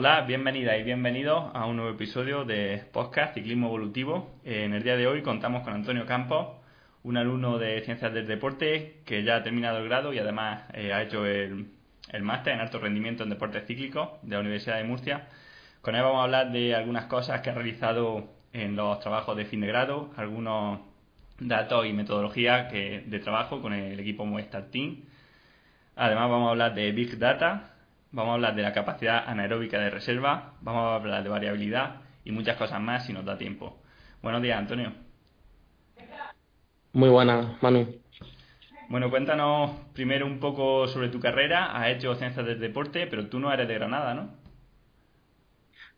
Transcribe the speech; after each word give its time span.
Hola, 0.00 0.20
bienvenida 0.20 0.76
y 0.76 0.84
bienvenidos 0.84 1.50
a 1.54 1.66
un 1.66 1.74
nuevo 1.74 1.90
episodio 1.90 2.44
de 2.44 2.84
Podcast 2.92 3.34
Ciclismo 3.34 3.66
Evolutivo. 3.66 4.30
En 4.44 4.72
el 4.72 4.84
día 4.84 4.96
de 4.96 5.08
hoy 5.08 5.22
contamos 5.22 5.64
con 5.64 5.72
Antonio 5.72 6.06
Campos, 6.06 6.50
un 7.02 7.16
alumno 7.16 7.58
de 7.58 7.82
Ciencias 7.82 8.14
del 8.14 8.28
Deporte 8.28 9.00
que 9.04 9.24
ya 9.24 9.34
ha 9.34 9.42
terminado 9.42 9.78
el 9.78 9.88
grado 9.88 10.12
y 10.12 10.20
además 10.20 10.62
eh, 10.72 10.92
ha 10.92 11.02
hecho 11.02 11.26
el, 11.26 11.72
el 12.12 12.22
máster 12.22 12.52
en 12.52 12.60
alto 12.60 12.78
rendimiento 12.78 13.24
en 13.24 13.30
deportes 13.30 13.66
cíclicos 13.66 14.10
de 14.22 14.36
la 14.36 14.40
Universidad 14.40 14.76
de 14.76 14.84
Murcia. 14.84 15.26
Con 15.82 15.96
él 15.96 16.02
vamos 16.02 16.20
a 16.20 16.22
hablar 16.22 16.52
de 16.52 16.76
algunas 16.76 17.06
cosas 17.06 17.40
que 17.40 17.50
ha 17.50 17.54
realizado 17.54 18.28
en 18.52 18.76
los 18.76 19.00
trabajos 19.00 19.36
de 19.36 19.46
fin 19.46 19.62
de 19.62 19.66
grado, 19.66 20.12
algunos 20.16 20.78
datos 21.40 21.86
y 21.86 21.92
metodologías 21.92 22.70
que, 22.70 23.02
de 23.04 23.18
trabajo 23.18 23.60
con 23.60 23.72
el 23.72 23.98
equipo 23.98 24.24
Movistar 24.24 24.66
Team. 24.66 24.98
Además 25.96 26.30
vamos 26.30 26.46
a 26.46 26.50
hablar 26.52 26.76
de 26.76 26.92
Big 26.92 27.18
Data, 27.18 27.72
vamos 28.12 28.30
a 28.30 28.34
hablar 28.34 28.54
de 28.54 28.62
la 28.62 28.72
capacidad 28.72 29.24
anaeróbica 29.26 29.78
de 29.78 29.90
reserva, 29.90 30.54
vamos 30.60 30.82
a 30.82 30.94
hablar 30.96 31.22
de 31.22 31.28
variabilidad 31.28 32.02
y 32.24 32.32
muchas 32.32 32.56
cosas 32.56 32.80
más 32.80 33.06
si 33.06 33.12
nos 33.12 33.24
da 33.24 33.38
tiempo. 33.38 33.78
Buenos 34.22 34.42
días, 34.42 34.58
Antonio. 34.58 34.92
Muy 36.92 37.08
buenas, 37.08 37.62
Manu. 37.62 37.86
Bueno, 38.88 39.10
cuéntanos 39.10 39.70
primero 39.92 40.26
un 40.26 40.40
poco 40.40 40.88
sobre 40.88 41.08
tu 41.08 41.20
carrera. 41.20 41.76
Has 41.76 41.88
hecho 41.88 42.14
ciencias 42.14 42.46
del 42.46 42.58
deporte, 42.58 43.06
pero 43.06 43.28
tú 43.28 43.38
no 43.38 43.52
eres 43.52 43.68
de 43.68 43.74
Granada, 43.74 44.14
¿no? 44.14 44.30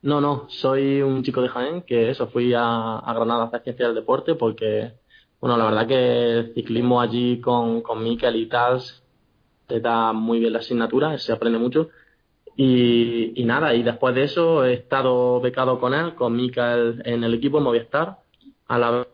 No, 0.03 0.21
no, 0.21 0.47
soy 0.49 1.03
un 1.03 1.23
chico 1.23 1.43
de 1.43 1.49
Jaén 1.49 1.83
que 1.83 2.11
eso, 2.11 2.27
fui 2.29 2.55
a, 2.55 2.99
a 2.99 3.15
Granada 3.15 3.45
a 3.45 3.47
hacer 3.47 3.63
ciencias 3.63 3.89
del 3.89 3.97
deporte 3.97 4.35
porque, 4.35 4.95
bueno, 5.41 5.57
la 5.57 5.67
verdad 5.67 5.87
que 5.87 6.39
el 6.39 6.55
ciclismo 6.55 7.01
allí 7.01 7.41
con, 7.41 7.83
con 7.83 8.03
Mikel 8.03 8.37
y 8.37 8.47
tal 8.47 8.81
te 9.67 9.81
da 9.81 10.13
muy 10.13 10.41
bien 10.41 10.53
la 10.53 10.59
asignatura, 10.59 11.17
se 11.19 11.33
aprende 11.33 11.59
mucho. 11.59 11.91
Y, 12.63 13.33
y 13.41 13.45
nada, 13.47 13.75
y 13.75 13.83
después 13.83 14.15
de 14.15 14.25
eso 14.25 14.67
he 14.67 14.75
estado 14.75 15.41
becado 15.41 15.81
con 15.81 15.95
él, 15.95 16.15
con 16.15 16.37
Mikel 16.37 17.01
en 17.07 17.25
el 17.25 17.33
equipo 17.33 17.59
Movistar, 17.59 18.19
a 18.69 18.79
la 18.79 19.07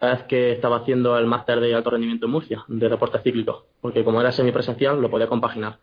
vez 0.00 0.22
que 0.22 0.52
estaba 0.52 0.78
haciendo 0.78 1.18
el 1.18 1.26
máster 1.26 1.60
de 1.60 1.74
alto 1.74 1.90
rendimiento 1.90 2.24
en 2.24 2.32
Murcia, 2.32 2.64
de 2.66 2.88
deportes 2.88 3.22
cíclicos, 3.22 3.64
porque 3.82 4.02
como 4.04 4.22
era 4.22 4.32
semipresencial 4.32 5.02
lo 5.02 5.10
podía 5.10 5.26
compaginar. 5.26 5.76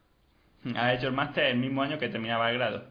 ¿Has 0.75 0.97
hecho 0.97 1.09
el 1.09 1.13
máster 1.13 1.43
el 1.45 1.57
mismo 1.57 1.83
año 1.83 1.99
que 1.99 2.09
terminaba 2.09 2.49
el 2.49 2.57
grado? 2.57 2.85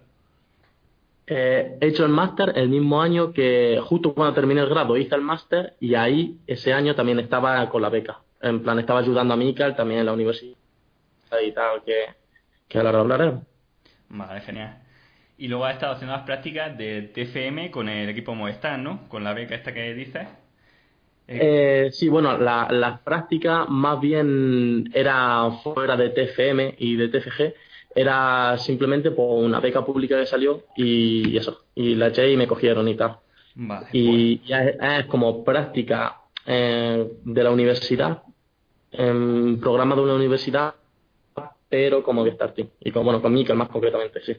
Eh, 1.26 1.76
he 1.80 1.86
hecho 1.88 2.04
el 2.04 2.12
máster 2.12 2.52
el 2.54 2.68
mismo 2.68 3.02
año 3.02 3.32
que, 3.32 3.80
justo 3.82 4.14
cuando 4.14 4.32
terminé 4.32 4.60
el 4.60 4.68
grado, 4.68 4.96
hice 4.96 5.16
el 5.16 5.22
máster 5.22 5.74
y 5.80 5.96
ahí 5.96 6.38
ese 6.46 6.72
año 6.72 6.94
también 6.94 7.18
estaba 7.18 7.68
con 7.68 7.82
la 7.82 7.88
beca. 7.88 8.20
En 8.40 8.62
plan, 8.62 8.78
estaba 8.78 9.00
ayudando 9.00 9.34
a 9.34 9.36
Michael 9.36 9.74
también 9.74 9.98
en 9.98 10.06
la 10.06 10.12
universidad 10.12 10.54
y 11.44 11.50
tal, 11.50 11.82
que, 11.84 12.14
que 12.68 12.78
ahora 12.78 13.00
hablaré. 13.00 13.32
Vale, 14.08 14.41
genial. 14.42 14.78
Y 15.36 15.48
luego 15.48 15.64
has 15.64 15.74
estado 15.74 15.94
haciendo 15.94 16.14
las 16.14 16.24
prácticas 16.24 16.77
de 16.78 17.02
TFM 17.02 17.70
con 17.70 17.88
el 17.88 18.08
equipo 18.08 18.34
Movistar, 18.34 18.78
¿no? 18.78 19.08
Con 19.08 19.24
la 19.24 19.34
beca 19.34 19.55
esta 19.55 19.74
que 19.74 19.94
dices. 19.94 20.28
Eh, 21.27 21.88
sí, 21.91 22.08
bueno, 22.08 22.36
la, 22.36 22.69
la 22.70 22.98
práctica 22.98 23.64
más 23.64 23.98
bien 24.00 24.91
era 24.92 25.50
fuera 25.62 25.97
de 25.97 26.10
TFM 26.10 26.75
y 26.78 26.97
de 26.97 27.08
TFG, 27.08 27.55
era 27.94 28.58
simplemente 28.58 29.10
por 29.10 29.42
una 29.42 29.60
beca 29.60 29.84
pública 29.84 30.19
que 30.19 30.27
salió 30.27 30.64
y 30.77 31.36
eso, 31.36 31.64
y 31.75 31.94
la 31.94 32.08
eché 32.08 32.30
y 32.30 32.36
me 32.36 32.47
cogieron 32.47 32.86
y 32.88 32.94
tal. 32.94 33.16
Vale, 33.55 33.86
y 33.92 34.41
ya 34.44 34.64
es, 34.64 34.77
es 34.80 35.06
como 35.06 35.44
práctica 35.44 36.20
eh, 36.44 37.08
de 37.25 37.42
la 37.44 37.50
universidad, 37.50 38.22
en 38.92 39.58
programa 39.60 39.94
de 39.94 40.02
una 40.02 40.14
universidad, 40.14 40.75
pero 41.74 42.04
como 42.04 42.22
que 42.22 42.30
starting, 42.30 42.70
y 42.78 42.92
con, 42.92 43.04
bueno, 43.04 43.20
con 43.20 43.32
Mikel 43.34 43.56
más 43.56 43.68
concretamente, 43.68 44.20
sí. 44.20 44.36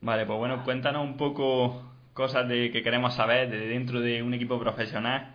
Vale, 0.00 0.24
pues 0.26 0.38
bueno, 0.38 0.62
cuéntanos 0.64 1.02
un 1.02 1.16
poco 1.16 1.82
cosas 2.12 2.46
de 2.48 2.70
que 2.70 2.84
queremos 2.84 3.14
saber 3.14 3.50
de 3.50 3.66
dentro 3.66 4.00
de 4.00 4.22
un 4.22 4.32
equipo 4.32 4.56
profesional 4.60 5.34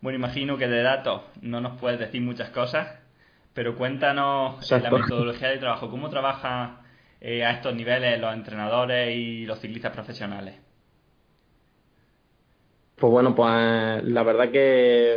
bueno, 0.00 0.18
imagino 0.18 0.58
que 0.58 0.66
de 0.66 0.82
datos 0.82 1.22
no 1.40 1.60
nos 1.60 1.78
puedes 1.78 2.00
decir 2.00 2.20
muchas 2.20 2.50
cosas, 2.50 2.98
pero 3.54 3.76
cuéntanos 3.76 4.56
Exacto. 4.60 4.90
la 4.90 5.02
metodología 5.02 5.50
de 5.50 5.58
trabajo. 5.58 5.88
¿Cómo 5.88 6.10
trabajan 6.10 6.78
eh, 7.20 7.44
a 7.44 7.52
estos 7.52 7.76
niveles 7.76 8.18
los 8.18 8.34
entrenadores 8.34 9.14
y 9.14 9.46
los 9.46 9.60
ciclistas 9.60 9.92
profesionales? 9.92 10.56
Pues 12.96 13.10
bueno, 13.12 13.36
pues 13.36 14.02
la 14.04 14.24
verdad 14.24 14.50
que 14.50 15.16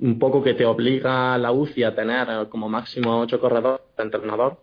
un 0.00 0.18
poco 0.18 0.42
que 0.42 0.54
te 0.54 0.64
obliga 0.64 1.36
la 1.38 1.52
UCI 1.52 1.84
a 1.84 1.94
tener 1.94 2.48
como 2.48 2.68
máximo 2.68 3.20
ocho 3.20 3.40
corredores 3.40 3.80
de 3.96 4.02
entrenador. 4.04 4.58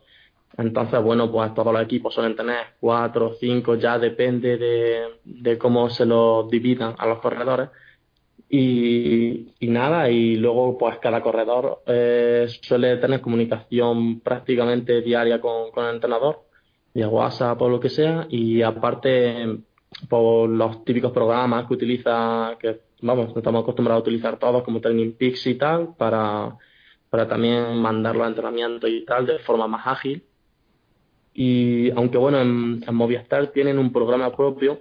Entonces, 0.57 1.01
bueno, 1.01 1.31
pues 1.31 1.53
todos 1.53 1.73
los 1.73 1.81
equipos 1.83 2.13
suelen 2.13 2.35
tener 2.35 2.75
cuatro 2.79 3.27
o 3.27 3.33
cinco, 3.35 3.75
ya 3.75 3.99
depende 3.99 4.57
de, 4.57 5.01
de 5.23 5.57
cómo 5.57 5.89
se 5.89 6.05
los 6.05 6.49
dividan 6.49 6.95
a 6.97 7.05
los 7.07 7.19
corredores. 7.19 7.69
Y, 8.49 9.53
y 9.59 9.67
nada, 9.67 10.09
y 10.09 10.35
luego 10.35 10.75
pues 10.77 10.97
cada 10.97 11.21
corredor 11.21 11.83
eh, 11.85 12.47
suele 12.61 12.97
tener 12.97 13.21
comunicación 13.21 14.21
prácticamente 14.21 15.01
diaria 15.01 15.39
con, 15.39 15.69
con 15.71 15.85
el 15.85 15.95
entrenador, 15.95 16.45
vía 16.93 17.07
WhatsApp 17.07 17.61
o 17.61 17.69
lo 17.69 17.79
que 17.79 17.89
sea, 17.89 18.25
y 18.29 18.63
aparte 18.63 19.59
por 20.09 20.49
los 20.49 20.83
típicos 20.83 21.11
programas 21.11 21.67
que 21.67 21.73
utiliza, 21.75 22.57
que 22.59 22.88
vamos, 23.01 23.35
estamos 23.35 23.63
acostumbrados 23.63 24.01
a 24.01 24.03
utilizar 24.03 24.37
todos 24.39 24.63
como 24.63 24.81
Training 24.81 25.13
Peaks 25.13 25.47
y 25.47 25.55
tal, 25.55 25.95
para, 25.97 26.57
para 27.09 27.27
también 27.27 27.77
mandar 27.77 28.15
los 28.15 28.27
entrenamientos 28.27 28.89
y 28.89 29.05
tal 29.05 29.25
de 29.25 29.39
forma 29.39 29.67
más 29.67 29.85
ágil. 29.87 30.23
Y 31.33 31.91
aunque 31.91 32.17
bueno, 32.17 32.39
en, 32.41 32.83
en 32.85 32.95
Movistar 32.95 33.47
tienen 33.47 33.79
un 33.79 33.93
programa 33.93 34.35
propio 34.35 34.79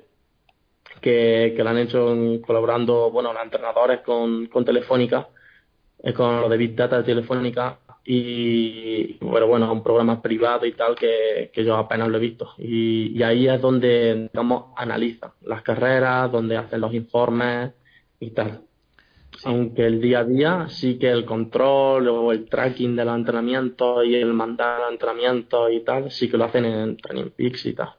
que, 1.00 1.52
que 1.56 1.62
lo 1.62 1.70
han 1.70 1.78
hecho 1.78 2.16
colaborando, 2.46 3.10
bueno, 3.10 3.32
los 3.32 3.42
entrenadores 3.42 4.00
con, 4.00 4.46
con 4.46 4.64
Telefónica, 4.64 5.28
eh, 6.02 6.12
con 6.12 6.40
lo 6.40 6.48
de 6.48 6.56
Big 6.56 6.74
Data 6.74 6.98
de 6.98 7.04
Telefónica, 7.04 7.78
y 8.10 9.18
bueno, 9.20 9.46
bueno, 9.46 9.70
un 9.70 9.82
programa 9.82 10.22
privado 10.22 10.64
y 10.64 10.72
tal 10.72 10.94
que, 10.94 11.50
que 11.52 11.62
yo 11.62 11.76
apenas 11.76 12.08
lo 12.08 12.16
he 12.16 12.20
visto. 12.20 12.54
Y, 12.56 13.12
y 13.14 13.22
ahí 13.22 13.46
es 13.46 13.60
donde, 13.60 14.30
digamos, 14.32 14.72
analizan 14.76 15.32
las 15.42 15.60
carreras, 15.60 16.32
donde 16.32 16.56
hacen 16.56 16.80
los 16.80 16.94
informes 16.94 17.72
y 18.20 18.30
tal. 18.32 18.64
Aunque 19.44 19.86
el 19.86 20.00
día 20.00 20.20
a 20.20 20.24
día 20.24 20.68
sí 20.70 20.98
que 20.98 21.10
el 21.10 21.24
control 21.26 22.08
o 22.08 22.32
el 22.32 22.48
tracking 22.48 22.96
de 22.96 23.04
los 23.04 23.16
entrenamientos 23.16 24.04
y 24.06 24.16
el 24.16 24.34
mandar 24.34 24.80
los 24.80 24.92
entrenamientos 24.92 25.72
y 25.72 25.80
tal, 25.84 26.10
sí 26.12 26.30
que 26.30 26.38
lo 26.38 26.44
hacen 26.46 26.64
en 26.66 26.96
Training 26.98 27.30
Peaks 27.32 27.66
y 27.66 27.74
tal. 27.74 27.90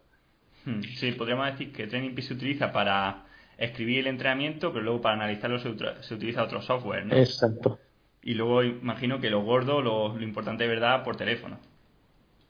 Hmm, 0.63 0.81
Sí, 0.95 1.11
podríamos 1.13 1.47
decir 1.47 1.71
que 1.73 1.87
Training 1.87 2.15
Peaks 2.15 2.27
se 2.29 2.33
utiliza 2.33 2.71
para 2.71 3.25
escribir 3.57 3.99
el 3.99 4.07
entrenamiento, 4.07 4.71
pero 4.71 4.83
luego 4.85 5.01
para 5.01 5.15
analizarlo 5.15 5.59
se, 5.59 5.73
se 6.03 6.13
utiliza 6.13 6.43
otro 6.43 6.61
software, 6.61 7.05
¿no? 7.05 7.23
Exacto. 7.23 7.79
Y 8.21 8.35
luego 8.35 8.63
imagino 8.63 9.19
que 9.19 9.29
lo 9.29 9.41
gordo, 9.43 9.81
lo, 9.81 10.15
lo 10.17 10.23
importante 10.23 10.63
de 10.65 10.69
verdad, 10.69 11.03
por 11.03 11.17
teléfono. 11.17 11.59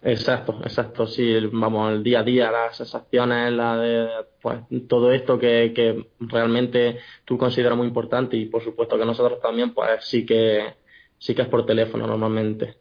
Exacto, 0.01 0.61
exacto, 0.63 1.05
sí, 1.07 1.35
vamos, 1.51 1.91
el 1.91 2.03
día 2.03 2.19
a 2.21 2.23
día, 2.23 2.51
las 2.51 2.77
sensaciones, 2.77 3.51
la 3.51 3.77
de, 3.77 4.07
pues, 4.41 4.59
todo 4.87 5.11
esto 5.11 5.37
que, 5.37 5.73
que 5.75 6.07
realmente 6.21 6.99
tú 7.25 7.37
consideras 7.37 7.77
muy 7.77 7.87
importante 7.87 8.37
y 8.37 8.45
por 8.45 8.63
supuesto 8.63 8.97
que 8.97 9.05
nosotros 9.05 9.41
también, 9.41 9.73
pues 9.73 10.05
sí 10.05 10.25
que, 10.25 10.73
sí 11.17 11.35
que 11.35 11.41
es 11.41 11.47
por 11.49 11.65
teléfono 11.65 12.07
normalmente. 12.07 12.77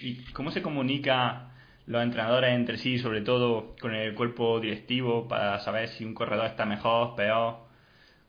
¿Y 0.00 0.24
cómo 0.32 0.50
se 0.50 0.62
comunica 0.62 1.52
los 1.86 2.02
entrenadores 2.02 2.54
entre 2.54 2.78
sí, 2.78 2.98
sobre 2.98 3.20
todo 3.20 3.76
con 3.78 3.94
el 3.94 4.14
cuerpo 4.14 4.58
directivo, 4.60 5.28
para 5.28 5.60
saber 5.60 5.88
si 5.88 6.04
un 6.04 6.14
corredor 6.14 6.46
está 6.46 6.64
mejor, 6.64 7.14
peor? 7.14 7.58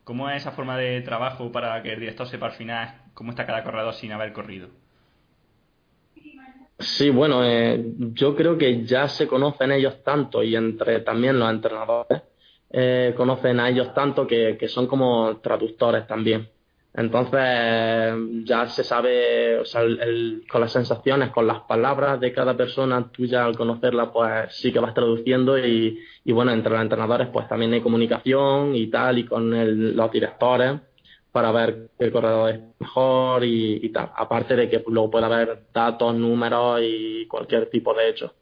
¿Cómo 0.04 0.30
es 0.30 0.42
esa 0.42 0.52
forma 0.52 0.76
de 0.76 1.00
trabajo 1.02 1.52
para 1.52 1.82
que 1.82 1.92
el 1.94 2.00
director 2.00 2.26
sepa 2.28 2.46
al 2.46 2.52
final 2.52 3.02
cómo 3.14 3.30
está 3.30 3.46
cada 3.46 3.64
corredor 3.64 3.94
sin 3.94 4.12
haber 4.12 4.32
corrido? 4.32 4.70
Sí, 6.78 7.08
bueno, 7.10 7.42
eh, 7.42 7.82
yo 8.12 8.36
creo 8.36 8.58
que 8.58 8.84
ya 8.84 9.08
se 9.08 9.26
conocen 9.26 9.72
ellos 9.72 10.02
tanto 10.04 10.42
y 10.42 10.54
entre 10.56 11.00
también 11.00 11.38
los 11.38 11.48
entrenadores 11.50 12.22
eh, 12.70 13.14
conocen 13.16 13.60
a 13.60 13.70
ellos 13.70 13.94
tanto 13.94 14.26
que, 14.26 14.58
que 14.58 14.68
son 14.68 14.86
como 14.86 15.38
traductores 15.40 16.06
también. 16.06 16.50
Entonces 16.92 17.40
ya 18.44 18.66
se 18.68 18.84
sabe, 18.84 19.58
o 19.58 19.64
sea, 19.64 19.82
el- 19.82 20.00
el- 20.00 20.44
con 20.50 20.60
las 20.62 20.72
sensaciones, 20.72 21.30
con 21.30 21.46
las 21.46 21.60
palabras 21.62 22.20
de 22.20 22.32
cada 22.32 22.56
persona, 22.56 23.10
tú 23.10 23.24
ya 23.26 23.44
al 23.46 23.56
conocerla, 23.56 24.12
pues 24.12 24.54
sí 24.56 24.72
que 24.72 24.78
vas 24.80 24.94
traduciendo 24.94 25.58
y, 25.58 25.98
y 26.24 26.32
bueno, 26.32 26.52
entre 26.52 26.72
los 26.72 26.80
entrenadores 26.82 27.28
pues 27.32 27.48
también 27.48 27.72
hay 27.74 27.80
comunicación 27.82 28.74
y 28.74 28.88
tal, 28.90 29.18
y 29.18 29.24
con 29.26 29.54
el- 29.54 29.96
los 29.96 30.10
directores 30.10 30.80
para 31.36 31.52
ver 31.52 31.90
qué 31.98 32.10
corredor 32.10 32.50
es 32.50 32.60
mejor 32.78 33.44
y, 33.44 33.90
tal. 33.90 34.10
Aparte 34.16 34.56
de 34.56 34.70
que 34.70 34.82
luego 34.88 35.10
puede 35.10 35.26
haber 35.26 35.64
datos, 35.70 36.14
números 36.14 36.80
y 36.82 37.26
cualquier 37.26 37.68
tipo 37.68 37.92
de 37.92 38.08
hecho. 38.08 38.34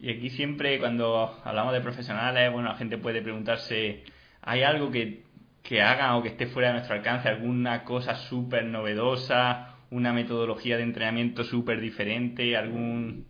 Y 0.00 0.10
aquí 0.10 0.28
siempre 0.30 0.80
cuando 0.80 1.40
hablamos 1.44 1.72
de 1.72 1.82
profesionales, 1.82 2.52
bueno, 2.52 2.70
la 2.70 2.74
gente 2.74 2.98
puede 2.98 3.22
preguntarse, 3.22 4.02
¿hay 4.42 4.64
algo 4.64 4.90
que, 4.90 5.22
que 5.62 5.82
hagan 5.82 6.14
o 6.14 6.22
que 6.24 6.30
esté 6.30 6.48
fuera 6.48 6.70
de 6.70 6.74
nuestro 6.74 6.96
alcance? 6.96 7.28
¿Alguna 7.28 7.84
cosa 7.84 8.16
súper 8.16 8.64
novedosa? 8.64 9.76
¿Una 9.92 10.12
metodología 10.12 10.78
de 10.78 10.82
entrenamiento 10.82 11.44
súper 11.44 11.80
diferente? 11.80 12.56
¿Algún 12.56 13.26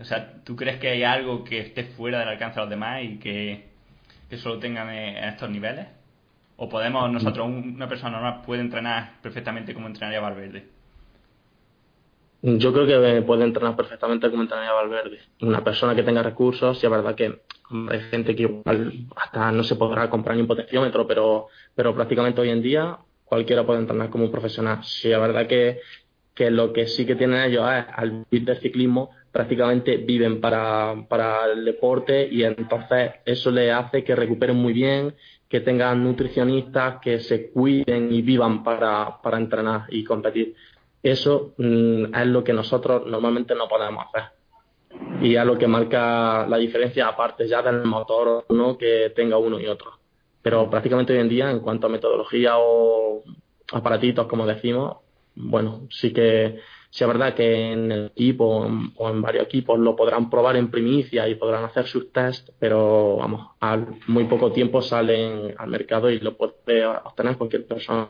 O 0.00 0.04
sea, 0.04 0.42
¿tú 0.44 0.56
crees 0.56 0.78
que 0.78 0.88
hay 0.88 1.02
algo 1.02 1.44
que 1.44 1.58
esté 1.58 1.84
fuera 1.84 2.20
del 2.20 2.28
alcance 2.28 2.54
de 2.54 2.62
los 2.62 2.70
demás 2.70 3.02
y 3.04 3.18
que, 3.18 3.66
que 4.30 4.38
solo 4.38 4.58
tengan 4.58 4.88
en 4.88 5.24
estos 5.24 5.50
niveles? 5.50 5.97
¿O 6.60 6.68
podemos 6.68 7.08
nosotros, 7.12 7.46
una 7.46 7.88
persona 7.88 8.10
normal, 8.10 8.42
puede 8.44 8.60
entrenar 8.62 9.12
perfectamente 9.22 9.72
como 9.72 9.86
entrenaría 9.86 10.20
Valverde? 10.20 10.66
Yo 12.42 12.72
creo 12.72 12.84
que 12.84 13.22
puede 13.22 13.44
entrenar 13.44 13.76
perfectamente 13.76 14.28
como 14.28 14.42
entrenaría 14.42 14.72
Valverde. 14.72 15.20
Una 15.40 15.62
persona 15.62 15.94
que 15.94 16.02
tenga 16.02 16.20
recursos, 16.20 16.82
y 16.82 16.86
es 16.86 16.90
verdad 16.90 17.14
que 17.14 17.42
hay 17.90 18.00
gente 18.10 18.34
que 18.34 18.42
igual 18.42 19.06
hasta 19.14 19.52
no 19.52 19.62
se 19.62 19.76
podrá 19.76 20.10
comprar 20.10 20.34
ni 20.34 20.42
un 20.42 20.48
potenciómetro, 20.48 21.06
pero, 21.06 21.46
pero 21.76 21.94
prácticamente 21.94 22.40
hoy 22.40 22.50
en 22.50 22.62
día 22.62 22.98
cualquiera 23.24 23.64
puede 23.64 23.78
entrenar 23.78 24.10
como 24.10 24.24
un 24.24 24.32
profesional. 24.32 24.82
Sí, 24.82 25.12
es 25.12 25.20
verdad 25.20 25.46
que, 25.46 25.78
que 26.34 26.50
lo 26.50 26.72
que 26.72 26.88
sí 26.88 27.06
que 27.06 27.14
tienen 27.14 27.40
ellos 27.40 27.70
es, 27.70 27.84
al 27.94 28.24
vivir 28.28 28.46
del 28.46 28.58
ciclismo, 28.58 29.10
prácticamente 29.30 29.98
viven 29.98 30.40
para, 30.40 31.06
para 31.08 31.46
el 31.52 31.64
deporte 31.64 32.26
y 32.28 32.42
entonces 32.42 33.12
eso 33.24 33.52
le 33.52 33.70
hace 33.70 34.02
que 34.02 34.16
recuperen 34.16 34.56
muy 34.56 34.72
bien, 34.72 35.14
que 35.48 35.60
tengan 35.60 36.04
nutricionistas, 36.04 37.00
que 37.00 37.20
se 37.20 37.50
cuiden 37.50 38.12
y 38.12 38.22
vivan 38.22 38.62
para, 38.62 39.20
para 39.22 39.38
entrenar 39.38 39.86
y 39.88 40.04
competir. 40.04 40.54
Eso 41.02 41.54
mm, 41.56 42.14
es 42.14 42.26
lo 42.26 42.44
que 42.44 42.52
nosotros 42.52 43.06
normalmente 43.06 43.54
no 43.54 43.68
podemos 43.68 44.06
hacer. 44.06 44.30
Y 45.22 45.36
es 45.36 45.44
lo 45.44 45.56
que 45.56 45.66
marca 45.66 46.46
la 46.46 46.56
diferencia, 46.58 47.08
aparte 47.08 47.46
ya 47.46 47.62
del 47.62 47.84
motor 47.84 48.44
¿no? 48.50 48.76
que 48.76 49.12
tenga 49.14 49.38
uno 49.38 49.58
y 49.58 49.66
otro. 49.66 49.92
Pero 50.42 50.68
prácticamente 50.68 51.12
hoy 51.12 51.20
en 51.20 51.28
día, 51.28 51.50
en 51.50 51.60
cuanto 51.60 51.86
a 51.86 51.90
metodología 51.90 52.54
o 52.58 53.22
aparatitos, 53.72 54.26
como 54.26 54.46
decimos, 54.46 54.98
bueno, 55.34 55.86
sí 55.90 56.12
que 56.12 56.60
sí 56.90 57.04
es 57.04 57.08
verdad 57.08 57.34
que 57.34 57.72
en 57.72 57.92
el 57.92 58.06
equipo 58.06 58.66
o 58.96 59.10
en 59.10 59.22
varios 59.22 59.44
equipos 59.44 59.78
lo 59.78 59.94
podrán 59.94 60.30
probar 60.30 60.56
en 60.56 60.70
primicia 60.70 61.28
y 61.28 61.34
podrán 61.34 61.64
hacer 61.64 61.86
sus 61.86 62.12
tests, 62.12 62.52
pero 62.58 63.16
vamos, 63.16 63.50
al 63.60 63.86
muy 64.06 64.24
poco 64.24 64.52
tiempo 64.52 64.82
salen 64.82 65.54
al 65.58 65.68
mercado 65.68 66.10
y 66.10 66.20
lo 66.20 66.36
puede 66.36 66.86
obtener 66.86 67.36
cualquier 67.36 67.66
persona. 67.66 68.08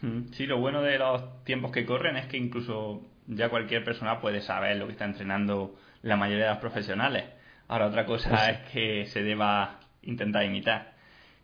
Mm, 0.00 0.32
sí, 0.32 0.46
lo 0.46 0.58
bueno 0.58 0.82
de 0.82 0.98
los 0.98 1.44
tiempos 1.44 1.72
que 1.72 1.84
corren 1.84 2.16
es 2.16 2.26
que 2.26 2.36
incluso 2.36 3.02
ya 3.26 3.48
cualquier 3.48 3.84
persona 3.84 4.20
puede 4.20 4.40
saber 4.40 4.76
lo 4.76 4.86
que 4.86 4.92
está 4.92 5.04
entrenando 5.04 5.74
la 6.02 6.16
mayoría 6.16 6.44
de 6.44 6.50
los 6.50 6.58
profesionales. 6.58 7.24
Ahora 7.66 7.86
otra 7.86 8.06
cosa 8.06 8.50
es 8.50 8.70
que 8.72 9.06
se 9.06 9.22
deba 9.22 9.80
intentar 10.02 10.44
imitar, 10.44 10.94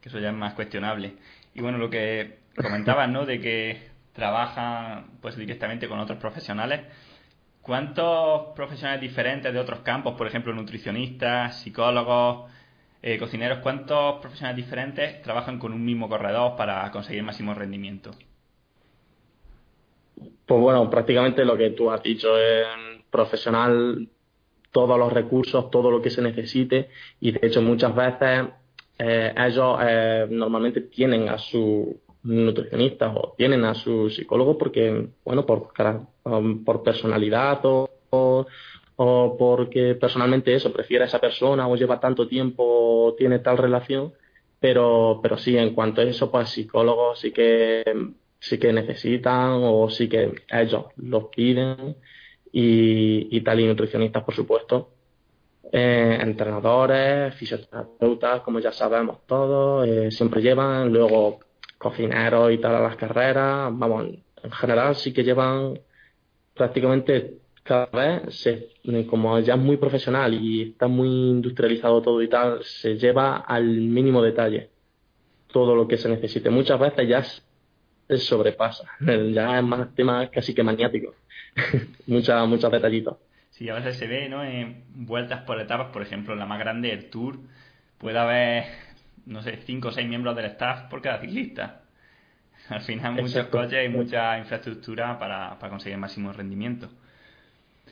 que 0.00 0.08
eso 0.08 0.18
ya 0.20 0.30
es 0.30 0.34
más 0.34 0.54
cuestionable. 0.54 1.16
Y 1.54 1.60
bueno, 1.60 1.78
lo 1.78 1.90
que 1.90 2.38
comentabas, 2.56 3.08
¿no? 3.10 3.26
De 3.26 3.40
que 3.40 3.93
trabajan 4.14 5.18
pues 5.20 5.36
directamente 5.36 5.88
con 5.88 5.98
otros 5.98 6.18
profesionales. 6.18 6.80
¿Cuántos 7.60 8.54
profesionales 8.54 9.00
diferentes 9.00 9.52
de 9.52 9.58
otros 9.58 9.80
campos, 9.80 10.14
por 10.16 10.26
ejemplo, 10.26 10.54
nutricionistas, 10.54 11.60
psicólogos, 11.60 12.50
eh, 13.02 13.18
cocineros, 13.18 13.58
cuántos 13.58 14.20
profesionales 14.20 14.56
diferentes 14.56 15.20
trabajan 15.22 15.58
con 15.58 15.72
un 15.72 15.84
mismo 15.84 16.08
corredor 16.08 16.56
para 16.56 16.90
conseguir 16.90 17.22
máximo 17.22 17.54
rendimiento? 17.54 18.12
Pues 20.46 20.60
bueno, 20.60 20.88
prácticamente 20.88 21.44
lo 21.44 21.56
que 21.56 21.70
tú 21.70 21.90
has 21.90 22.02
dicho 22.02 22.38
es 22.38 22.66
profesional, 23.10 24.08
todos 24.70 24.98
los 24.98 25.12
recursos, 25.12 25.70
todo 25.70 25.90
lo 25.90 26.02
que 26.02 26.10
se 26.10 26.20
necesite 26.20 26.90
y 27.20 27.32
de 27.32 27.46
hecho 27.46 27.62
muchas 27.62 27.94
veces 27.94 28.48
eh, 28.98 29.34
ellos 29.36 29.78
eh, 29.82 30.26
normalmente 30.30 30.82
tienen 30.82 31.28
a 31.28 31.38
su 31.38 32.00
nutricionista 32.24 33.12
o 33.14 33.34
tienen 33.36 33.64
a 33.64 33.74
su 33.74 34.10
psicólogo 34.10 34.58
porque, 34.58 35.08
bueno, 35.24 35.46
por, 35.46 35.72
um, 36.24 36.64
por 36.64 36.82
personalidad 36.82 37.60
o, 37.64 37.90
o, 38.96 39.36
porque 39.38 39.94
personalmente 39.94 40.54
eso, 40.54 40.72
prefiere 40.72 41.04
a 41.04 41.06
esa 41.06 41.20
persona 41.20 41.68
o 41.68 41.76
lleva 41.76 42.00
tanto 42.00 42.26
tiempo, 42.26 43.14
tiene 43.18 43.38
tal 43.40 43.58
relación, 43.58 44.12
pero, 44.58 45.20
pero 45.22 45.36
sí, 45.36 45.56
en 45.56 45.74
cuanto 45.74 46.00
a 46.00 46.04
eso, 46.04 46.30
pues 46.30 46.48
psicólogos 46.48 47.20
sí 47.20 47.30
que, 47.32 47.84
sí 48.38 48.58
que 48.58 48.72
necesitan 48.72 49.60
o 49.62 49.90
sí 49.90 50.08
que 50.08 50.32
ellos 50.48 50.86
los 50.96 51.24
piden 51.26 51.96
y, 52.52 53.36
y 53.36 53.40
tal, 53.42 53.60
y 53.60 53.66
nutricionistas, 53.66 54.24
por 54.24 54.34
supuesto. 54.34 54.90
Eh, 55.72 56.18
entrenadores, 56.20 57.34
fisioterapeutas, 57.34 58.42
como 58.42 58.60
ya 58.60 58.70
sabemos 58.70 59.26
todos, 59.26 59.88
eh, 59.88 60.10
siempre 60.12 60.40
llevan, 60.40 60.92
luego 60.92 61.40
cocineros 61.84 62.50
y 62.52 62.58
tal 62.58 62.74
a 62.76 62.80
las 62.80 62.96
carreras, 62.96 63.70
vamos, 63.72 64.06
en 64.42 64.50
general 64.50 64.96
sí 64.96 65.12
que 65.12 65.22
llevan 65.22 65.78
prácticamente 66.54 67.38
cada 67.62 67.86
vez, 67.86 68.34
se, 68.34 68.68
como 69.08 69.38
ya 69.40 69.54
es 69.54 69.60
muy 69.60 69.76
profesional 69.76 70.34
y 70.34 70.70
está 70.70 70.86
muy 70.88 71.08
industrializado 71.08 72.02
todo 72.02 72.22
y 72.22 72.28
tal, 72.28 72.62
se 72.64 72.96
lleva 72.96 73.36
al 73.36 73.64
mínimo 73.64 74.22
detalle 74.22 74.70
todo 75.50 75.74
lo 75.74 75.86
que 75.86 75.96
se 75.96 76.08
necesite. 76.08 76.50
Muchas 76.50 76.78
veces 76.80 77.08
ya 77.08 77.22
se 77.22 78.18
sobrepasa, 78.18 78.84
ya 79.32 79.58
es 79.58 79.64
más 79.64 79.94
tema 79.94 80.28
casi 80.30 80.54
que 80.54 80.62
maniático, 80.62 81.14
muchas, 82.06 82.46
muchos 82.48 82.70
detallitos. 82.70 83.16
Sí, 83.50 83.68
a 83.68 83.74
veces 83.74 83.96
se 83.96 84.08
ve, 84.08 84.28
¿no? 84.28 84.42
En 84.42 84.84
vueltas 84.94 85.42
por 85.42 85.60
etapas, 85.60 85.92
por 85.92 86.02
ejemplo, 86.02 86.34
la 86.34 86.44
más 86.44 86.58
grande, 86.58 86.92
el 86.92 87.08
Tour, 87.08 87.38
puede 87.98 88.18
haber, 88.18 88.64
no 89.26 89.42
sé, 89.42 89.58
cinco 89.64 89.88
o 89.88 89.92
seis 89.92 90.08
miembros 90.08 90.36
del 90.36 90.46
staff 90.46 90.88
por 90.90 91.02
cada 91.02 91.20
ciclista. 91.20 91.82
Al 92.68 92.80
final, 92.80 93.14
muchos 93.14 93.46
coches 93.48 93.84
y 93.84 93.88
mucha 93.88 94.38
infraestructura 94.38 95.18
para, 95.18 95.58
para 95.58 95.70
conseguir 95.70 95.94
el 95.94 96.00
máximo 96.00 96.32
rendimiento. 96.32 96.88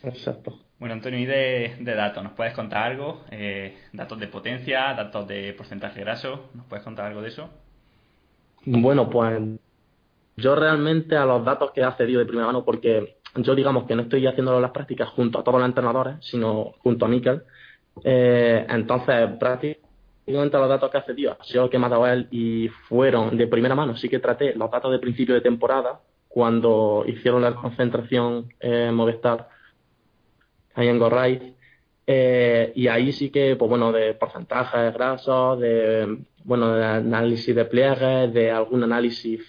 Exacto. 0.03 0.59
Bueno, 0.79 0.95
Antonio, 0.95 1.21
y 1.21 1.27
de, 1.27 1.77
datos, 1.95 2.25
¿nos 2.25 2.33
puedes 2.33 2.55
contar 2.55 2.91
algo? 2.91 3.25
Eh, 3.31 3.77
datos 3.93 4.19
de 4.19 4.27
potencia, 4.27 4.95
datos 4.95 5.29
de 5.29 5.53
porcentaje 5.53 6.01
graso, 6.01 6.49
¿nos 6.55 6.67
puedes 6.67 6.85
contar 6.85 7.07
algo 7.07 7.23
de 7.23 7.29
eso? 7.29 7.49
Bueno, 8.65 9.09
pues 9.09 9.41
yo 10.37 10.57
realmente 10.57 11.17
a 11.17 11.25
los 11.25 11.45
datos 11.45 11.71
que 11.71 11.83
he 11.83 11.85
accedido 11.85 12.19
de 12.19 12.27
primera 12.27 12.47
mano, 12.47 12.65
porque 12.65 13.19
yo 13.37 13.55
digamos 13.55 13.85
que 13.85 13.95
no 13.95 14.03
estoy 14.03 14.27
haciendo 14.27 14.61
las 14.61 14.73
prácticas 14.73 15.09
junto 15.11 15.39
a 15.39 15.45
todos 15.45 15.61
los 15.61 15.69
entrenadores, 15.69 16.17
sino 16.21 16.73
junto 16.79 17.05
a 17.05 17.09
Mikel, 17.09 17.43
eh, 18.03 18.67
entonces 18.69 19.31
prácticamente 19.39 19.82
los 20.27 20.51
datos 20.51 20.91
que 20.91 20.97
he 20.97 21.01
accedido 21.01 21.37
ha 21.39 21.45
sido 21.45 21.69
que 21.69 21.79
me 21.79 21.87
ha 21.87 21.91
dado 21.91 22.07
él 22.07 22.29
y 22.31 22.69
fueron 22.89 23.37
de 23.37 23.47
primera 23.47 23.75
mano, 23.75 23.97
sí 23.97 24.09
que 24.09 24.19
traté 24.19 24.55
los 24.55 24.71
datos 24.71 24.93
de 24.93 24.99
principio 24.99 25.35
de 25.35 25.41
temporada, 25.41 26.01
cuando 26.29 27.05
hicieron 27.07 27.43
la 27.43 27.55
concentración 27.55 28.53
en 28.59 28.95
Movistar 28.95 29.49
ahí 30.75 30.89
en 30.89 30.99
Gorraiz, 30.99 31.43
eh, 32.07 32.73
y 32.75 32.89
ahí 32.89 33.13
sí 33.13 33.31
que, 33.31 33.57
pues 33.57 33.69
bueno, 33.69 33.93
de 33.93 34.15
porcentajes 34.15 34.93
grasos, 34.95 35.61
de, 35.61 36.25
bueno, 36.45 36.75
de 36.75 36.85
análisis 36.85 37.55
de 37.55 37.65
pliegues, 37.65 38.33
de 38.33 38.51
algún 38.51 38.83
análisis 38.83 39.41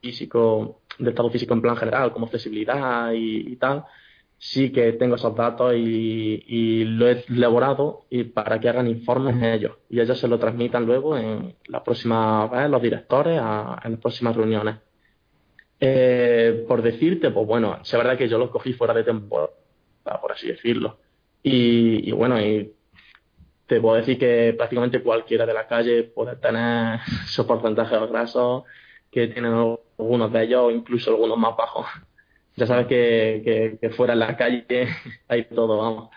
físico, 0.00 0.80
de 0.98 1.10
estado 1.10 1.30
físico 1.30 1.54
en 1.54 1.62
plan 1.62 1.76
general, 1.76 2.12
como 2.12 2.26
flexibilidad 2.26 3.12
y, 3.14 3.56
tal, 3.56 3.84
sí 4.42 4.72
que 4.72 4.92
tengo 4.94 5.14
esos 5.14 5.36
datos 5.36 5.72
y, 5.76 6.84
lo 6.84 7.08
he 7.08 7.24
elaborado 7.28 8.06
y 8.10 8.24
para 8.24 8.58
que 8.58 8.68
hagan 8.68 8.88
informes 8.88 9.40
ellos 9.40 9.76
y 9.88 10.00
ellos 10.00 10.18
se 10.18 10.26
lo 10.26 10.36
transmitan 10.36 10.84
luego 10.84 11.16
en 11.16 11.54
la 11.68 11.84
próxima 11.84 12.48
vez 12.48 12.68
los 12.68 12.82
directores 12.82 13.38
en 13.38 13.92
las 13.92 14.00
próximas 14.00 14.34
reuniones. 14.34 14.76
Eh, 15.78 16.64
por 16.66 16.82
decirte, 16.82 17.30
pues 17.30 17.46
bueno, 17.46 17.78
es 17.82 17.92
verdad 17.92 18.18
que 18.18 18.28
yo 18.28 18.36
los 18.36 18.50
cogí 18.50 18.72
fuera 18.72 18.92
de 18.94 19.04
temporada, 19.04 19.52
por 20.20 20.32
así 20.32 20.48
decirlo. 20.48 20.98
Y, 21.42 22.08
y, 22.08 22.12
bueno, 22.12 22.40
y 22.40 22.74
te 23.66 23.80
puedo 23.80 23.94
decir 23.96 24.18
que 24.18 24.54
prácticamente 24.56 25.02
cualquiera 25.02 25.46
de 25.46 25.54
la 25.54 25.68
calle 25.68 26.02
puede 26.02 26.34
tener 26.36 26.98
esos 27.26 27.46
porcentajes 27.46 28.10
grasos 28.10 28.64
que 29.08 29.28
tienen 29.28 29.52
algunos 29.98 30.32
de 30.32 30.42
ellos, 30.42 30.72
incluso 30.72 31.10
algunos 31.10 31.38
más 31.38 31.56
bajos. 31.56 31.86
Ya 32.56 32.66
sabes 32.66 32.86
que, 32.86 33.78
que, 33.80 33.90
fuera 33.90 34.12
en 34.12 34.18
la 34.18 34.36
calle 34.36 34.66
hay 35.28 35.44
todo, 35.44 35.78
vamos, 35.78 36.10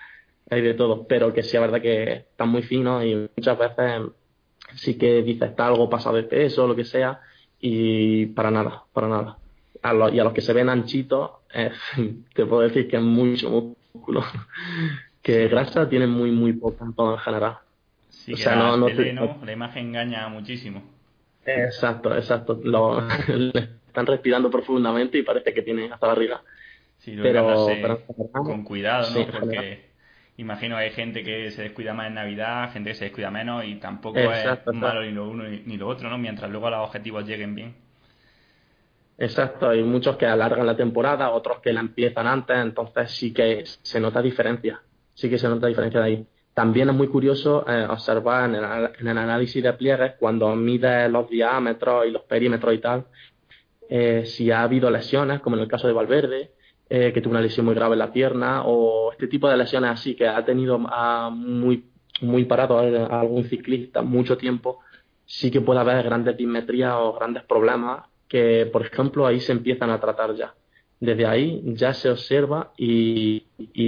hay 0.50 0.62
de 0.62 0.74
todo, 0.74 1.08
pero 1.08 1.34
que 1.34 1.44
sí 1.44 1.56
es 1.56 1.62
verdad 1.62 1.82
que 1.82 2.14
están 2.14 2.50
muy 2.50 2.62
finos 2.62 3.04
y 3.06 3.30
muchas 3.36 3.58
veces 3.58 4.02
sí 4.76 4.98
que 4.98 5.24
dices 5.24 5.50
está 5.50 5.68
algo 5.68 5.90
pasado 5.90 6.18
de 6.18 6.24
peso 6.24 6.66
o 6.66 6.68
lo 6.68 6.76
que 6.76 6.84
sea 6.84 7.22
y 7.60 8.28
para 8.28 8.52
nada, 8.52 8.84
para 8.94 9.08
nada. 9.08 9.38
y 10.12 10.20
a 10.20 10.24
los 10.24 10.34
que 10.34 10.42
se 10.42 10.54
ven 10.54 10.70
anchitos, 10.70 11.32
eh, 11.54 11.72
te 12.34 12.46
puedo 12.46 12.62
decir 12.62 12.88
que 12.88 12.98
es 12.98 13.04
mucho 13.04 13.76
músculo. 13.94 14.24
que 15.26 15.48
grasa 15.48 15.90
tienen 15.90 16.12
muy, 16.12 16.30
muy 16.30 16.54
poca 16.54 16.86
todo 16.96 17.14
en 17.14 17.20
general. 17.20 17.58
Sí, 18.10 18.34
o 18.34 18.38
sea, 18.38 18.56
no, 18.56 18.78
no, 18.78 18.88
la 18.88 19.52
imagen 19.52 19.88
engaña 19.88 20.28
muchísimo. 20.30 20.84
Exacto, 21.44 22.16
exacto. 22.16 22.60
Lo, 22.64 23.02
están 23.96 24.06
respirando 24.06 24.52
profundamente 24.52 25.18
y 25.18 25.24
parece 25.24 25.54
que 25.54 25.62
tienen 25.62 25.94
hasta 25.94 26.08
barriga. 26.08 26.42
Sí, 26.98 27.16
pero, 27.22 28.02
con 28.32 28.64
cuidado, 28.64 29.08
¿no? 29.12 29.28
Porque 29.40 29.86
imagino 30.38 30.76
hay 30.76 30.92
gente 30.92 31.24
que 31.24 31.52
se 31.52 31.64
descuida 31.64 31.94
más 31.94 32.08
en 32.08 32.16
Navidad, 32.16 32.72
gente 32.74 32.90
que 32.90 32.96
se 32.96 33.06
descuida 33.06 33.32
menos 33.32 33.64
y 33.66 33.76
tampoco 33.76 34.20
es 34.20 34.46
malo 34.74 35.02
ni 35.02 35.12
lo 35.12 35.30
uno 35.30 35.46
ni 35.46 35.78
lo 35.78 35.88
otro, 35.88 36.10
¿no? 36.10 36.18
Mientras 36.18 36.52
luego 36.52 36.70
los 36.70 36.88
objetivos 36.88 37.26
lleguen 37.26 37.56
bien. 37.56 37.76
Exacto, 39.18 39.70
hay 39.70 39.82
muchos 39.82 40.18
que 40.18 40.26
alargan 40.26 40.66
la 40.66 40.76
temporada, 40.76 41.32
otros 41.32 41.60
que 41.62 41.72
la 41.72 41.80
empiezan 41.80 42.28
antes, 42.28 42.58
entonces 42.58 43.12
sí 43.12 43.34
que 43.34 43.64
se 43.66 44.00
nota 44.00 44.22
diferencia. 44.22 44.82
sí 45.14 45.30
que 45.30 45.38
se 45.38 45.48
nota 45.48 45.68
diferencia 45.68 46.02
de 46.02 46.06
ahí. 46.06 46.28
También 46.54 46.90
es 46.90 46.96
muy 46.96 47.08
curioso 47.08 47.66
eh, 47.68 47.86
observar 47.90 48.50
en 48.50 48.56
el, 49.10 49.18
análisis 49.18 49.62
de 49.62 49.74
pliegues, 49.74 50.14
cuando 50.20 50.56
mide 50.56 51.10
los 51.10 51.30
diámetros 51.30 52.06
y 52.08 52.12
los 52.12 52.24
perímetros 52.24 52.74
y 52.74 52.78
tal, 52.80 53.06
eh, 53.90 54.24
si 54.26 54.52
ha 54.52 54.64
habido 54.64 54.90
lesiones, 54.90 55.40
como 55.42 55.56
en 55.56 55.64
el 55.64 55.68
caso 55.68 55.88
de 55.88 55.94
Valverde, 55.94 56.52
eh, 56.90 57.12
que 57.14 57.22
tuvo 57.22 57.32
una 57.32 57.42
lesión 57.42 57.66
muy 57.66 57.76
grave 57.76 57.94
en 57.94 58.00
la 58.00 58.14
pierna, 58.14 58.64
o 58.66 59.12
este 59.12 59.28
tipo 59.28 59.50
de 59.50 59.58
lesiones 59.58 59.92
así 59.92 60.16
que 60.16 60.28
ha 60.28 60.44
tenido 60.46 60.78
muy, 60.78 61.86
muy 62.22 62.46
parado 62.46 62.78
a 62.80 63.20
algún 63.20 63.46
ciclista 63.46 64.02
mucho 64.02 64.38
tiempo, 64.38 64.80
sí 65.26 65.52
que 65.52 65.62
puede 65.62 65.80
haber 65.80 66.04
grandes 66.04 66.38
dismetrías 66.38 66.94
o 66.98 67.14
grandes 67.14 67.44
problemas 67.44 68.04
que, 68.28 68.68
por 68.72 68.86
ejemplo, 68.86 69.26
ahí 69.26 69.40
se 69.40 69.52
empiezan 69.52 69.90
a 69.90 70.00
tratar 70.00 70.36
ya. 70.36 70.54
Desde 71.00 71.26
ahí 71.26 71.62
ya 71.76 71.94
se 71.94 72.10
observa 72.10 72.72
y, 72.78 73.44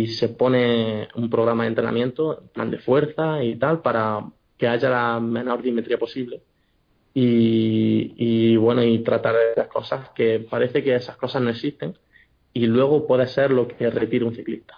se 0.08 0.30
pone 0.30 1.08
un 1.16 1.30
programa 1.30 1.64
de 1.64 1.70
entrenamiento, 1.70 2.44
plan 2.54 2.70
de 2.70 2.80
fuerza 2.80 3.44
y 3.44 3.56
tal, 3.56 3.82
para 3.82 4.26
que 4.58 4.68
haya 4.68 4.90
la 4.90 5.20
menor 5.20 5.62
dimetría 5.62 5.98
posible. 5.98 6.42
Y, 7.20 8.56
bueno, 8.58 8.84
y 8.84 9.00
tratar 9.00 9.34
de 9.34 9.56
las 9.56 9.68
cosas 9.70 10.10
que 10.10 10.40
parece 10.40 10.84
que 10.84 10.94
esas 10.94 11.18
cosas 11.18 11.42
no 11.42 11.50
existen 11.50 11.98
y 12.54 12.68
luego 12.68 13.08
puede 13.08 13.26
ser 13.26 13.50
lo 13.50 13.68
que 13.68 13.90
retire 13.90 14.24
un 14.24 14.36
ciclista. 14.36 14.76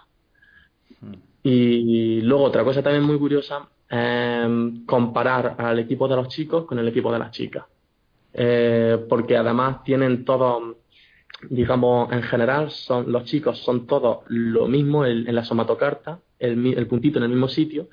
Hmm. 1.02 1.16
Y 1.42 2.22
luego 2.22 2.44
otra 2.44 2.64
cosa 2.64 2.82
también 2.82 3.04
muy 3.04 3.18
curiosa, 3.18 3.68
eh, 3.90 4.72
comparar 4.86 5.56
al 5.58 5.80
equipo 5.80 6.08
de 6.08 6.16
los 6.16 6.28
chicos 6.28 6.64
con 6.64 6.78
el 6.78 6.88
equipo 6.88 7.12
de 7.12 7.18
las 7.18 7.30
chicas. 7.30 7.64
Eh, 8.32 8.98
porque 9.06 9.36
además 9.36 9.84
tienen 9.84 10.24
todos 10.24 10.76
digamos, 11.48 12.10
en 12.12 12.22
general, 12.22 12.70
son 12.70 13.10
los 13.10 13.24
chicos 13.24 13.58
son 13.58 13.86
todos 13.86 14.24
lo 14.28 14.66
mismo 14.66 15.06
en, 15.06 15.34
la 15.34 15.44
somatocarta, 15.44 16.20
el, 16.38 16.74
el, 16.74 16.86
puntito 16.86 17.18
en 17.18 17.24
el 17.24 17.30
mismo 17.30 17.48
sitio, 17.48 17.88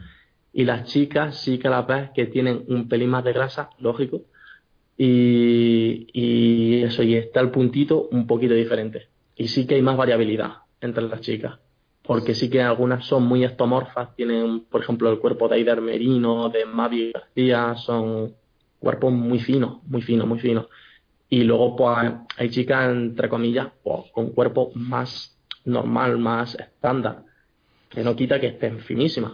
y 0.52 0.66
las 0.66 0.86
chicas 0.86 1.38
sí 1.42 1.58
que 1.58 1.70
las 1.70 1.88
ves 1.88 2.10
que 2.14 2.26
tienen 2.26 2.66
un 2.68 2.90
pelín 2.90 3.10
más 3.10 3.24
de 3.24 3.32
grasa, 3.32 3.70
lógico, 3.80 4.24
y, 4.98 6.84
eso, 6.84 7.04
y 7.04 7.16
está 7.16 7.40
el 7.40 7.52
puntito 7.52 8.08
un 8.12 8.26
poquito 8.28 8.54
diferente. 8.54 9.08
Y 9.36 9.48
sí 9.48 9.68
que 9.68 9.76
hay 9.76 9.82
más 9.82 9.98
variabilidad 9.98 10.54
entre 10.82 11.04
las 11.04 11.22
chicas, 11.22 11.60
porque 12.04 12.34
sí 12.34 12.50
que 12.50 12.62
algunas 12.62 13.06
son 13.06 13.24
muy 13.24 13.44
estomorfas, 13.44 14.16
tienen, 14.16 14.62
por 14.62 14.82
ejemplo, 14.82 15.12
el 15.12 15.20
cuerpo 15.20 15.48
de 15.48 15.56
Aider 15.56 15.82
Merino, 15.82 16.50
de 16.50 16.66
Mavi 16.66 17.12
García, 17.12 17.76
son 17.76 18.34
cuerpos 18.80 19.12
muy 19.12 19.40
finos, 19.40 19.84
muy 19.86 20.02
finos, 20.02 20.28
muy 20.28 20.40
finos 20.40 20.68
y 21.30 21.44
luego, 21.44 21.76
pues, 21.76 22.14
hay 22.38 22.50
chicas, 22.50 22.90
entre 22.90 23.30
comillas, 23.30 23.68
pues, 23.84 24.12
con 24.14 24.32
cuerpo 24.32 24.72
más 24.76 25.38
normal, 25.66 26.18
más 26.18 26.56
estándar, 26.56 27.24
que 27.90 28.04
no 28.04 28.16
quita 28.16 28.40
que 28.40 28.48
estén 28.48 28.80
finísimas, 28.80 29.34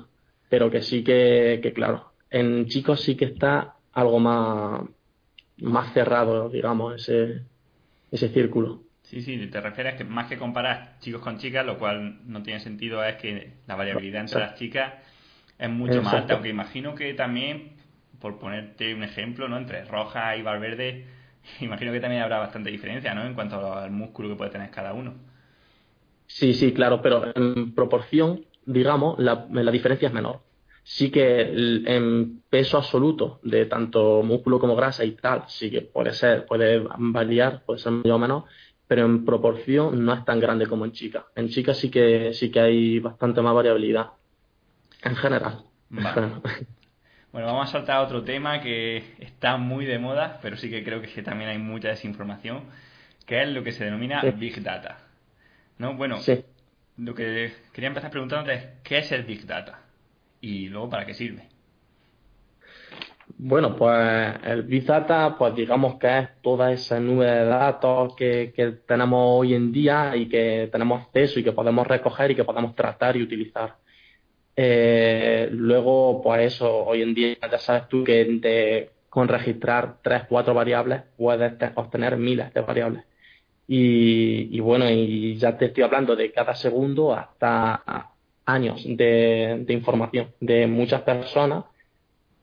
pero 0.50 0.72
que 0.72 0.82
sí 0.82 1.04
que, 1.04 1.60
que, 1.62 1.74
claro, 1.74 2.14
en 2.32 2.66
chicos 2.68 3.02
sí 3.02 3.16
que 3.16 3.26
está 3.26 3.76
algo 3.94 4.20
más, 4.20 4.82
más 5.58 5.94
cerrado, 5.94 6.50
digamos, 6.50 6.96
ese, 6.96 7.44
ese 8.12 8.30
círculo. 8.30 8.84
Sí, 9.04 9.22
sí, 9.22 9.48
te 9.48 9.62
refieres 9.62 9.96
que 9.96 10.04
más 10.06 10.28
que 10.28 10.38
comparar 10.38 10.98
chicos 11.00 11.22
con 11.22 11.38
chicas, 11.38 11.66
lo 11.66 11.78
cual 11.78 12.22
no 12.26 12.42
tiene 12.42 12.60
sentido, 12.60 13.04
es 13.04 13.18
que 13.18 13.54
la 13.68 13.76
variabilidad 13.76 14.22
entre 14.22 14.40
las 14.40 14.56
chicas 14.56 14.94
es 15.60 15.70
mucho 15.70 16.02
más 16.02 16.16
alta, 16.16 16.34
aunque 16.36 16.50
imagino 16.50 16.96
que 16.96 17.14
también, 17.14 17.74
por 18.20 18.40
ponerte 18.40 18.94
un 18.96 19.04
ejemplo, 19.04 19.48
¿no? 19.50 19.58
Entre 19.58 19.86
Roja 19.86 20.36
y 20.38 20.42
Valverde 20.42 21.06
imagino 21.62 21.92
que 21.92 22.00
también 22.00 22.22
habrá 22.24 22.40
bastante 22.40 22.72
diferencia, 22.72 23.14
¿no? 23.14 23.26
En 23.26 23.34
cuanto 23.36 23.74
al 23.74 23.92
músculo 23.92 24.30
que 24.30 24.36
puede 24.36 24.52
tener 24.52 24.72
cada 24.72 24.94
uno. 24.94 25.16
Sí, 26.28 26.54
sí, 26.54 26.74
claro, 26.74 27.02
pero 27.02 27.32
en 27.36 27.74
proporción, 27.76 28.46
digamos, 28.66 29.20
la, 29.20 29.48
la 29.52 29.72
diferencia 29.72 30.08
es 30.08 30.14
menor. 30.14 30.42
Sí 30.84 31.10
que 31.10 31.42
en 31.86 32.42
peso 32.50 32.78
absoluto 32.78 33.40
de 33.44 33.66
tanto 33.66 34.22
músculo 34.22 34.60
como 34.60 34.76
grasa 34.76 35.06
y 35.06 35.12
tal, 35.12 35.44
sí 35.48 35.72
que 35.72 35.82
puede 35.82 36.14
ser, 36.14 36.46
puede 36.46 36.86
variar, 36.98 37.64
puede 37.66 37.80
ser 37.80 37.94
mayor 37.94 38.16
o 38.16 38.20
menos, 38.20 38.44
pero 38.88 39.06
en 39.06 39.24
proporción 39.24 40.04
no 40.04 40.14
es 40.14 40.26
tan 40.26 40.40
grande 40.40 40.68
como 40.68 40.86
en 40.86 40.92
chicas. 40.92 41.24
En 41.36 41.50
chicas 41.50 41.78
sí 41.78 41.90
que 41.90 42.34
sí 42.34 42.52
que 42.52 42.60
hay 42.60 43.00
bastante 43.00 43.42
más 43.42 43.56
variabilidad 43.56 44.12
en 45.04 45.16
general. 45.16 45.64
Bueno, 47.34 47.48
vamos 47.48 47.70
a 47.70 47.72
saltar 47.72 47.96
a 47.96 48.02
otro 48.02 48.24
tema 48.24 48.62
que 48.62 49.16
está 49.18 49.58
muy 49.58 49.88
de 49.88 49.98
moda, 49.98 50.38
pero 50.44 50.56
sí 50.56 50.70
que 50.70 50.84
creo 50.84 51.02
que 51.02 51.24
también 51.24 51.50
hay 51.50 51.58
mucha 51.58 51.88
desinformación, 51.88 52.66
que 53.26 53.42
es 53.42 53.50
lo 53.50 53.64
que 53.64 53.72
se 53.72 53.86
denomina 53.86 54.22
Big 54.22 54.62
Data. 54.62 55.00
¿No? 55.80 55.96
Bueno, 55.96 56.20
lo 56.98 57.16
que 57.16 57.52
quería 57.74 57.88
empezar 57.88 58.12
preguntando 58.12 58.52
es, 58.52 58.64
¿qué 58.84 59.00
es 59.00 59.12
el 59.12 59.24
Big 59.24 59.48
Data? 59.48 59.83
Y 60.44 60.68
luego, 60.68 60.90
¿para 60.90 61.06
qué 61.06 61.14
sirve? 61.14 61.48
Bueno, 63.38 63.78
pues 63.78 64.36
el 64.44 64.64
Big 64.64 64.86
Data, 64.86 65.38
pues 65.38 65.56
digamos 65.56 65.96
que 65.96 66.20
es 66.20 66.30
toda 66.42 66.74
esa 66.74 67.00
nube 67.00 67.26
de 67.26 67.46
datos 67.46 68.14
que, 68.18 68.52
que 68.54 68.74
tenemos 68.86 69.40
hoy 69.40 69.54
en 69.54 69.72
día 69.72 70.18
y 70.18 70.28
que 70.28 70.68
tenemos 70.70 71.02
acceso 71.02 71.40
y 71.40 71.46
que 71.46 71.54
podemos 71.54 71.88
recoger 71.88 72.32
y 72.32 72.36
que 72.36 72.44
podemos 72.44 72.76
tratar 72.76 73.16
y 73.16 73.24
utilizar. 73.24 73.78
Eh, 74.54 75.48
luego, 75.50 76.22
pues 76.22 76.54
eso, 76.56 76.88
hoy 76.88 77.04
en 77.04 77.14
día 77.14 77.38
ya 77.50 77.58
sabes 77.58 77.88
tú 77.88 78.04
que 78.04 78.90
con 79.10 79.30
registrar 79.30 80.00
tres, 80.02 80.24
cuatro 80.28 80.54
variables 80.54 81.04
puedes 81.16 81.54
obtener 81.76 82.18
miles 82.18 82.54
de 82.54 82.60
variables. 82.60 83.06
Y, 83.66 84.60
bueno, 84.60 84.90
y 84.90 85.38
ya 85.38 85.58
te 85.58 85.68
estoy 85.68 85.84
hablando 85.84 86.18
de 86.18 86.34
cada 86.34 86.54
segundo 86.54 87.14
hasta 87.14 88.13
años 88.46 88.82
de, 88.86 89.66
información 89.70 90.28
de 90.40 90.68
muchas 90.68 91.02
personas 91.02 91.66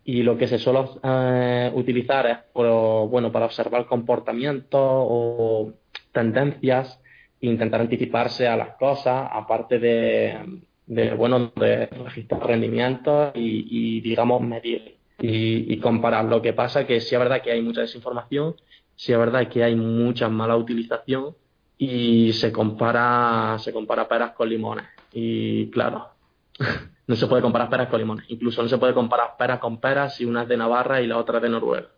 y 0.04 0.22
lo 0.22 0.36
que 0.36 0.46
se 0.46 0.58
suele 0.58 0.80
eh, 1.02 1.70
utilizar 1.74 2.26
es 2.26 2.38
bueno, 2.54 3.30
para 3.30 3.46
observar 3.46 3.86
comportamientos 3.86 4.80
o 4.82 5.72
tendencias 6.12 7.00
e 7.40 7.46
intentar 7.46 7.80
anticiparse 7.80 8.48
a 8.48 8.56
las 8.56 8.76
cosas, 8.76 9.28
aparte 9.30 9.78
de, 9.78 10.62
de 10.86 11.14
bueno 11.14 11.52
de 11.56 11.86
registrar 11.86 12.46
rendimientos 12.46 13.32
y, 13.34 14.00
digamos 14.00 14.40
medir 14.42 14.96
y, 15.18 15.76
comparar. 15.78 16.24
Lo 16.24 16.42
que 16.42 16.52
pasa 16.52 16.86
que 16.86 17.00
sí 17.00 17.14
es 17.14 17.18
verdad 17.20 17.42
que 17.42 17.52
hay 17.52 17.62
mucha 17.62 17.82
desinformación, 17.82 18.56
sí 18.96 19.12
es 19.12 19.18
verdad 19.18 19.48
que 19.48 19.62
hay 19.62 19.76
mucha 19.76 20.28
mala 20.28 20.56
utilización 20.56 21.34
y 21.78 22.32
se 22.32 22.52
compara 22.52 23.56
se 23.58 23.72
compara 23.72 24.06
peras 24.06 24.32
con 24.32 24.48
limones 24.48 24.84
y 25.12 25.70
claro 25.70 26.10
no 27.06 27.16
se 27.16 27.26
puede 27.26 27.42
comparar 27.42 27.70
peras 27.70 27.88
con 27.88 28.00
limones 28.00 28.26
incluso 28.28 28.62
no 28.62 28.68
se 28.68 28.78
puede 28.78 28.94
comparar 28.94 29.36
peras 29.38 29.58
con 29.58 29.80
peras 29.80 30.16
si 30.16 30.24
una 30.24 30.42
es 30.42 30.48
de 30.48 30.56
Navarra 30.56 31.00
y 31.00 31.06
la 31.06 31.18
otra 31.18 31.38
es 31.38 31.42
de 31.42 31.48
Noruega 31.48 31.88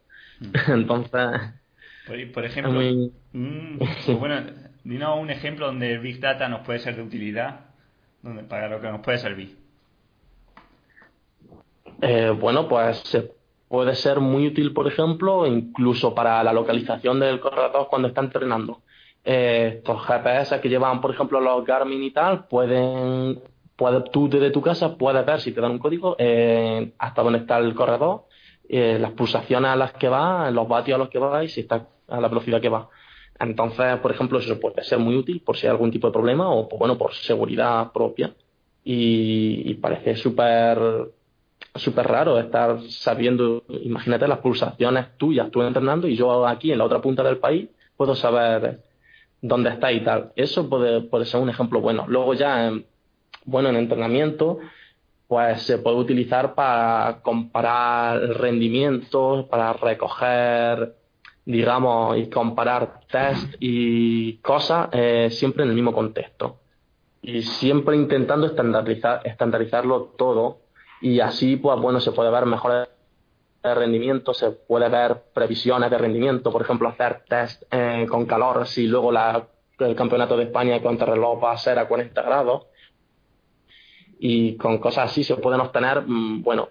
mm. 0.41 0.53
entonces 0.73 1.31
por, 2.33 2.45
ejemplo 2.45 2.81
mm, 3.33 3.79
pues 3.79 4.19
bueno 4.19 4.41
dinos 4.85 5.19
un 5.21 5.31
ejemplo 5.31 5.67
donde 5.67 5.93
el 5.93 6.01
big 6.01 6.21
data 6.21 6.49
nos 6.49 6.61
puede 6.67 6.79
ser 6.79 6.97
de 6.97 7.03
utilidad 7.03 7.73
para 8.49 8.69
lo 8.69 8.81
que 8.81 8.89
nos 8.89 9.01
puede 9.01 9.19
servir? 9.19 9.57
Eh, 12.01 12.31
bueno, 12.31 12.69
pues 12.69 13.03
puede 13.69 13.95
ser 13.95 14.21
muy 14.21 14.47
útil, 14.47 14.73
por 14.73 14.87
ejemplo, 14.87 15.47
incluso 15.47 16.15
para 16.15 16.43
la 16.43 16.53
localización 16.53 17.21
del 17.21 17.41
corredor 17.41 17.89
cuando 17.89 18.09
está 18.09 18.21
entrenando. 18.21 18.83
Eh, 19.25 19.75
estos 19.79 20.05
GPS 20.05 20.61
que 20.61 20.69
llevan, 20.69 21.01
por 21.01 21.13
ejemplo, 21.13 21.41
los 21.41 21.65
Garmin 21.65 22.03
y 22.03 22.11
tal, 22.11 22.47
pueden, 22.47 23.41
puede, 23.77 24.03
tú 24.11 24.29
desde 24.29 24.51
tu 24.51 24.61
casa 24.61 24.97
puedes 24.97 25.25
ver 25.25 25.41
si 25.41 25.53
te 25.53 25.61
dan 25.61 25.73
un 25.73 25.79
código 25.79 26.17
eh, 26.19 26.93
hasta 26.99 27.23
dónde 27.23 27.41
está 27.41 27.59
el 27.59 27.75
corredor, 27.75 28.25
las 28.69 29.11
pulsaciones 29.13 29.71
a 29.71 29.77
las 29.77 29.93
que 29.93 30.09
va, 30.09 30.51
los 30.51 30.67
vatios 30.67 30.97
a 30.97 30.99
los 30.99 31.11
que 31.11 31.19
va 31.19 31.45
y 31.45 31.49
si 31.49 31.61
está 31.61 31.87
a 32.09 32.21
la 32.21 32.29
velocidad 32.29 32.61
que 32.61 32.71
va. 32.71 32.89
Entonces, 33.43 33.99
por 33.99 34.13
ejemplo, 34.13 34.39
eso 34.39 34.59
puede 34.61 34.85
ser 34.85 34.99
muy 34.99 35.17
útil 35.17 35.41
por 35.41 35.57
si 35.57 35.67
hay 35.67 35.73
algún 35.73 35.91
tipo 35.91 36.07
de 36.07 36.13
problema 36.13 36.49
o, 36.51 36.69
pues, 36.69 36.79
bueno, 36.79 36.97
por 36.97 37.13
seguridad 37.15 37.91
propia. 37.93 38.35
Y, 38.85 39.75
parece 39.75 40.17
súper 40.17 40.79
súper 41.75 42.07
raro 42.07 42.39
estar 42.39 42.81
sabiendo, 42.89 43.65
imagínate 43.69 44.29
las 44.29 44.41
pulsaciones 44.41 45.17
tuyas, 45.17 45.51
tú 45.51 45.63
entrenando 45.63 46.07
y 46.07 46.17
yo 46.17 46.47
aquí 46.47 46.71
en 46.71 46.79
la 46.79 46.85
otra 46.85 47.01
punta 47.01 47.23
del 47.23 47.39
país 47.39 47.69
puedo 47.97 48.15
saber 48.15 48.83
dónde 49.43 49.71
está 49.71 49.93
y 49.93 50.03
tal. 50.03 50.33
Eso 50.37 50.71
puede, 50.71 51.03
puede 51.03 51.27
ser 51.27 51.41
un 51.41 51.51
ejemplo 51.51 51.81
bueno. 51.83 52.07
Luego 52.09 52.33
ya, 52.33 52.69
en, 52.69 52.87
bueno, 53.45 53.69
en 53.69 53.77
entrenamiento, 53.77 54.59
pues 55.29 55.63
se 55.63 55.79
puede 55.79 55.97
utilizar 55.97 56.55
para 56.55 57.21
comparar 57.23 58.21
rendimientos, 58.39 59.47
para 59.47 59.75
recoger 59.75 60.95
digamos, 61.45 62.17
y 62.19 62.29
comparar 62.29 63.01
test 63.11 63.55
y 63.59 64.35
cosas 64.39 64.89
eh, 64.93 65.29
siempre 65.31 65.65
en 65.65 65.71
el 65.71 65.75
mismo 65.75 65.93
contexto. 65.93 66.59
Y 67.21 67.43
siempre 67.43 67.97
intentando 67.97 68.47
estandarizar, 68.47 69.21
estandarizarlo 69.25 70.15
todo 70.17 70.61
y 71.01 71.21
así, 71.21 71.57
pues 71.57 71.81
bueno, 71.81 72.01
se 72.01 72.13
puede 72.13 72.31
ver 72.31 72.47
mejores 72.47 72.89
rendimiento, 73.63 74.35
se 74.35 74.51
puede 74.51 74.89
ver 74.89 75.23
previsiones 75.33 75.91
de 75.91 75.99
rendimiento, 75.99 76.51
por 76.51 76.63
ejemplo, 76.63 76.89
hacer 76.89 77.23
test 77.29 77.63
eh, 77.71 78.07
con 78.09 78.27
calor, 78.27 78.67
si 78.67 78.87
luego 78.87 79.13
la, 79.13 79.47
el 79.79 79.95
campeonato 79.95 80.37
de 80.37 80.45
España 80.45 80.83
contra 80.83 81.07
reloj 81.07 81.43
va 81.43 81.53
a 81.53 81.59
ser 81.59 81.79
a 81.79 81.87
40 81.87 82.23
grados. 82.23 82.67
y 84.25 84.57
con 84.57 84.79
cosas 84.79 85.11
así 85.11 85.25
se 85.25 85.37
pueden 85.37 85.61
obtener, 85.61 86.03
mm, 86.07 86.43
bueno, 86.43 86.69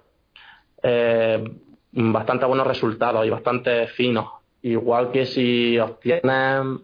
eh, 0.84 1.44
bastante 1.92 2.46
buenos 2.46 2.66
resultados 2.66 3.26
y 3.26 3.30
bastante 3.30 3.88
finos. 3.88 4.26
Igual 4.62 5.12
que 5.12 5.26
si 5.26 5.78
obtienes 5.80 6.80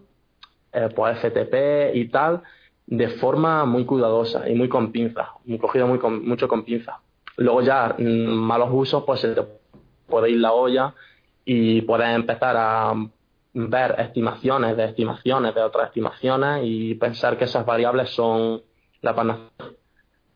eh, 0.72 0.88
pues 0.94 1.18
FTP 1.18 1.94
y 1.94 2.08
tal, 2.08 2.42
de 2.86 3.08
forma 3.08 3.64
muy 3.64 3.84
cuidadosa 3.84 4.48
y 4.48 4.54
muy 4.54 4.68
con 4.68 4.92
pinza, 4.92 5.32
muy 5.44 5.58
cogido 5.58 5.86
muy 5.86 5.98
con, 5.98 6.26
mucho 6.26 6.48
con 6.48 6.64
pinza. 6.64 7.00
Luego 7.36 7.62
ya 7.62 7.94
mm, 7.98 8.02
malos 8.02 8.70
usos, 8.72 9.04
pues 9.04 9.20
se 9.20 9.34
te 9.34 9.42
ir 10.28 10.38
la 10.38 10.52
olla 10.52 10.94
y 11.44 11.82
puedes 11.82 12.08
empezar 12.08 12.56
a 12.56 12.92
ver 13.54 13.94
estimaciones 13.98 14.76
de 14.76 14.84
estimaciones 14.84 15.54
de 15.54 15.62
otras 15.62 15.88
estimaciones 15.88 16.60
y 16.64 16.94
pensar 16.94 17.38
que 17.38 17.44
esas 17.44 17.64
variables 17.64 18.10
son 18.10 18.62
la 19.00 19.14
panacea 19.14 19.48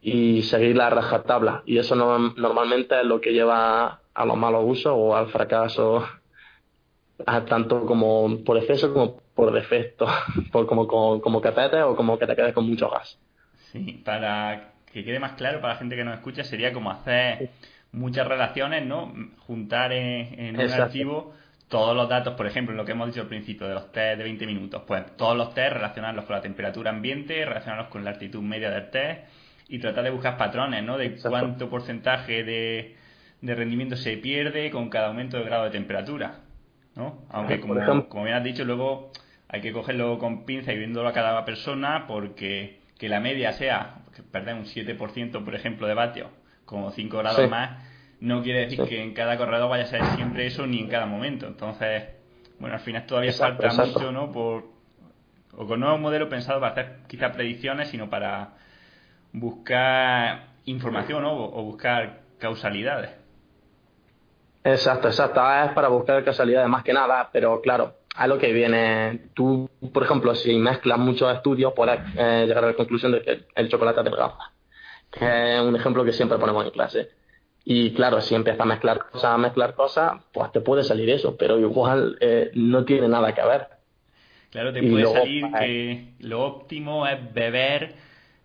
y 0.01 0.43
seguir 0.43 0.77
la 0.77 0.91
rajatabla. 0.91 1.63
Y 1.65 1.79
eso 1.79 1.95
no, 1.95 2.19
normalmente 2.19 2.99
es 3.01 3.07
lo 3.07 3.21
que 3.21 3.33
lleva 3.33 4.01
a 4.15 4.25
los 4.25 4.37
malos 4.37 4.65
usos 4.67 4.93
o 4.95 5.15
al 5.17 5.29
fracaso, 5.29 6.05
tanto 7.25 7.87
como 7.87 8.43
por 8.45 8.59
exceso 8.59 8.93
como 8.93 9.21
por 9.35 9.53
defecto, 9.53 10.07
por 10.53 10.67
como, 10.67 10.87
como, 10.87 11.21
como 11.21 11.41
que 11.41 11.53
pete 11.53 11.83
o 11.83 11.95
como 11.95 12.19
que 12.19 12.27
te 12.27 12.37
quedes 12.37 12.53
con 12.53 12.69
mucho 12.69 12.91
gas. 12.91 13.19
Sí, 13.71 14.03
para 14.05 14.73
que 14.93 15.05
quede 15.05 15.19
más 15.19 15.33
claro 15.33 15.61
para 15.61 15.75
la 15.75 15.79
gente 15.79 15.97
que 15.97 16.05
nos 16.05 16.15
escucha, 16.15 16.45
sería 16.45 16.73
como 16.73 16.91
hacer 16.91 17.51
muchas 17.93 18.27
relaciones, 18.27 18.85
¿no? 18.85 19.13
Juntar 19.47 19.93
en, 19.93 20.59
un 20.59 20.73
archivo 20.73 21.35
todos 21.69 21.97
los 21.97 22.09
datos, 22.09 22.35
por 22.35 22.47
ejemplo, 22.47 22.75
lo 22.75 22.85
que 22.85 22.93
hemos 22.93 23.07
dicho 23.09 23.23
al 23.23 23.29
principio 23.29 23.67
de 23.67 23.75
los 23.75 23.93
test 23.93 24.19
de 24.19 24.25
20 24.25 24.47
minutos, 24.47 24.83
pues 24.87 25.17
todos 25.17 25.37
los 25.37 25.55
test 25.55 25.73
relacionarlos 25.73 26.27
con 26.27 26.37
la 26.37 26.43
temperatura 26.43 26.91
ambiente, 26.91 27.45
relacionarlos 27.45 27.89
con 27.89 28.05
la 28.05 28.11
altitud 28.11 28.43
media 28.43 28.71
del 28.71 28.91
test 28.91 29.23
y 29.69 29.79
tratar 29.79 30.05
de 30.05 30.11
buscar 30.11 30.37
patrones, 30.37 30.85
¿no? 30.85 30.99
De 30.99 31.17
cuánto 31.17 31.71
porcentaje 31.71 32.45
de, 32.45 32.97
de 33.41 33.55
rendimiento 33.55 33.97
se 33.97 34.19
pierde 34.19 34.71
con 34.71 34.91
cada 34.91 35.09
aumento 35.09 35.39
de 35.39 35.45
grado 35.45 35.65
de 35.65 35.71
temperatura, 35.71 36.41
¿no? 36.95 37.25
Aunque 37.31 37.61
como, 37.61 37.75
como 38.09 38.25
bien 38.25 38.37
has 38.37 38.45
dicho, 38.45 38.65
luego 38.65 39.11
hay 39.49 39.63
que 39.63 39.73
cogerlo 39.73 40.19
con 40.19 40.45
pinza 40.45 40.73
y 40.75 40.79
viéndolo 40.79 41.09
a 41.09 41.13
cada 41.13 41.43
persona 41.45 42.07
porque 42.07 42.81
que 42.99 43.09
la 43.09 43.21
media 43.21 43.53
sea 43.53 43.97
perder 44.31 44.57
un 44.57 44.65
7% 44.65 45.45
por 45.45 45.55
ejemplo 45.55 45.87
de 45.87 45.95
vatios 45.95 46.29
como 46.73 46.91
5 46.91 47.19
grados 47.19 47.49
más 47.49 47.83
no 48.21 48.43
quiere 48.43 48.61
decir 48.61 48.83
que 48.89 49.03
en 49.03 49.15
cada 49.15 49.37
corredor 49.37 49.69
vaya 49.69 49.85
a 49.85 49.87
ser 49.87 50.05
siempre 50.17 50.47
eso 50.47 50.67
ni 50.67 50.81
en 50.81 50.89
cada 50.89 51.07
momento. 51.07 51.47
Entonces 51.47 52.05
bueno 52.59 52.75
al 52.75 52.81
final 52.81 53.07
todavía 53.07 53.33
falta 53.33 53.73
mucho 53.73 54.11
no 54.11 54.33
por 54.33 54.65
o 55.57 55.67
con 55.67 55.81
nuevos 55.81 56.01
modelos 56.01 56.29
pensados 56.29 56.61
para 56.61 56.73
hacer 56.73 56.99
quizás 57.07 57.33
predicciones 57.33 57.89
sino 57.89 58.11
para 58.11 58.55
buscar 59.33 60.49
información 60.65 61.25
o 61.25 61.63
buscar 61.63 62.23
causalidades. 62.39 63.11
Exacto 64.65 65.09
exacto. 65.09 65.41
Es 65.65 65.71
para 65.73 65.89
buscar 65.89 66.25
causalidades 66.25 66.69
más 66.69 66.83
que 66.83 66.93
nada 66.93 67.29
pero 67.33 67.61
claro 67.61 68.03
a 68.15 68.27
lo 68.27 68.39
que 68.39 68.53
viene. 68.53 69.21
Tú, 69.35 69.69
por 69.93 70.03
ejemplo, 70.05 70.35
si 70.35 70.55
mezclas 70.57 70.99
muchos 70.99 71.35
estudios, 71.35 71.73
puedes 71.75 72.01
eh, 72.17 72.45
llegar 72.47 72.65
a 72.65 72.69
la 72.69 72.75
conclusión 72.75 73.13
de 73.13 73.23
que 73.23 73.47
el 73.55 73.69
chocolate 73.69 74.01
adelgaza, 74.01 74.52
que 75.13 75.55
es 75.57 75.61
un 75.61 75.77
ejemplo 75.77 76.05
que 76.05 76.13
siempre 76.13 76.39
ponemos 76.39 76.65
en 76.65 76.71
clase. 76.71 77.11
Y 77.65 77.93
claro, 77.93 78.21
si 78.21 78.35
empiezas 78.35 78.63
a 78.63 78.65
mezclar 78.65 78.99
cosas, 79.11 79.31
a 79.33 79.39
mezclar 79.39 79.75
cosas, 79.75 80.13
pues 80.33 80.51
te 80.51 80.61
puede 80.61 80.83
salir 80.83 81.11
eso, 81.11 81.37
pero 81.37 81.61
igual 81.61 82.17
eh, 82.21 82.51
no 82.55 82.85
tiene 82.85 83.07
nada 83.07 83.33
que 83.35 83.43
ver. 83.43 83.69
Claro, 84.51 84.73
te 84.73 84.83
puede 84.83 85.07
salir 85.07 85.49
pues, 85.49 85.63
que 85.63 86.05
lo 86.21 86.43
óptimo 86.43 87.07
es 87.07 87.33
beber, 87.33 87.95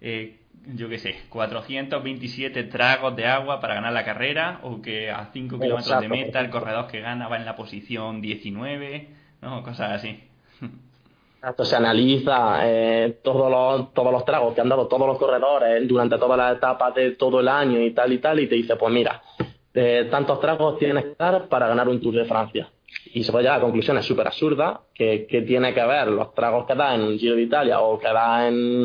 eh, 0.02 0.38
yo 0.68 0.88
qué 0.88 1.00
sé, 1.00 1.16
427 1.30 2.64
tragos 2.66 3.16
de 3.16 3.26
agua 3.26 3.60
para 3.60 3.74
ganar 3.76 3.94
la 3.94 4.06
carrera, 4.06 4.60
o 4.62 4.82
que 4.82 5.10
a 5.10 5.32
5 5.34 5.60
kilómetros 5.60 6.00
de 6.00 6.10
meta 6.10 6.40
el 6.40 6.50
corredor 6.52 6.88
que 6.88 7.02
gana 7.02 7.28
va 7.28 7.38
en 7.38 7.46
la 7.46 7.56
posición 7.56 8.22
19 8.22 9.18
¿no? 9.42 9.64
Cosas 9.64 9.92
así. 9.92 10.20
Esto 11.44 11.66
se 11.66 11.76
analiza 11.76 12.60
eh, 12.64 13.20
todos, 13.24 13.50
los, 13.52 13.94
todos 13.94 14.12
los 14.12 14.26
tragos 14.26 14.54
que 14.54 14.62
han 14.62 14.70
dado 14.70 14.88
todos 14.88 15.08
los 15.08 15.18
corredores 15.18 15.88
durante 15.88 16.18
todas 16.18 16.38
las 16.38 16.58
etapas 16.58 16.96
de 16.96 17.12
todo 17.12 17.40
el 17.40 17.48
año 17.48 17.80
y 17.80 17.92
tal 17.92 18.12
y 18.12 18.18
tal, 18.18 18.40
y 18.40 18.48
te 18.48 18.56
dice, 18.56 18.76
pues 18.76 18.92
mira, 18.92 19.22
eh, 19.74 20.08
tantos 20.10 20.40
tragos 20.40 20.78
tienes 20.80 21.06
que 21.06 21.16
dar 21.18 21.48
para 21.48 21.68
ganar 21.68 21.88
un 21.88 22.02
Tour 22.02 22.16
de 22.16 22.26
Francia. 22.26 22.70
Y 23.14 23.24
se 23.24 23.32
puede 23.32 23.44
llegar 23.44 23.60
a 23.60 23.62
conclusiones 23.62 24.06
súper 24.06 24.28
absurdas, 24.28 24.80
que, 24.94 25.28
que, 25.28 25.42
tiene 25.42 25.74
que 25.74 25.84
ver 25.86 26.08
los 26.08 26.34
tragos 26.34 26.66
que 26.66 26.76
da 26.76 26.96
en 26.96 27.02
un 27.02 27.18
Giro 27.18 27.36
de 27.36 27.44
Italia 27.44 27.82
o 27.82 28.00
que 28.00 28.08
da 28.08 28.48
en 28.48 28.84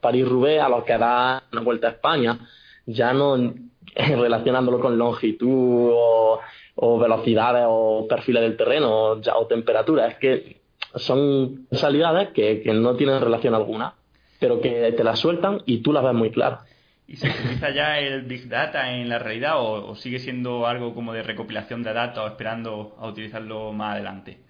París-Roubaix 0.00 0.60
a 0.60 0.68
los 0.68 0.84
que 0.84 0.98
da 0.98 1.38
en 1.38 1.58
una 1.58 1.64
Vuelta 1.64 1.88
a 1.88 1.90
España, 1.90 2.38
ya 2.84 3.12
no 3.12 3.36
relacionándolo 3.94 4.80
con 4.80 4.98
longitud 4.98 5.90
o 5.94 6.40
o 6.76 6.98
velocidades 6.98 7.64
o 7.66 8.06
perfiles 8.08 8.42
del 8.42 8.56
terreno 8.56 9.18
o 9.18 9.46
temperatura. 9.46 10.06
Es 10.08 10.16
que 10.16 10.60
son 10.94 11.66
salidades 11.72 12.30
que, 12.30 12.62
que, 12.62 12.72
no 12.72 12.96
tienen 12.96 13.20
relación 13.20 13.54
alguna, 13.54 13.94
pero 14.38 14.60
que 14.60 14.92
te 14.92 15.04
las 15.04 15.18
sueltan 15.18 15.62
y 15.66 15.78
tú 15.78 15.92
las 15.92 16.04
ves 16.04 16.14
muy 16.14 16.30
claras. 16.30 16.60
¿Y 17.08 17.16
se 17.16 17.28
utiliza 17.28 17.70
ya 17.70 17.98
el 18.00 18.22
Big 18.22 18.48
Data 18.48 18.92
en 18.92 19.08
la 19.08 19.18
realidad 19.18 19.54
o, 19.58 19.94
sigue 19.94 20.18
siendo 20.18 20.66
algo 20.66 20.94
como 20.94 21.12
de 21.12 21.22
recopilación 21.22 21.82
de 21.82 21.92
datos 21.92 22.30
esperando 22.30 22.96
a 22.98 23.08
utilizarlo 23.08 23.72
más 23.72 23.94
adelante? 23.94 24.40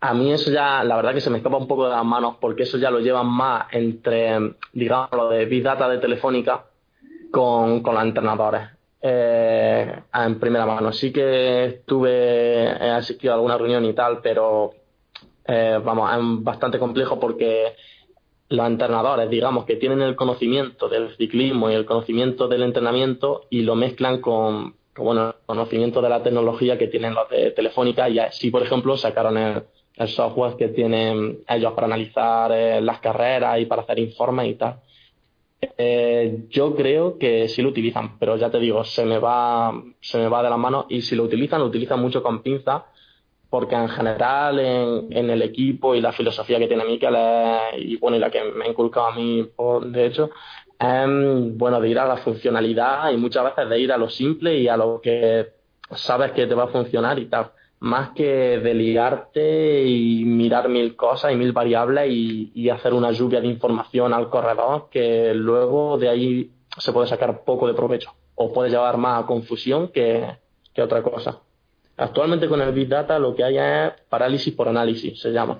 A 0.00 0.14
mí 0.14 0.32
eso 0.32 0.52
ya, 0.52 0.84
la 0.84 0.94
verdad 0.94 1.12
que 1.12 1.20
se 1.20 1.30
me 1.30 1.38
escapa 1.38 1.56
un 1.56 1.66
poco 1.66 1.88
de 1.88 1.96
las 1.96 2.04
manos 2.04 2.36
porque 2.40 2.62
eso 2.62 2.78
ya 2.78 2.90
lo 2.90 3.00
llevan 3.00 3.26
más 3.26 3.66
entre, 3.72 4.54
digamos, 4.72 5.10
lo 5.12 5.28
de 5.28 5.46
Big 5.46 5.64
Data 5.64 5.88
de 5.88 5.98
Telefónica 5.98 6.64
con, 7.32 7.82
con 7.82 7.94
los 7.94 8.04
entrenadores 8.04 8.77
eh, 9.00 10.00
en 10.12 10.40
primera 10.40 10.66
mano. 10.66 10.92
Sí 10.92 11.12
que 11.12 11.64
estuve, 11.66 12.64
he 12.64 12.90
asistido 12.90 13.32
a 13.32 13.36
alguna 13.36 13.58
reunión 13.58 13.84
y 13.84 13.92
tal, 13.92 14.20
pero 14.20 14.72
eh, 15.46 15.80
vamos, 15.82 16.10
es 16.12 16.44
bastante 16.44 16.78
complejo 16.78 17.18
porque 17.18 17.74
los 18.50 18.66
entrenadores, 18.66 19.28
digamos, 19.30 19.64
que 19.64 19.76
tienen 19.76 20.00
el 20.02 20.16
conocimiento 20.16 20.88
del 20.88 21.14
ciclismo 21.16 21.70
y 21.70 21.74
el 21.74 21.84
conocimiento 21.84 22.48
del 22.48 22.62
entrenamiento 22.62 23.46
y 23.50 23.62
lo 23.62 23.74
mezclan 23.74 24.20
con, 24.20 24.74
bueno, 24.96 25.28
el 25.28 25.34
conocimiento 25.46 26.00
de 26.00 26.08
la 26.08 26.22
tecnología 26.22 26.78
que 26.78 26.88
tienen 26.88 27.14
los 27.14 27.28
de 27.28 27.50
Telefónica 27.50 28.08
y 28.08 28.18
así, 28.18 28.50
por 28.50 28.62
ejemplo, 28.62 28.96
sacaron 28.96 29.36
el, 29.36 29.62
software 30.06 30.54
que 30.56 30.68
tienen 30.68 31.40
ellos 31.48 31.72
para 31.72 31.88
analizar 31.88 32.52
eh, 32.52 32.80
las 32.80 33.00
carreras 33.00 33.58
y 33.58 33.66
para 33.66 33.82
hacer 33.82 33.98
informes 33.98 34.46
y 34.46 34.54
tal. 34.54 34.76
Eh, 35.60 36.46
yo 36.50 36.76
creo 36.76 37.18
que 37.18 37.48
sí 37.48 37.62
lo 37.62 37.70
utilizan, 37.70 38.18
pero 38.18 38.36
ya 38.36 38.50
te 38.50 38.60
digo, 38.60 38.84
se 38.84 39.04
me 39.04 39.18
va, 39.18 39.72
se 40.00 40.18
me 40.18 40.28
va 40.28 40.42
de 40.42 40.50
las 40.50 40.58
manos 40.58 40.86
y 40.88 41.02
si 41.02 41.16
lo 41.16 41.24
utilizan, 41.24 41.60
lo 41.60 41.66
utilizan 41.66 42.00
mucho 42.00 42.22
con 42.22 42.42
pinza, 42.42 42.86
porque 43.50 43.74
en 43.74 43.88
general 43.88 44.58
en, 44.60 45.30
el 45.30 45.42
equipo 45.42 45.94
y 45.94 46.00
la 46.00 46.12
filosofía 46.12 46.58
que 46.58 46.68
tiene 46.68 46.84
Mikel 46.84 47.16
y 47.78 47.96
bueno, 47.96 48.16
y 48.16 48.20
la 48.20 48.30
que 48.30 48.44
me 48.44 48.66
ha 48.66 48.68
inculcado 48.68 49.06
a 49.06 49.14
mí, 49.14 49.50
de 49.86 50.06
hecho, 50.06 50.30
es 50.78 51.56
bueno 51.56 51.80
de 51.80 51.88
ir 51.88 51.98
a 51.98 52.06
la 52.06 52.18
funcionalidad 52.18 53.10
y 53.10 53.16
muchas 53.16 53.44
veces 53.44 53.68
de 53.68 53.80
ir 53.80 53.92
a 53.92 53.98
lo 53.98 54.08
simple 54.08 54.58
y 54.58 54.68
a 54.68 54.76
lo 54.76 55.00
que 55.00 55.48
sabes 55.92 56.32
que 56.32 56.46
te 56.46 56.54
va 56.54 56.64
a 56.64 56.68
funcionar 56.68 57.18
y 57.18 57.26
tal 57.26 57.50
más 57.80 58.10
que 58.10 58.58
de 58.58 58.74
liarte 58.74 59.84
y 59.84 60.24
mirar 60.24 60.68
mil 60.68 60.96
cosas 60.96 61.32
y 61.32 61.36
mil 61.36 61.52
variables 61.52 62.10
y, 62.10 62.68
hacer 62.70 62.92
una 62.92 63.12
lluvia 63.12 63.40
de 63.40 63.46
información 63.46 64.12
al 64.12 64.28
corredor 64.28 64.88
que 64.90 65.32
luego 65.34 65.96
de 65.96 66.08
ahí 66.08 66.50
se 66.76 66.92
puede 66.92 67.06
sacar 67.06 67.44
poco 67.44 67.66
de 67.66 67.74
provecho 67.74 68.12
o 68.34 68.52
puede 68.52 68.70
llevar 68.70 68.98
más 68.98 69.24
a 69.24 69.26
confusión 69.26 69.88
que, 69.88 70.26
que 70.74 70.82
otra 70.82 71.02
cosa. 71.02 71.40
Actualmente 71.96 72.46
con 72.46 72.60
el 72.60 72.72
Big 72.72 72.88
Data 72.88 73.18
lo 73.18 73.34
que 73.34 73.42
hay 73.42 73.58
es 73.58 74.00
parálisis 74.08 74.54
por 74.54 74.68
análisis, 74.68 75.18
se 75.20 75.30
llama. 75.30 75.58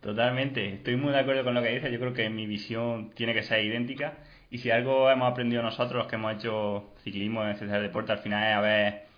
Totalmente, 0.00 0.74
estoy 0.74 0.96
muy 0.96 1.12
de 1.12 1.20
acuerdo 1.20 1.44
con 1.44 1.54
lo 1.54 1.62
que 1.62 1.70
dices, 1.70 1.90
yo 1.90 1.98
creo 1.98 2.12
que 2.12 2.28
mi 2.30 2.46
visión 2.46 3.10
tiene 3.14 3.34
que 3.34 3.42
ser 3.42 3.64
idéntica 3.64 4.18
y 4.50 4.58
si 4.58 4.70
algo 4.70 5.10
hemos 5.10 5.30
aprendido 5.30 5.62
nosotros 5.62 6.06
que 6.06 6.16
hemos 6.16 6.34
hecho 6.34 6.84
ciclismo 7.02 7.44
en 7.44 7.70
el 7.70 7.82
deporte 7.82 8.12
al 8.12 8.18
final 8.18 8.42
es 8.42 8.56
a 8.56 8.60
ver 8.60 9.09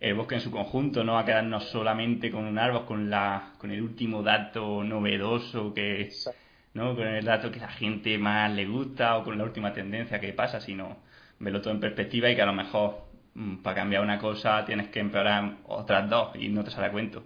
el 0.00 0.14
bosque 0.14 0.36
en 0.36 0.40
su 0.40 0.50
conjunto, 0.50 1.04
no 1.04 1.18
a 1.18 1.24
quedarnos 1.26 1.64
solamente 1.68 2.30
con 2.30 2.46
un 2.46 2.58
árbol, 2.58 2.86
con 2.86 3.10
la, 3.10 3.52
con 3.58 3.70
el 3.70 3.82
último 3.82 4.22
dato 4.22 4.82
novedoso 4.82 5.74
que, 5.74 6.10
¿no? 6.72 6.96
con 6.96 7.06
el 7.06 7.24
dato 7.24 7.52
que 7.52 7.60
la 7.60 7.68
gente 7.68 8.16
más 8.16 8.50
le 8.50 8.66
gusta 8.66 9.18
o 9.18 9.24
con 9.24 9.36
la 9.36 9.44
última 9.44 9.74
tendencia 9.74 10.18
que 10.18 10.32
pasa, 10.32 10.58
sino 10.60 10.96
verlo 11.38 11.60
todo 11.60 11.74
en 11.74 11.80
perspectiva 11.80 12.30
y 12.30 12.34
que 12.34 12.42
a 12.42 12.46
lo 12.46 12.54
mejor 12.54 13.04
mm, 13.34 13.56
para 13.58 13.76
cambiar 13.76 14.02
una 14.02 14.18
cosa 14.18 14.64
tienes 14.64 14.88
que 14.88 15.00
empeorar 15.00 15.58
otras 15.66 16.08
dos 16.08 16.34
y 16.34 16.48
no 16.48 16.64
te 16.64 16.70
sale 16.70 16.86
a 16.86 16.92
cuento. 16.92 17.22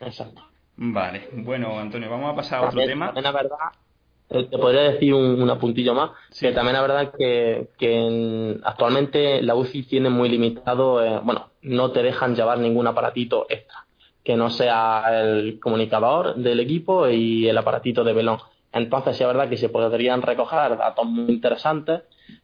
Exacto. 0.00 0.46
Vale, 0.76 1.30
bueno 1.32 1.80
Antonio, 1.80 2.10
vamos 2.10 2.32
a 2.32 2.36
pasar 2.36 2.58
a 2.58 2.68
otro 2.68 2.84
tema. 2.84 3.12
la 3.12 3.32
verdad, 3.32 3.56
te 4.28 4.58
podría 4.58 4.82
decir 4.82 5.14
un, 5.14 5.40
un 5.40 5.50
apuntito 5.50 5.94
más, 5.94 6.10
que 6.38 6.52
también 6.52 6.74
la 6.74 6.82
verdad 6.82 7.12
que, 7.16 7.68
que 7.78 8.58
actualmente 8.62 9.40
la 9.42 9.54
UCI 9.54 9.84
tiene 9.84 10.10
muy 10.10 10.28
limitado, 10.28 11.02
eh, 11.02 11.20
bueno, 11.22 11.48
no 11.62 11.90
te 11.92 12.02
dejan 12.02 12.36
llevar 12.36 12.58
ningún 12.58 12.86
aparatito 12.86 13.46
extra, 13.48 13.86
que 14.22 14.36
no 14.36 14.50
sea 14.50 15.22
el 15.22 15.58
comunicador 15.58 16.34
del 16.34 16.60
equipo 16.60 17.08
y 17.08 17.48
el 17.48 17.56
aparatito 17.56 18.04
de 18.04 18.12
velón. 18.12 18.38
Entonces, 18.72 19.16
sí 19.16 19.22
es 19.22 19.28
verdad 19.28 19.48
que 19.48 19.56
se 19.56 19.70
podrían 19.70 20.20
recoger 20.20 20.76
datos 20.76 21.06
muy 21.06 21.32
interesantes, 21.32 22.02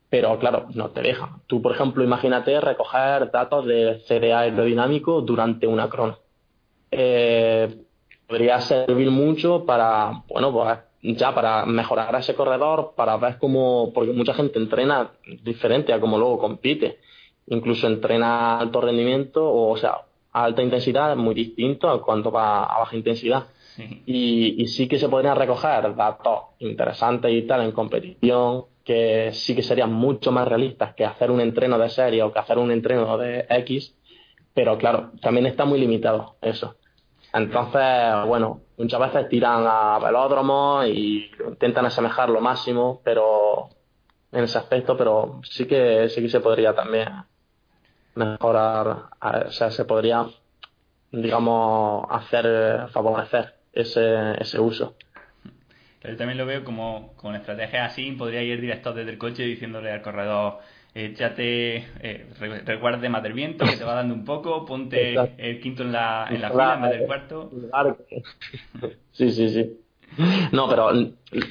pero 0.09 0.39
claro, 0.39 0.67
no 0.75 0.89
te 0.91 1.03
dejan. 1.03 1.43
Tú, 1.47 1.61
por 1.61 1.73
ejemplo, 1.73 2.03
imagínate 2.03 2.61
recoger 2.61 3.31
datos 3.31 3.67
de 3.67 4.03
CDA 4.07 4.41
aerodinámico 4.41 5.21
durante 5.21 5.67
una 5.67 5.91
crono. 5.91 6.19
Eh, 6.91 7.77
podría 8.27 8.61
servir 8.61 9.11
mucho 9.11 9.67
para, 9.67 10.23
bueno, 10.29 10.53
pues 10.53 10.79
ya 11.13 11.35
para 11.35 11.67
mejorar 11.67 12.15
ese 12.17 12.35
corredor, 12.35 12.95
para 12.97 13.17
ver 13.19 13.37
cómo, 13.39 13.93
porque 13.93 14.13
mucha 14.13 14.33
gente 14.33 14.59
entrena 14.59 15.11
diferente 15.43 15.93
a 15.93 16.01
cómo 16.01 16.19
luego 16.19 16.39
compite. 16.39 16.99
Incluso 17.47 17.87
entrena 17.87 18.59
alto 18.59 18.81
rendimiento, 18.81 19.45
o, 19.45 19.73
o 19.73 19.77
sea, 19.77 19.99
a 20.33 20.45
alta 20.45 20.63
intensidad 20.63 21.13
es 21.13 21.19
muy 21.19 21.35
distinto 21.35 21.91
a 21.91 22.03
cuando 22.03 22.33
va 22.33 22.65
a 22.65 22.79
baja 22.79 22.97
intensidad. 22.97 23.45
Y, 24.07 24.63
y, 24.63 24.67
sí 24.69 24.87
que 24.87 24.99
se 25.01 25.09
podrían 25.09 25.37
recoger 25.37 25.97
datos 25.97 26.39
interesantes 26.61 27.33
y 27.33 27.43
tal 27.43 27.63
en 27.63 27.73
competición, 27.73 28.67
que 28.85 29.31
sí 29.33 29.55
que 29.57 29.63
serían 29.63 29.93
mucho 29.93 30.31
más 30.31 30.47
realistas 30.47 30.95
que 30.95 31.05
hacer 31.05 31.31
un 31.31 31.41
entreno 31.41 31.77
de 31.77 31.89
serie 31.89 32.23
o 32.23 32.33
que 32.33 32.39
hacer 32.39 32.59
un 32.59 32.71
entreno 32.71 33.19
de 33.19 33.47
X, 33.49 33.97
pero 34.55 34.79
claro, 34.79 35.11
también 35.21 35.47
está 35.47 35.65
muy 35.65 35.81
limitado 35.81 36.37
eso. 36.41 36.77
Entonces, 37.35 38.27
bueno, 38.29 38.61
muchas 38.79 39.01
veces 39.01 39.29
tiran 39.29 39.65
a 39.67 39.99
velódromos 39.99 40.87
y 40.87 41.33
intentan 41.45 41.85
asemejar 41.85 42.31
lo 42.31 42.41
máximo, 42.41 43.01
pero 43.03 43.71
en 44.31 44.45
ese 44.45 44.57
aspecto, 44.59 44.97
pero 44.97 45.41
sí 45.43 45.67
que 45.67 46.09
sí 46.09 46.23
que 46.23 46.29
se 46.29 46.39
podría 46.39 46.75
también 46.75 47.09
mejorar, 48.15 49.07
o 49.47 49.51
sea, 49.51 49.73
se 49.73 49.85
podría, 49.85 50.27
digamos, 51.11 52.07
hacer, 52.09 52.89
favorecer 52.91 53.55
ese, 53.73 54.41
ese 54.41 54.61
uso. 54.61 54.95
Pero 56.01 56.15
yo 56.15 56.19
también 56.19 56.39
lo 56.39 56.47
veo 56.47 56.63
como 56.63 57.15
con 57.17 57.35
estrategias 57.35 57.91
así, 57.91 58.13
podría 58.13 58.43
ir 58.43 58.61
directo 58.61 58.93
desde 58.93 59.11
el 59.11 59.19
coche 59.19 59.43
diciéndole 59.43 59.91
al 59.91 60.03
corredor, 60.03 60.59
échate, 60.95 61.77
eh, 62.01 62.27
recuerde 62.65 63.09
más 63.09 63.23
del 63.23 63.33
viento, 63.33 63.65
que 63.65 63.77
te 63.77 63.85
va 63.85 63.95
dando 63.95 64.15
un 64.15 64.25
poco, 64.25 64.65
ponte 64.65 65.15
el 65.39 65.61
quinto 65.61 65.83
en 65.83 65.93
la, 65.93 66.27
en 66.31 66.41
la 66.41 66.51
fila 66.51 66.75
en 66.75 66.83
vez 66.83 66.91
del 66.93 67.07
cuarto. 67.07 67.51
Sí, 69.13 69.31
sí, 69.31 69.49
sí. 69.49 69.81
No, 70.53 70.69
pero 70.69 70.91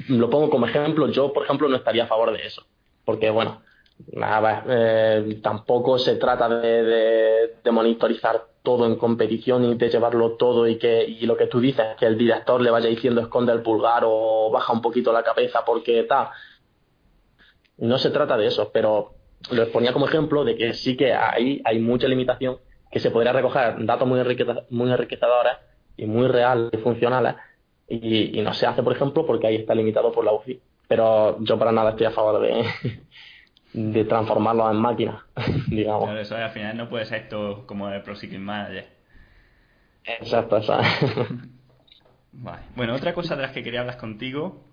lo 0.10 0.30
pongo 0.30 0.50
como 0.50 0.66
ejemplo, 0.66 1.08
yo 1.08 1.32
por 1.32 1.46
ejemplo 1.46 1.70
no 1.70 1.78
estaría 1.78 2.04
a 2.04 2.08
favor 2.08 2.34
de 2.34 2.46
eso, 2.46 2.66
porque 3.06 3.30
bueno, 3.30 3.62
nada, 4.12 4.66
eh, 4.68 5.40
tampoco 5.42 5.98
se 5.98 6.16
trata 6.16 6.50
de, 6.50 6.84
de, 7.64 7.72
monitorizar 7.72 8.48
todo 8.64 8.86
en 8.86 8.96
competición 8.96 9.64
y 9.64 9.76
de 9.76 9.90
llevarlo 9.90 10.34
todo 10.34 10.68
y 10.68 10.78
que 10.78 11.06
y 11.06 11.26
lo 11.26 11.38
que 11.38 11.48
tú 11.48 11.62
dices, 11.62 11.86
que 11.98 12.06
el 12.06 12.18
director 12.18 12.62
le 12.62 12.70
vaya 12.70 12.90
diciendo 12.90 13.22
esconde 13.22 13.54
el 13.54 13.62
pulgar 13.62 14.04
o 14.06 14.50
baja 14.52 14.74
un 14.74 14.82
poquito 14.82 15.14
la 15.14 15.24
cabeza 15.24 15.64
porque 15.66 16.02
está. 16.02 16.32
No 17.78 17.98
se 17.98 18.12
trata 18.12 18.38
de 18.38 18.48
eso, 18.48 18.72
pero 18.74 19.16
lo 19.52 19.72
ponía 19.72 19.94
como 19.94 20.08
ejemplo 20.08 20.44
de 20.44 20.56
que 20.56 20.74
sí 20.74 20.96
que 20.96 21.14
ahí 21.14 21.62
hay 21.66 21.80
mucha 21.80 22.08
limitación, 22.08 22.58
que 22.92 23.00
se 23.00 23.12
podría 23.12 23.34
recoger 23.34 23.86
datos 23.86 24.08
muy, 24.08 24.20
muy 24.70 24.92
enriquecedores 24.92 25.54
y 25.98 26.06
muy 26.06 26.28
reales 26.28 26.70
y 26.74 26.78
funcionales, 26.78 27.36
y, 27.88 28.42
no 28.42 28.54
se 28.54 28.66
hace, 28.66 28.82
por 28.82 28.94
ejemplo, 28.94 29.26
porque 29.26 29.48
ahí 29.48 29.56
está 29.58 29.76
limitado 29.76 30.12
por 30.12 30.26
la 30.26 30.34
UCI. 30.34 30.60
Pero 30.88 31.38
yo 31.42 31.58
para 31.58 31.72
nada 31.72 31.92
estoy 31.92 32.08
a 32.08 32.12
favor 32.12 32.42
de, 32.42 32.66
de 33.74 34.06
transformarlo 34.06 34.70
en 34.70 34.78
máquinas, 34.78 35.22
digamos. 35.68 36.10
Pero 36.10 36.22
eso 36.22 36.36
al 36.36 36.52
final 36.52 36.78
no 36.78 36.90
puede 36.90 37.06
ser 37.06 37.24
esto 37.24 37.66
como 37.66 37.90
el 37.90 38.02
Pro 38.02 38.16
Manager. 38.40 38.88
Exacto, 40.06 40.58
exacto. 40.58 41.28
Vale. 42.34 42.64
Bueno, 42.76 42.96
otra 42.96 43.14
cosa 43.14 43.36
de 43.36 43.44
las 43.44 43.52
que 43.52 43.64
quería 43.64 43.82
hablar 43.82 43.98
contigo 43.98 44.73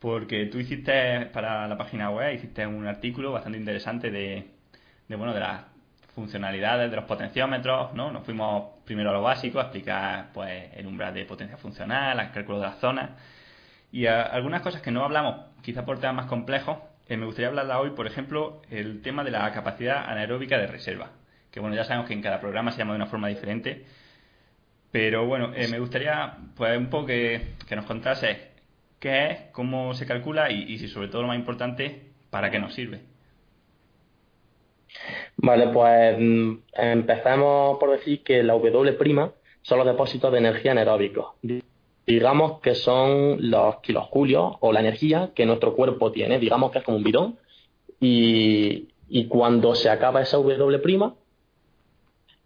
porque 0.00 0.46
tú 0.46 0.58
hiciste 0.58 1.26
para 1.26 1.68
la 1.68 1.76
página 1.76 2.10
web, 2.10 2.34
hiciste 2.34 2.66
un 2.66 2.86
artículo 2.86 3.32
bastante 3.32 3.58
interesante 3.58 4.10
de, 4.10 4.46
de 5.06 5.16
bueno, 5.16 5.34
de 5.34 5.40
las 5.40 5.62
funcionalidades 6.14 6.90
de 6.90 6.96
los 6.96 7.04
potenciómetros, 7.04 7.94
¿no? 7.94 8.10
Nos 8.10 8.24
fuimos 8.24 8.80
primero 8.84 9.10
a 9.10 9.12
lo 9.12 9.22
básico, 9.22 9.60
a 9.60 9.64
explicar 9.64 10.30
pues 10.32 10.70
el 10.74 10.86
umbral 10.86 11.14
de 11.14 11.24
potencia 11.26 11.56
funcional, 11.56 12.18
el 12.18 12.30
cálculo 12.32 12.58
de 12.58 12.66
las 12.66 12.78
zonas 12.78 13.10
y 13.92 14.06
algunas 14.06 14.62
cosas 14.62 14.82
que 14.82 14.90
no 14.90 15.04
hablamos, 15.04 15.36
quizá 15.62 15.84
por 15.84 15.98
temas 15.98 16.16
más 16.16 16.26
complejos, 16.26 16.78
eh, 17.08 17.16
me 17.16 17.26
gustaría 17.26 17.48
hablarla 17.48 17.80
hoy, 17.80 17.90
por 17.90 18.06
ejemplo, 18.06 18.62
el 18.70 19.02
tema 19.02 19.24
de 19.24 19.32
la 19.32 19.50
capacidad 19.52 20.08
anaeróbica 20.08 20.58
de 20.58 20.66
reserva, 20.66 21.10
que 21.50 21.60
bueno, 21.60 21.76
ya 21.76 21.84
sabemos 21.84 22.06
que 22.06 22.14
en 22.14 22.22
cada 22.22 22.40
programa 22.40 22.70
se 22.72 22.78
llama 22.78 22.92
de 22.92 22.96
una 22.96 23.06
forma 23.06 23.28
diferente, 23.28 23.84
pero 24.92 25.26
bueno, 25.26 25.52
eh, 25.54 25.68
me 25.68 25.78
gustaría 25.78 26.36
pues 26.56 26.76
un 26.78 26.88
poco 26.88 27.06
que, 27.06 27.54
que 27.68 27.76
nos 27.76 27.84
contase 27.84 28.49
qué 29.00 29.30
es, 29.30 29.38
cómo 29.52 29.94
se 29.94 30.06
calcula 30.06 30.50
y, 30.50 30.78
si 30.78 30.86
sobre 30.86 31.08
todo 31.08 31.22
lo 31.22 31.28
más 31.28 31.38
importante, 31.38 32.12
para 32.30 32.50
qué 32.50 32.60
nos 32.60 32.74
sirve. 32.74 33.00
Vale, 35.36 35.68
pues 35.68 36.16
mm, 36.18 36.52
empezamos 36.74 37.78
por 37.78 37.90
decir 37.90 38.22
que 38.22 38.42
la 38.42 38.52
W' 38.52 39.32
son 39.62 39.78
los 39.78 39.86
depósitos 39.86 40.30
de 40.30 40.38
energía 40.38 40.72
anaeróbicos. 40.72 41.34
Digamos 42.06 42.60
que 42.60 42.74
son 42.74 43.50
los 43.50 43.76
kilojulios 43.80 44.56
o 44.60 44.72
la 44.72 44.80
energía 44.80 45.30
que 45.34 45.46
nuestro 45.46 45.74
cuerpo 45.74 46.12
tiene. 46.12 46.38
Digamos 46.38 46.70
que 46.70 46.78
es 46.78 46.84
como 46.84 46.98
un 46.98 47.04
bidón. 47.04 47.38
Y, 48.00 48.88
cuando 49.28 49.74
se 49.74 49.90
acaba 49.90 50.20
esa 50.22 50.36
W' 50.36 51.12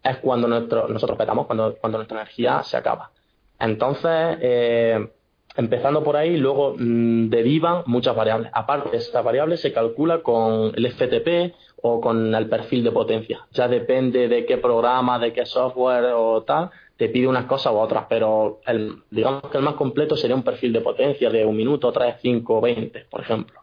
es 0.03 0.17
cuando 0.17 0.47
nuestro, 0.47 0.87
nosotros 0.87 1.17
petamos, 1.17 1.47
cuando, 1.47 1.75
cuando 1.77 1.97
nuestra 1.97 2.21
energía 2.21 2.63
se 2.63 2.77
acaba. 2.77 3.11
Entonces, 3.59 4.37
eh, 4.41 5.09
Empezando 5.57 6.03
por 6.03 6.17
ahí, 6.17 6.35
luego 6.37 6.75
mm, 6.77 7.29
derivan 7.29 7.83
muchas 7.85 8.15
variables. 8.15 8.51
Aparte, 8.53 8.97
esta 8.97 9.21
variable 9.21 9.57
se 9.57 9.71
calcula 9.71 10.21
con 10.21 10.73
el 10.75 10.91
FTP 10.91 11.55
o 11.81 12.01
con 12.01 12.33
el 12.35 12.49
perfil 12.49 12.83
de 12.83 12.91
potencia. 12.91 13.47
Ya 13.51 13.67
depende 13.67 14.27
de 14.27 14.45
qué 14.45 14.57
programa, 14.57 15.17
de 15.19 15.31
qué 15.31 15.45
software 15.45 16.11
o 16.15 16.43
tal, 16.43 16.71
te 16.97 17.09
pide 17.09 17.27
unas 17.27 17.45
cosas 17.45 17.73
u 17.73 17.77
otras, 17.77 18.05
pero 18.09 18.59
el, 18.65 18.95
digamos 19.11 19.43
que 19.49 19.57
el 19.57 19.63
más 19.63 19.75
completo 19.75 20.17
sería 20.17 20.35
un 20.35 20.43
perfil 20.43 20.73
de 20.73 20.81
potencia 20.81 21.29
de 21.29 21.45
un 21.45 21.55
minuto, 21.55 21.91
3, 21.91 22.15
5, 22.21 22.61
20, 22.61 23.05
por 23.09 23.21
ejemplo. 23.21 23.61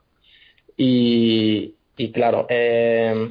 Y, 0.77 1.75
claro, 2.13 2.47
eh, 2.49 3.31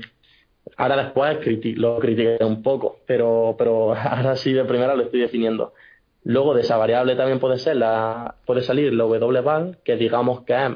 ahora 0.78 1.04
después 1.04 1.38
lo 1.78 2.00
critiqué 2.00 2.38
un 2.44 2.62
poco, 2.62 3.00
pero, 3.06 3.56
pero 3.58 3.94
ahora 3.96 4.36
sí 4.36 4.54
de 4.54 4.66
primera 4.66 4.96
lo 4.96 5.04
estoy 5.04 5.22
definiendo. 5.22 5.74
Luego 6.24 6.54
de 6.54 6.62
esa 6.62 6.78
variable 6.78 7.16
también 7.16 7.40
puede 7.40 7.58
ser 7.58 7.78
la, 7.78 8.36
puede 8.46 8.62
salir 8.62 8.94
la 8.94 9.06
W 9.06 9.78
que 9.84 9.96
digamos 9.96 10.42
que 10.42 10.54
es 10.54 10.72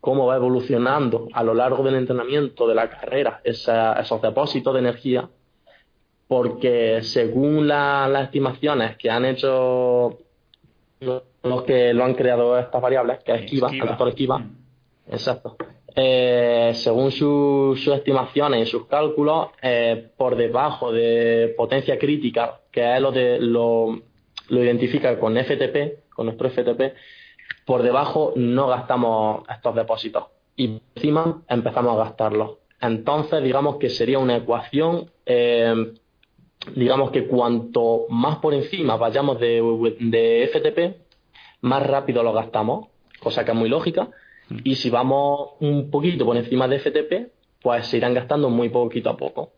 cómo 0.00 0.26
va 0.26 0.36
evolucionando 0.36 1.28
a 1.32 1.42
lo 1.42 1.54
largo 1.54 1.82
del 1.82 1.94
entrenamiento 1.94 2.66
de 2.66 2.74
la 2.74 2.88
carrera 2.88 3.40
esos 3.44 4.22
depósitos 4.22 4.72
de 4.74 4.80
energía, 4.80 5.28
porque 6.26 7.02
según 7.02 7.68
las 7.68 8.24
estimaciones 8.24 8.96
que 8.96 9.10
han 9.10 9.24
hecho 9.24 10.18
los 11.00 11.62
que 11.62 11.94
lo 11.94 12.04
han 12.04 12.14
creado 12.14 12.58
estas 12.58 12.80
variables, 12.80 13.20
que 13.24 13.32
es 13.32 13.42
Esquiva, 13.42 13.70
el 13.70 13.78
doctor 13.80 14.08
Esquiva, 14.08 14.38
mm. 14.38 14.56
exacto. 15.10 15.56
Eh, 15.96 16.72
según 16.74 17.10
sus 17.10 17.86
estimaciones 17.88 18.68
y 18.68 18.70
sus 18.70 18.86
cálculos, 18.86 19.48
eh, 19.60 20.10
por 20.16 20.36
debajo 20.36 20.92
de 20.92 21.52
potencia 21.56 21.98
crítica, 21.98 22.60
que 22.70 22.94
es 22.94 23.00
lo 23.00 23.10
de 23.10 23.38
lo, 23.40 24.00
lo 24.50 24.62
identifica 24.62 25.18
con 25.18 25.36
FTP, 25.36 26.10
con 26.14 26.26
nuestro 26.26 26.50
FTP, 26.50 26.94
por 27.64 27.82
debajo 27.82 28.32
no 28.36 28.66
gastamos 28.68 29.48
estos 29.48 29.74
depósitos 29.74 30.24
y 30.56 30.80
encima 30.94 31.42
empezamos 31.48 31.94
a 31.94 32.04
gastarlos. 32.04 32.58
Entonces, 32.80 33.42
digamos 33.42 33.76
que 33.76 33.90
sería 33.90 34.18
una 34.18 34.36
ecuación, 34.36 35.10
eh, 35.26 35.94
digamos 36.74 37.10
que 37.10 37.26
cuanto 37.26 38.06
más 38.08 38.38
por 38.38 38.54
encima 38.54 38.96
vayamos 38.96 39.38
de, 39.38 39.62
de 40.00 40.50
FTP, 40.52 41.10
más 41.62 41.86
rápido 41.86 42.22
lo 42.22 42.32
gastamos, 42.32 42.88
cosa 43.20 43.44
que 43.44 43.52
es 43.52 43.56
muy 43.56 43.68
lógica. 43.68 44.10
Mm. 44.48 44.58
Y 44.64 44.74
si 44.76 44.90
vamos 44.90 45.50
un 45.60 45.90
poquito 45.90 46.24
por 46.24 46.36
encima 46.36 46.68
de 46.68 46.78
FTP, 46.78 47.32
pues 47.62 47.86
se 47.86 47.98
irán 47.98 48.14
gastando 48.14 48.48
muy 48.48 48.70
poquito 48.70 49.10
a 49.10 49.16
poco. 49.16 49.52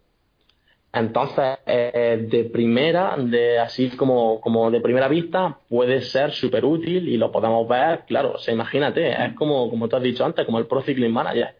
Entonces, 0.92 1.59
eh, 1.64 2.26
de 2.31 2.44
primera, 2.44 3.16
de 3.16 3.59
así 3.59 3.88
como, 3.90 4.40
como 4.40 4.70
de 4.70 4.81
primera 4.81 5.09
vista, 5.09 5.59
puede 5.68 6.02
ser 6.02 6.33
súper 6.33 6.66
útil 6.66 7.09
y 7.09 7.16
lo 7.16 7.33
podemos 7.33 7.66
ver, 7.66 8.05
claro, 8.07 8.33
o 8.35 8.38
sea, 8.38 8.52
imagínate, 8.52 9.11
es 9.11 9.33
como, 9.35 9.70
como 9.70 9.88
tú 9.88 9.96
has 9.96 10.02
dicho 10.02 10.24
antes, 10.24 10.44
como 10.44 10.59
el 10.59 10.66
Pro 10.66 10.83
Cycling 10.83 11.12
Manager. 11.12 11.55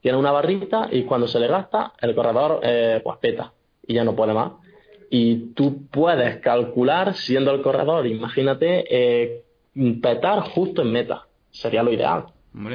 Tiene 0.00 0.18
una 0.18 0.32
barrita 0.32 0.88
y 0.90 1.04
cuando 1.04 1.28
se 1.28 1.38
le 1.38 1.46
gasta, 1.46 1.92
el 2.00 2.12
corredor 2.16 2.58
eh, 2.64 3.00
pues 3.04 3.18
peta 3.18 3.52
y 3.86 3.94
ya 3.94 4.02
no 4.02 4.16
puede 4.16 4.32
más. 4.32 4.52
Y 5.10 5.52
tú 5.54 5.86
puedes 5.86 6.38
calcular, 6.38 7.14
siendo 7.14 7.52
el 7.52 7.62
corredor, 7.62 8.06
imagínate, 8.06 8.84
eh, 8.90 9.44
petar 10.02 10.40
justo 10.40 10.82
en 10.82 10.90
meta. 10.90 11.26
Sería 11.50 11.84
lo 11.84 11.92
ideal. 11.92 12.24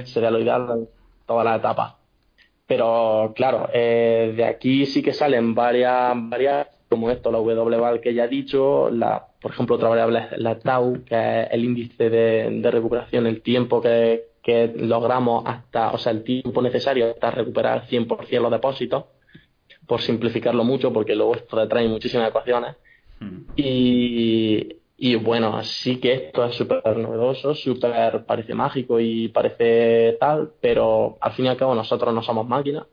Sería 0.05 0.31
lo 0.31 0.39
ideal 0.39 0.67
en 0.69 0.89
todas 1.25 1.43
las 1.43 1.59
etapas. 1.59 1.95
Pero 2.67 3.33
claro, 3.35 3.69
eh, 3.73 4.33
de 4.35 4.43
aquí 4.43 4.85
sí 4.85 5.01
que 5.01 5.13
salen 5.13 5.55
varias 5.55 6.13
variables, 6.15 6.67
como 6.89 7.09
esto, 7.09 7.31
la 7.31 7.39
W 7.39 8.01
que 8.01 8.13
ya 8.13 8.25
he 8.25 8.27
dicho, 8.27 8.89
la, 8.89 9.25
por 9.41 9.51
ejemplo, 9.51 9.75
otra 9.75 9.89
variable 9.89 10.19
es 10.31 10.37
la 10.37 10.59
tau, 10.59 11.03
que 11.05 11.15
es 11.15 11.47
el 11.51 11.63
índice 11.63 12.09
de, 12.09 12.71
recuperación, 12.71 13.25
el 13.25 13.41
tiempo 13.41 13.81
que, 13.81 14.25
que 14.43 14.67
logramos 14.75 15.43
hasta, 15.45 15.91
o 15.91 15.97
sea, 15.97 16.11
el 16.11 16.23
tiempo 16.23 16.61
necesario 16.61 17.09
hasta 17.09 17.31
recuperar 17.31 17.87
100% 17.87 18.41
los 18.41 18.51
depósitos, 18.51 19.05
por 19.85 20.01
simplificarlo 20.01 20.63
mucho, 20.63 20.91
porque 20.91 21.15
luego 21.15 21.35
esto 21.35 21.67
trae 21.67 21.87
muchísimas 21.87 22.29
ecuaciones. 22.29 22.75
Hmm. 23.19 23.45
Y, 23.55 24.76
y 24.97 25.15
bueno, 25.15 25.63
sí 25.63 25.99
que 25.99 26.13
esto 26.13 26.43
es 26.43 26.55
súper 26.55 26.97
novedoso, 26.97 27.53
súper 27.53 28.25
parece 28.25 28.55
mágico 28.55 28.99
y 28.99 29.27
parece 29.27 30.17
tal, 30.19 30.51
pero 30.59 31.17
al 31.21 31.33
fin 31.33 31.45
y 31.45 31.47
al 31.49 31.57
cabo 31.57 31.75
nosotros 31.75 32.13
no 32.13 32.23
somos 32.23 32.47
máquinas 32.47 32.85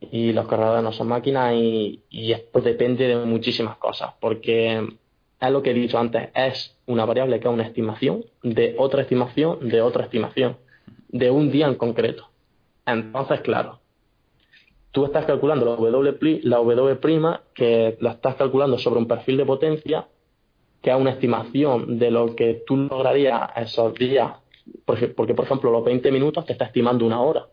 y 0.00 0.32
los 0.32 0.46
corredores 0.46 0.82
no 0.82 0.90
son 0.92 1.06
máquinas 1.06 1.54
y, 1.54 2.02
y 2.10 2.32
esto 2.32 2.60
depende 2.60 3.06
de 3.06 3.16
muchísimas 3.24 3.76
cosas, 3.76 4.14
porque 4.18 4.96
es 5.40 5.50
lo 5.50 5.62
que 5.62 5.70
he 5.70 5.74
dicho 5.74 5.98
antes, 5.98 6.30
es 6.34 6.76
una 6.86 7.04
variable 7.04 7.38
que 7.38 7.46
es 7.46 7.54
una 7.54 7.64
estimación 7.64 8.24
de 8.42 8.74
otra 8.76 9.02
estimación 9.02 9.68
de 9.68 9.80
otra 9.80 10.04
estimación, 10.04 10.56
de 11.08 11.30
un 11.30 11.52
día 11.52 11.68
en 11.68 11.76
concreto. 11.76 12.28
Entonces, 12.84 13.42
claro, 13.42 13.78
tú 14.90 15.04
estás 15.04 15.24
calculando 15.24 15.66
la 15.66 15.76
W, 15.76 16.40
la 16.42 16.58
w' 16.60 17.40
que 17.54 17.96
la 18.00 18.10
estás 18.12 18.34
calculando 18.34 18.76
sobre 18.76 18.98
un 18.98 19.06
perfil 19.06 19.36
de 19.36 19.46
potencia, 19.46 20.06
que 20.82 20.90
es 20.90 20.96
una 20.96 21.10
estimación 21.10 21.98
de 21.98 22.10
lo 22.10 22.34
que 22.34 22.62
tú 22.66 22.76
lograrías 22.76 23.50
esos 23.56 23.94
días, 23.94 24.32
porque, 24.84 25.08
porque 25.08 25.34
por 25.34 25.44
ejemplo 25.44 25.70
los 25.70 25.84
20 25.84 26.10
minutos 26.10 26.44
te 26.44 26.52
está 26.52 26.66
estimando 26.66 27.06
una 27.06 27.20
hora, 27.20 27.46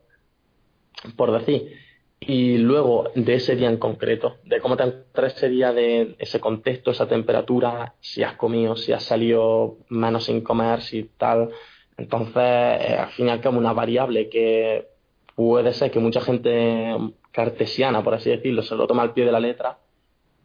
por 1.15 1.31
decir 1.31 1.77
y 2.19 2.57
luego 2.57 3.11
de 3.15 3.35
ese 3.35 3.55
día 3.55 3.69
en 3.69 3.77
concreto, 3.77 4.37
de 4.43 4.59
cómo 4.59 4.75
te 4.75 4.83
encuentras 4.83 5.35
ese 5.35 5.49
día, 5.49 5.71
de 5.71 6.15
ese 6.19 6.39
contexto, 6.39 6.91
esa 6.91 7.07
temperatura, 7.07 7.95
si 8.01 8.23
has 8.23 8.33
comido, 8.35 8.75
si 8.75 8.91
has 8.91 9.03
salido 9.03 9.77
menos 9.89 10.25
sin 10.25 10.41
comer, 10.41 10.81
si 10.81 11.03
tal. 11.17 11.49
Entonces, 11.97 12.35
eh, 12.35 12.97
al 12.99 13.09
fin 13.11 13.27
y 13.27 13.29
al 13.29 13.41
cabo, 13.41 13.57
una 13.57 13.73
variable 13.73 14.29
que 14.29 14.87
puede 15.35 15.73
ser 15.73 15.91
que 15.91 15.99
mucha 15.99 16.21
gente 16.21 16.95
cartesiana, 17.31 18.03
por 18.03 18.15
así 18.15 18.29
decirlo, 18.29 18.63
se 18.63 18.75
lo 18.75 18.85
toma 18.85 19.03
al 19.03 19.13
pie 19.13 19.25
de 19.25 19.31
la 19.31 19.39
letra 19.39 19.77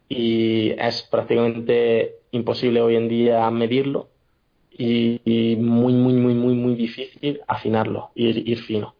y 0.09 0.71
es 0.71 1.03
prácticamente 1.03 2.17
imposible 2.31 2.81
hoy 2.81 2.95
en 2.95 3.07
día 3.07 3.49
medirlo 3.51 4.09
y, 4.77 5.55
muy, 5.57 5.93
muy, 5.93 6.13
muy, 6.13 6.33
muy, 6.33 6.53
muy 6.53 6.75
difícil 6.75 7.41
afinarlo, 7.47 8.11
ir, 8.15 8.47
ir 8.47 8.59
fino. 8.59 8.95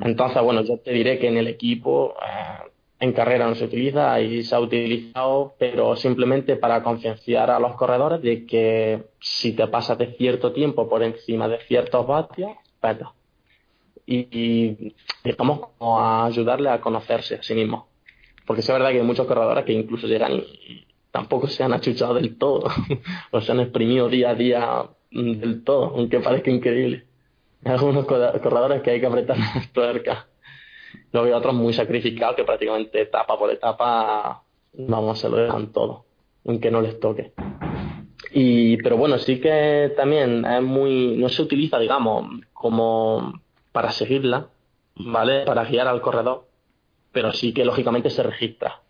Entonces, 0.00 0.42
bueno, 0.42 0.62
yo 0.62 0.78
te 0.78 0.92
diré 0.92 1.18
que 1.18 1.28
en 1.28 1.36
el 1.36 1.46
equipo 1.46 2.14
eh, 2.20 2.70
en 3.00 3.12
carrera 3.12 3.46
no 3.46 3.54
se 3.54 3.64
utiliza 3.64 4.20
y 4.20 4.42
se 4.42 4.54
ha 4.54 4.60
utilizado, 4.60 5.54
pero 5.58 5.94
simplemente 5.94 6.56
para 6.56 6.82
concienciar 6.82 7.50
a 7.50 7.60
los 7.60 7.76
corredores 7.76 8.22
de 8.22 8.46
que 8.46 9.04
si 9.20 9.52
te 9.52 9.66
pasas 9.68 9.98
de 9.98 10.14
cierto 10.14 10.52
tiempo 10.52 10.88
por 10.88 11.02
encima 11.02 11.48
de 11.48 11.58
ciertos 11.60 12.06
vatios, 12.06 12.52
peta. 12.80 13.12
Y, 14.06 14.94
digamos 15.22 15.60
como 15.78 16.00
a 16.00 16.26
ayudarle 16.26 16.70
a 16.70 16.80
conocerse 16.80 17.36
a 17.36 17.42
sí 17.42 17.54
mismo. 17.54 17.88
Porque 18.46 18.60
es 18.60 18.68
verdad 18.68 18.90
que 18.90 18.98
hay 18.98 19.06
muchos 19.06 19.26
corredores 19.26 19.64
que 19.64 19.72
incluso 19.72 20.06
llegan 20.06 20.32
y, 20.32 20.86
tampoco 21.10 21.46
se 21.46 21.62
han 21.62 21.72
achuchado 21.72 22.14
del 22.14 22.36
todo, 22.36 22.64
o 23.30 23.40
se 23.40 23.52
han 23.52 23.60
exprimido 23.60 24.08
día 24.08 24.30
a 24.30 24.34
día 24.34 24.84
del 25.10 25.62
todo, 25.62 25.92
aunque 25.94 26.18
parezca 26.18 26.50
increíble 26.50 27.06
algunos 27.64 28.04
corredores 28.04 28.82
que 28.82 28.90
hay 28.90 29.00
que 29.00 29.06
apretar 29.06 29.38
las 29.54 29.72
tuercas. 29.72 30.26
Luego 31.12 31.26
hay 31.26 31.32
otros 31.32 31.54
muy 31.54 31.72
sacrificados 31.72 32.36
que 32.36 32.44
prácticamente 32.44 33.00
etapa 33.00 33.38
por 33.38 33.50
etapa, 33.50 34.42
vamos, 34.72 35.18
se 35.18 35.28
lo 35.28 35.36
dejan 35.36 35.72
todo, 35.72 36.04
aunque 36.46 36.70
no 36.70 36.80
les 36.80 36.98
toque. 37.00 37.32
Y, 38.32 38.76
pero 38.78 38.96
bueno, 38.96 39.18
sí 39.18 39.40
que 39.40 39.92
también 39.96 40.44
es 40.44 40.62
muy, 40.62 41.16
no 41.16 41.28
se 41.28 41.42
utiliza, 41.42 41.78
digamos, 41.78 42.40
como 42.52 43.40
para 43.72 43.92
seguirla, 43.92 44.48
¿vale? 44.96 45.44
Para 45.44 45.64
guiar 45.64 45.86
al 45.86 46.00
corredor, 46.00 46.46
pero 47.14 47.32
sí 47.32 47.54
que 47.54 47.64
lógicamente 47.64 48.10
se 48.10 48.22
registra. 48.22 48.82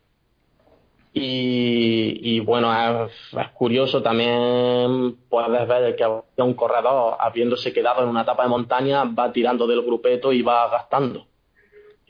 Y, 1.17 2.41
bueno, 2.41 3.07
es, 3.07 3.49
curioso 3.55 4.03
también 4.03 5.17
puedes 5.29 5.69
ver 5.69 5.95
que 5.95 6.43
un 6.43 6.55
corredor, 6.55 7.17
habiéndose 7.21 7.73
quedado 7.73 8.03
en 8.03 8.09
una 8.09 8.23
etapa 8.23 8.43
de 8.43 8.49
montaña, 8.49 9.05
va 9.05 9.33
tirando 9.33 9.69
del 9.69 9.83
grupeto 9.83 10.33
y 10.33 10.43
va 10.43 10.69
gastando. 10.69 11.29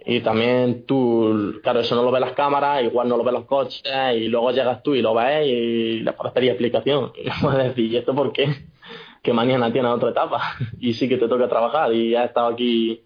Y 0.06 0.20
también 0.20 0.86
tú, 0.86 1.60
claro, 1.62 1.80
eso 1.80 1.94
no 1.94 2.02
lo 2.02 2.10
ve 2.10 2.20
las 2.20 2.32
cámaras, 2.32 2.82
igual 2.82 3.08
no 3.08 3.18
lo 3.18 3.24
ve 3.24 3.32
los 3.32 3.44
coches, 3.44 3.82
y 4.16 4.28
luego 4.28 4.52
llegas 4.52 4.82
tú 4.82 4.94
y 4.94 5.02
lo 5.02 5.14
ves 5.14 5.46
y 5.46 6.00
le 6.00 6.12
puedes 6.12 6.32
pedir 6.32 6.50
explicación. 6.50 7.12
Y 7.18 7.24
le 7.24 7.32
puedes 7.42 7.64
decir, 7.68 7.92
¿y 7.92 7.96
esto 7.98 8.14
por 8.14 8.32
qué? 8.32 8.48
Que 9.22 9.34
mañana 9.34 9.70
tiene 9.70 9.88
otra 9.88 10.10
etapa 10.10 10.56
y 10.80 10.94
sí 10.94 11.08
que 11.10 11.18
te 11.18 11.28
toca 11.28 11.48
trabajar 11.48 11.92
y 11.92 12.14
has 12.14 12.26
estado 12.26 12.48
aquí 12.48 13.03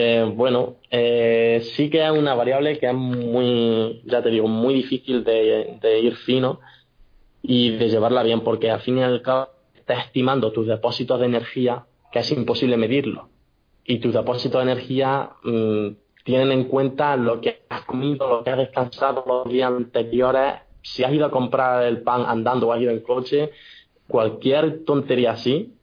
eh, 0.00 0.32
bueno, 0.32 0.76
eh, 0.92 1.60
sí 1.74 1.90
que 1.90 2.04
es 2.04 2.10
una 2.12 2.32
variable 2.36 2.78
que 2.78 2.86
es 2.86 2.94
muy, 2.94 4.00
ya 4.04 4.22
te 4.22 4.30
digo, 4.30 4.46
muy 4.46 4.74
difícil 4.74 5.24
de, 5.24 6.00
ir 6.00 6.14
fino 6.14 6.60
y 7.42 7.70
de 7.70 7.88
llevarla 7.88 8.22
bien, 8.22 8.42
porque 8.42 8.70
al 8.70 8.80
fin 8.80 8.98
y 8.98 9.02
al 9.02 9.22
cabo 9.22 9.48
estás 9.74 10.06
estimando 10.06 10.52
tus 10.52 10.68
depósitos 10.68 11.18
de 11.18 11.26
energía, 11.26 11.86
que 12.12 12.20
es 12.20 12.30
imposible 12.30 12.76
medirlo. 12.76 13.28
Y 13.84 13.98
tus 13.98 14.14
depósitos 14.14 14.64
de 14.64 14.70
energía 14.70 15.30
mm, 15.42 15.88
tienen 16.22 16.52
en 16.52 16.64
cuenta 16.64 17.16
lo 17.16 17.40
que 17.40 17.62
has 17.68 17.84
comido, 17.84 18.28
lo 18.28 18.44
que 18.44 18.50
has 18.50 18.58
descansado 18.58 19.24
los 19.26 19.48
días 19.48 19.72
anteriores, 19.72 20.60
si 20.80 21.02
has 21.02 21.12
ido 21.12 21.26
a 21.26 21.30
comprar 21.32 21.86
el 21.86 22.02
pan 22.02 22.24
andando 22.24 22.68
o 22.68 22.72
has 22.72 22.80
ido 22.80 22.92
en 22.92 23.00
coche, 23.00 23.50
cualquier 24.06 24.84
tontería 24.84 25.32
así 25.32 25.74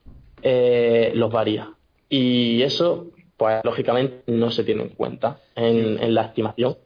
eh, 0.41 1.11
los 1.15 1.29
varía. 1.29 1.71
Y 2.07 2.61
eso 2.61 3.07
pues 3.37 3.63
lógicamente 3.63 4.23
no 4.27 4.51
se 4.51 4.63
tiene 4.63 4.83
en 4.83 4.89
cuenta 4.89 5.39
en, 5.55 6.13
la 6.13 6.23
estimación. 6.23 6.77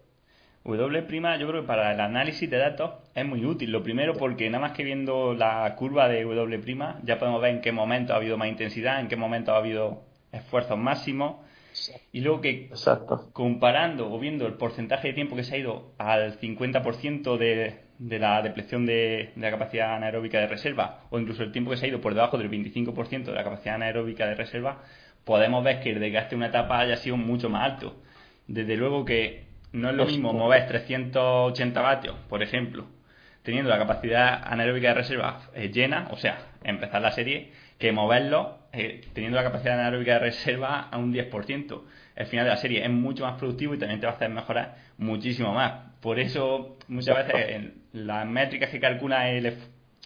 W' 0.64 1.40
yo 1.40 1.48
creo 1.48 1.62
que 1.62 1.68
para 1.68 1.94
el 1.94 2.00
análisis 2.00 2.50
de 2.50 2.58
datos 2.58 2.92
es 3.16 3.26
muy 3.26 3.46
útil. 3.46 3.72
Lo 3.72 3.84
primero 3.84 4.14
porque 4.14 4.50
nada 4.50 4.62
más 4.62 4.74
que 4.74 4.84
viendo 4.84 5.34
la 5.34 5.76
curva 5.76 6.08
de 6.08 6.24
W' 6.24 6.96
ya 7.04 7.18
podemos 7.18 7.42
ver 7.42 7.56
en 7.56 7.62
qué 7.62 7.72
momento 7.72 8.14
ha 8.14 8.18
habido 8.18 8.38
más 8.38 8.50
intensidad, 8.50 9.00
en 9.00 9.08
qué 9.08 9.16
momento 9.16 9.54
ha 9.54 9.58
habido 9.58 10.04
esfuerzos 10.32 10.78
máximos. 10.78 11.38
Y 12.12 12.22
luego 12.22 12.42
que 12.42 12.72
comparando 13.32 14.12
o 14.12 14.20
viendo 14.20 14.48
el 14.48 14.54
porcentaje 14.54 15.10
de 15.10 15.14
tiempo 15.14 15.36
que 15.36 15.44
se 15.44 15.56
ha 15.56 15.58
ido 15.60 15.94
al 15.98 16.40
50% 16.40 17.38
de, 17.38 17.78
de 18.00 18.20
la 18.20 18.42
depleción 18.42 18.86
de, 18.86 19.32
de, 19.36 19.42
la 19.42 19.52
capacidad 19.52 19.96
anaeróbica 19.96 20.40
de 20.40 20.48
reserva 20.48 21.02
o 21.10 21.20
incluso 21.20 21.44
el 21.44 21.52
tiempo 21.52 21.70
que 21.70 21.78
se 21.78 21.86
ha 21.86 21.90
ido 21.90 22.02
por 22.02 22.16
debajo 22.16 22.38
del 22.38 22.50
25% 22.50 23.26
de 23.26 23.34
la 23.34 23.44
capacidad 23.44 23.76
anaeróbica 23.76 24.26
de 24.26 24.36
reserva, 24.36 24.82
podemos 25.26 25.64
ver 25.64 25.82
que 25.82 25.92
el 25.92 26.00
desgaste 26.00 26.32
de 26.32 26.36
una 26.38 26.48
etapa 26.48 26.80
haya 26.80 26.98
sido 26.98 27.18
mucho 27.18 27.50
más 27.50 27.64
alto. 27.64 27.96
Desde 28.48 28.78
luego 28.78 29.06
que 29.06 29.44
no 29.72 29.90
es 29.90 29.96
lo 29.96 30.06
mismo 30.06 30.34
mover 30.34 30.68
380 30.68 31.82
vatios, 31.82 32.16
por 32.28 32.42
ejemplo, 32.42 32.88
teniendo 33.44 33.70
la 33.70 33.78
capacidad 33.78 34.42
anaeróbica 34.44 34.90
de 34.90 34.94
reserva 34.96 35.42
eh, 35.54 35.70
llena, 35.70 36.08
o 36.12 36.18
sea, 36.18 36.40
empezar 36.64 37.02
la 37.02 37.12
serie, 37.12 37.52
que 37.78 37.92
moverlo 37.92 38.58
eh, 38.74 39.02
teniendo 39.14 39.38
la 39.38 39.44
capacidad 39.44 39.80
anaeróbica 39.80 40.14
de 40.14 40.20
reserva 40.20 40.82
a 40.82 40.98
un 40.98 41.14
10%. 41.14 41.82
El 42.16 42.26
final 42.26 42.46
de 42.46 42.52
la 42.52 42.58
serie 42.58 42.84
es 42.84 42.90
mucho 42.90 43.24
más 43.24 43.38
productivo 43.38 43.74
y 43.74 43.78
también 43.78 44.00
te 44.00 44.06
va 44.06 44.14
a 44.14 44.16
hacer 44.16 44.30
mejorar 44.30 44.76
muchísimo 44.98 45.54
más. 45.54 45.90
Por 46.02 46.20
eso, 46.20 46.78
muchas 46.88 47.16
veces 47.16 47.50
en 47.50 47.74
las 47.94 48.26
métricas 48.26 48.70
que 48.70 48.80
calcula 48.80 49.30
el, 49.30 49.54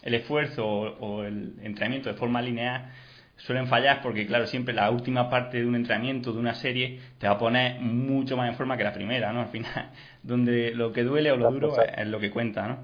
el 0.02 0.14
esfuerzo 0.14 0.66
o 0.66 1.24
el 1.24 1.54
entrenamiento 1.62 2.10
de 2.10 2.16
forma 2.16 2.40
lineal 2.42 2.92
suelen 3.36 3.66
fallar 3.66 4.00
porque, 4.02 4.26
claro, 4.26 4.46
siempre 4.46 4.74
la 4.74 4.90
última 4.90 5.28
parte 5.28 5.58
de 5.58 5.66
un 5.66 5.74
entrenamiento, 5.74 6.32
de 6.32 6.38
una 6.38 6.54
serie, 6.54 7.00
te 7.18 7.26
va 7.26 7.34
a 7.34 7.38
poner 7.38 7.80
mucho 7.80 8.36
más 8.36 8.48
en 8.48 8.54
forma 8.54 8.76
que 8.76 8.84
la 8.84 8.92
primera, 8.92 9.32
¿no? 9.32 9.40
Al 9.40 9.48
final, 9.48 9.90
donde 10.22 10.74
lo 10.74 10.92
que 10.92 11.04
duele 11.04 11.32
o 11.32 11.36
lo 11.36 11.50
duro 11.50 11.74
es, 11.80 12.06
lo 12.06 12.20
que 12.20 12.30
cuenta, 12.30 12.68
¿no? 12.68 12.78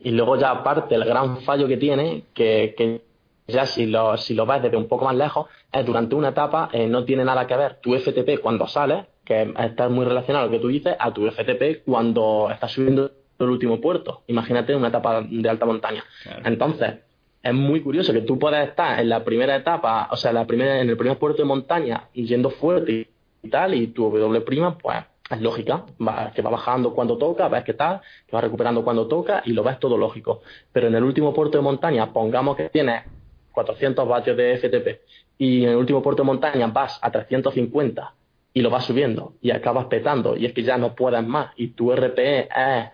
Y 0.00 0.10
luego 0.10 0.38
ya 0.38 0.50
aparte 0.50 0.94
el 0.94 1.04
gran 1.04 1.40
fallo 1.42 1.66
que 1.66 1.78
tiene, 1.78 2.24
que, 2.34 2.74
que 2.76 3.02
ya 3.46 3.66
si 3.66 3.86
lo, 3.86 4.16
si 4.16 4.34
lo 4.34 4.46
ves 4.46 4.62
desde 4.62 4.76
un 4.76 4.88
poco 4.88 5.06
más 5.06 5.14
lejos, 5.14 5.48
es 5.72 5.84
durante 5.84 6.14
una 6.14 6.28
etapa 6.28 6.68
eh, 6.72 6.86
no 6.86 7.04
tiene 7.04 7.24
nada 7.24 7.46
que 7.46 7.56
ver 7.56 7.80
tu 7.80 7.94
FTP 7.94 8.40
cuando 8.40 8.66
sales, 8.66 9.06
que 9.24 9.52
está 9.58 9.88
muy 9.88 10.04
relacionado 10.04 10.44
a 10.44 10.46
lo 10.46 10.52
que 10.52 10.58
tú 10.58 10.68
dices, 10.68 10.94
a 10.98 11.12
tu 11.12 11.26
FTP 11.30 11.84
cuando 11.84 12.48
estás 12.52 12.72
subiendo 12.72 13.10
el 13.38 13.48
último 13.48 13.80
puerto. 13.80 14.22
Imagínate 14.26 14.74
una 14.76 14.88
etapa 14.88 15.22
de 15.22 15.48
alta 15.48 15.66
montaña. 15.66 16.04
Entonces, 16.44 16.96
es 17.44 17.52
muy 17.52 17.82
curioso 17.82 18.14
que 18.14 18.22
tú 18.22 18.38
puedas 18.38 18.66
estar 18.66 18.98
en 18.98 19.10
la 19.10 19.22
primera 19.22 19.54
etapa, 19.54 20.08
o 20.10 20.16
sea, 20.16 20.32
la 20.32 20.46
primera, 20.46 20.80
en 20.80 20.88
el 20.88 20.96
primer 20.96 21.18
puerto 21.18 21.42
de 21.42 21.44
montaña, 21.44 22.08
yendo 22.14 22.48
fuerte 22.48 23.10
y 23.42 23.48
tal, 23.50 23.74
y 23.74 23.88
tu 23.88 24.04
W', 24.10 24.76
pues 24.80 25.04
es 25.30 25.40
lógica, 25.42 25.84
va, 26.00 26.32
que 26.34 26.40
va 26.40 26.48
bajando 26.48 26.94
cuando 26.94 27.18
toca, 27.18 27.48
ves 27.48 27.62
que 27.64 27.74
tal, 27.74 28.00
que 28.26 28.34
va 28.34 28.40
recuperando 28.40 28.82
cuando 28.82 29.06
toca 29.06 29.42
y 29.44 29.52
lo 29.52 29.62
ves 29.62 29.78
todo 29.78 29.98
lógico. 29.98 30.40
Pero 30.72 30.86
en 30.86 30.94
el 30.94 31.04
último 31.04 31.34
puerto 31.34 31.58
de 31.58 31.62
montaña, 31.62 32.14
pongamos 32.14 32.56
que 32.56 32.70
tienes 32.70 33.02
400 33.52 34.08
vatios 34.08 34.38
de 34.38 34.56
FTP 34.56 35.02
y 35.36 35.64
en 35.64 35.70
el 35.70 35.76
último 35.76 36.02
puerto 36.02 36.22
de 36.22 36.26
montaña 36.26 36.66
vas 36.68 36.98
a 37.02 37.10
350 37.10 38.14
y 38.54 38.62
lo 38.62 38.70
vas 38.70 38.86
subiendo 38.86 39.34
y 39.42 39.50
acabas 39.50 39.86
petando 39.86 40.34
y 40.34 40.46
es 40.46 40.54
que 40.54 40.62
ya 40.62 40.78
no 40.78 40.94
puedes 40.94 41.26
más 41.26 41.52
y 41.56 41.68
tu 41.68 41.94
RPE 41.94 42.48
es 42.48 42.88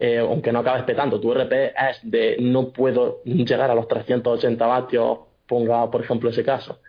eh, 0.00 0.18
aunque 0.18 0.50
no 0.50 0.60
acabes 0.60 0.82
petando, 0.82 1.20
tu 1.20 1.32
RP 1.32 1.52
es 1.76 2.00
de 2.02 2.36
no 2.40 2.70
puedo 2.70 3.22
llegar 3.24 3.70
a 3.70 3.74
los 3.74 3.86
380 3.86 4.66
vatios 4.66 5.18
ponga 5.46 5.90
por 5.90 6.00
ejemplo 6.02 6.30
ese 6.30 6.44
caso, 6.44 6.80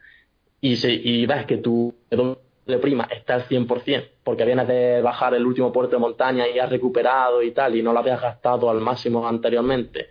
y, 0.62 0.78
si, 0.78 1.02
y 1.04 1.26
ves 1.26 1.45
que 1.45 1.58
tu 1.58 1.93
de 2.10 2.78
prima 2.78 3.08
está 3.12 3.36
al 3.36 3.47
100%, 3.47 4.10
porque 4.24 4.45
vienes 4.45 4.67
de 4.67 5.02
bajar 5.02 5.34
el 5.34 5.45
último 5.45 5.71
puerto 5.71 5.95
de 5.95 6.00
montaña 6.00 6.47
y 6.47 6.60
has 6.60 6.69
recuperado 6.69 7.43
y 7.43 7.52
tal, 7.52 7.76
y 7.76 7.84
no 7.84 7.91
lo 7.93 8.00
habías 8.00 8.21
gastado 8.21 8.69
al 8.69 8.80
máximo 8.80 9.28
anteriormente, 9.28 10.08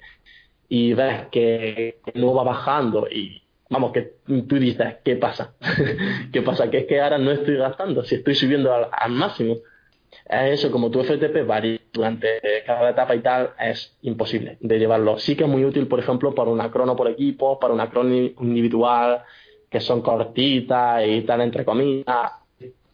y 0.68 0.92
ves 0.92 1.28
que 1.30 2.00
no 2.14 2.34
va 2.34 2.44
bajando 2.44 3.08
y 3.10 3.42
vamos, 3.70 3.92
que 3.92 4.16
tú 4.26 4.58
dices, 4.58 4.96
¿qué 5.04 5.16
pasa? 5.16 5.54
¿Qué 6.32 6.42
pasa? 6.42 6.68
Que 6.68 6.78
es 6.78 6.86
que 6.86 7.00
ahora 7.00 7.18
no 7.18 7.30
estoy 7.30 7.56
gastando, 7.56 8.04
si 8.04 8.16
estoy 8.16 8.34
subiendo 8.34 8.74
al, 8.74 9.12
máximo. 9.12 9.56
Es 10.24 10.60
eso, 10.60 10.70
como 10.70 10.90
tu 10.90 11.00
FTP 11.00 11.46
varía 11.46 11.80
durante 11.92 12.40
cada 12.66 12.90
etapa 12.90 13.14
y 13.14 13.20
tal, 13.20 13.50
es 13.58 13.96
imposible 14.02 14.58
de 14.60 14.78
llevarlo. 14.78 15.18
Sí 15.18 15.36
que 15.36 15.44
es 15.44 15.50
muy 15.50 15.64
útil, 15.64 15.86
por 15.88 15.98
ejemplo, 16.00 16.34
para 16.34 16.50
una 16.50 16.70
crono 16.70 16.96
por 16.96 17.08
equipo, 17.08 17.58
para 17.58 17.74
una 17.74 17.90
crono 17.90 18.14
individual, 18.14 19.22
que 19.68 19.80
son 19.80 20.02
cortitas 20.02 21.04
y 21.06 21.22
tal, 21.22 21.40
entre 21.42 21.64
comillas. 21.64 22.32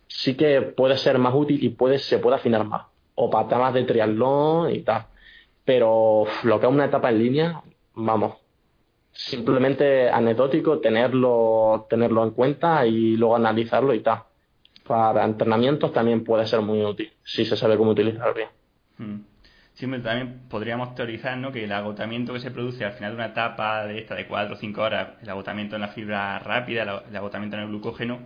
Sí 0.09 0.35
que 0.37 0.63
puede 0.63 0.97
ser 0.99 1.19
más 1.19 1.35
útil 1.35 1.63
y 1.63 1.71
puede, 1.71 1.99
se 1.99 2.19
puede 2.19 2.37
afinar 2.37 2.65
más. 2.65 2.87
O 3.15 3.31
para 3.31 3.49
temas 3.49 3.75
de 3.75 3.85
triatlón 3.85 4.75
y 4.75 4.83
tal. 4.83 5.07
Pero 5.65 6.25
lo 6.45 6.61
que 6.61 6.67
es 6.67 6.73
una 6.73 6.87
etapa 6.87 7.11
en 7.11 7.19
línea, 7.19 7.63
vamos, 7.95 8.37
simplemente 9.13 10.09
anecdótico, 10.11 10.79
tenerlo, 10.81 11.87
tenerlo 11.91 12.25
en 12.25 12.31
cuenta 12.31 12.87
y 12.87 13.17
luego 13.17 13.37
analizarlo 13.37 13.95
y 13.95 14.01
tal. 14.01 14.23
Para 14.87 15.25
entrenamientos 15.25 15.93
también 15.93 16.25
puede 16.25 16.47
ser 16.47 16.61
muy 16.61 16.83
útil, 16.83 17.13
si 17.25 17.45
se 17.45 17.57
sabe 17.57 17.77
cómo 17.77 17.91
utilizar 17.91 18.35
bien. 18.35 18.49
Hmm. 18.99 19.23
Siempre 19.75 20.01
también 20.01 20.41
podríamos 20.49 20.95
teorizar 20.95 21.37
¿no? 21.37 21.53
que 21.53 21.65
el 21.65 21.73
agotamiento 21.73 22.33
que 22.33 22.41
se 22.41 22.51
produce 22.51 22.85
al 22.85 22.93
final 22.93 23.13
de 23.13 23.17
una 23.17 23.27
etapa 23.27 23.85
de 23.85 23.99
esta 23.99 24.15
de 24.15 24.27
4 24.27 24.55
o 24.55 24.57
5 24.57 24.81
horas, 24.81 25.09
el 25.21 25.29
agotamiento 25.29 25.75
en 25.77 25.83
la 25.83 25.89
fibra 25.89 26.39
rápida, 26.39 27.05
el 27.07 27.17
agotamiento 27.17 27.57
en 27.57 27.65
el 27.65 27.69
glucógeno, 27.69 28.21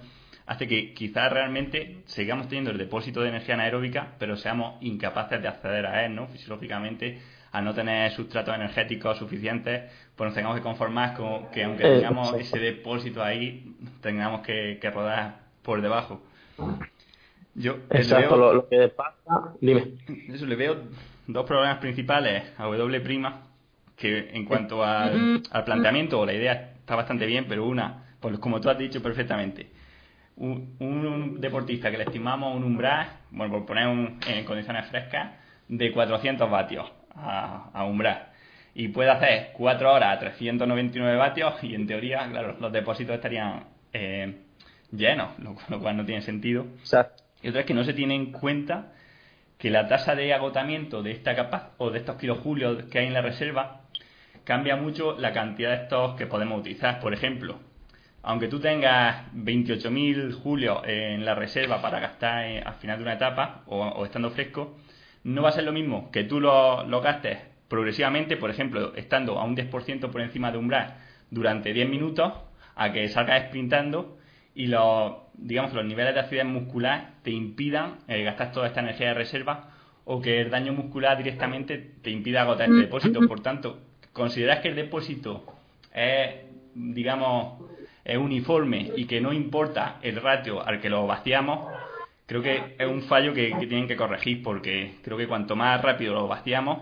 hace 0.50 0.66
que 0.66 0.94
quizás 0.94 1.32
realmente 1.32 2.02
sigamos 2.06 2.48
teniendo 2.48 2.72
el 2.72 2.78
depósito 2.78 3.20
de 3.22 3.28
energía 3.28 3.54
anaeróbica, 3.54 4.14
pero 4.18 4.36
seamos 4.36 4.74
incapaces 4.80 5.40
de 5.40 5.46
acceder 5.46 5.86
a 5.86 6.04
él, 6.04 6.16
¿no? 6.16 6.26
Fisiológicamente, 6.26 7.20
al 7.52 7.64
no 7.64 7.72
tener 7.72 8.10
sustratos 8.10 8.56
energéticos 8.56 9.18
suficientes, 9.18 9.90
pues 10.16 10.26
nos 10.26 10.34
tengamos 10.34 10.56
que 10.56 10.62
conformar 10.62 11.14
con 11.14 11.52
que 11.52 11.62
aunque 11.62 11.84
tengamos 11.84 12.32
ese 12.34 12.58
depósito 12.58 13.22
ahí, 13.22 13.76
tengamos 14.00 14.40
que, 14.40 14.78
rodar 14.92 15.38
por 15.62 15.82
debajo. 15.82 16.20
Yo 17.54 17.78
Exacto, 17.90 18.36
lo, 18.36 18.68
que 18.68 18.88
pasa, 18.88 19.54
dime. 19.60 19.94
Eso 20.28 20.46
le 20.46 20.56
veo 20.56 20.76
dos 21.26 21.46
problemas 21.46 21.78
principales 21.78 22.44
a 22.56 22.64
W', 22.64 23.02
que 23.96 24.30
en 24.32 24.44
cuanto 24.44 24.84
al, 24.84 25.42
planteamiento 25.64 26.20
o 26.20 26.26
la 26.26 26.32
idea 26.32 26.72
está 26.78 26.96
bastante 26.96 27.26
bien, 27.26 27.46
pero 27.48 27.66
una, 27.66 28.14
pues 28.20 28.38
como 28.38 28.60
tú 28.60 28.70
has 28.70 28.78
dicho 28.78 29.02
perfectamente, 29.02 29.70
un, 30.36 31.38
deportista 31.40 31.90
que 31.90 31.98
le 31.98 32.04
estimamos 32.04 32.56
un 32.56 32.64
umbral, 32.64 33.08
bueno, 33.30 33.52
por 33.52 33.66
poner 33.66 33.88
en 34.26 34.44
condiciones 34.44 34.86
frescas, 34.86 35.32
de 35.68 35.92
400 35.92 36.50
vatios 36.50 36.90
a, 37.14 37.84
umbral. 37.84 38.28
Y 38.74 38.88
puede 38.88 39.10
hacer 39.10 39.50
4 39.52 39.92
horas 39.92 40.16
a 40.16 40.18
399 40.20 41.16
vatios 41.16 41.62
y 41.62 41.74
en 41.74 41.86
teoría, 41.86 42.26
claro, 42.30 42.56
los 42.58 42.72
depósitos 42.72 43.16
estarían 43.16 43.64
eh, 43.92 44.34
llenos, 44.92 45.38
lo, 45.68 45.80
cual 45.80 45.96
no 45.96 46.04
tiene 46.04 46.22
sentido. 46.22 46.66
Y 47.42 47.48
otra 47.48 47.60
es 47.60 47.66
que 47.66 47.74
no 47.74 47.84
se 47.84 47.94
tiene 47.94 48.14
en 48.14 48.32
cuenta 48.32 48.92
que 49.58 49.70
la 49.70 49.88
tasa 49.88 50.14
de 50.14 50.32
agotamiento 50.32 51.02
de 51.02 51.12
esta 51.12 51.34
capa 51.34 51.72
o 51.78 51.90
de 51.90 51.98
estos 51.98 52.16
kilojulios 52.16 52.84
que 52.84 52.98
hay 52.98 53.06
en 53.06 53.14
la 53.14 53.22
reserva 53.22 53.82
cambia 54.44 54.76
mucho 54.76 55.18
la 55.18 55.32
cantidad 55.32 55.70
de 55.70 55.82
estos 55.84 56.16
que 56.16 56.26
podemos 56.26 56.60
utilizar. 56.60 57.00
Por 57.00 57.12
ejemplo, 57.12 57.58
aunque 58.22 58.48
tú 58.48 58.58
tengas 58.58 59.30
28.000 59.34 60.32
julios 60.32 60.80
en 60.86 61.24
la 61.24 61.34
reserva 61.34 61.82
para 61.82 62.00
gastar 62.00 62.44
al 62.64 62.74
final 62.74 62.98
de 62.98 63.02
una 63.02 63.14
etapa 63.14 63.62
o 63.66 64.04
estando 64.04 64.30
fresco, 64.30 64.76
no 65.24 65.42
va 65.42 65.50
a 65.50 65.52
ser 65.52 65.64
lo 65.64 65.72
mismo 65.72 66.10
que 66.10 66.24
tú 66.24 66.40
lo, 66.40 67.00
gastes 67.00 67.38
progresivamente, 67.68 68.36
por 68.36 68.50
ejemplo, 68.50 68.94
estando 68.94 69.38
a 69.38 69.44
un 69.44 69.56
10% 69.56 70.10
por 70.10 70.20
encima 70.20 70.50
de 70.50 70.58
umbral 70.58 70.96
durante 71.30 71.72
10 71.72 71.88
minutos, 71.88 72.32
a 72.74 72.92
que 72.92 73.08
salgas 73.08 73.46
sprintando 73.46 74.18
y 74.54 74.66
los, 74.66 75.14
digamos, 75.34 75.72
los 75.72 75.84
niveles 75.84 76.14
de 76.14 76.20
acidez 76.20 76.44
muscular 76.44 77.12
te 77.22 77.30
impidan 77.30 77.98
eh, 78.08 78.24
gastar 78.24 78.52
toda 78.52 78.66
esta 78.66 78.80
energía 78.80 79.08
de 79.08 79.14
reserva 79.14 79.70
o 80.04 80.20
que 80.20 80.40
el 80.40 80.50
daño 80.50 80.72
muscular 80.72 81.16
directamente 81.16 81.78
te 82.02 82.10
impida 82.10 82.42
agotar 82.42 82.68
este 82.68 82.80
depósito. 82.80 83.20
Por 83.26 83.40
tanto, 83.40 83.80
¿consideras 84.12 84.60
que 84.60 84.68
el 84.68 84.76
depósito 84.76 85.44
es, 85.94 86.34
digamos, 86.74 87.64
es 88.04 88.18
uniforme 88.18 88.90
y 88.96 89.04
que 89.04 89.20
no 89.20 89.32
importa 89.32 89.98
el 90.02 90.16
ratio 90.16 90.66
al 90.66 90.80
que 90.80 90.90
lo 90.90 91.06
vaciamos? 91.06 91.68
creo 92.30 92.42
que 92.42 92.76
es 92.78 92.86
un 92.86 93.02
fallo 93.02 93.34
que, 93.34 93.52
tienen 93.58 93.88
que 93.88 93.96
corregir 93.96 94.40
porque 94.44 94.94
creo 95.02 95.18
que 95.18 95.26
cuanto 95.26 95.56
más 95.56 95.82
rápido 95.82 96.14
lo 96.14 96.28
vaciamos, 96.28 96.78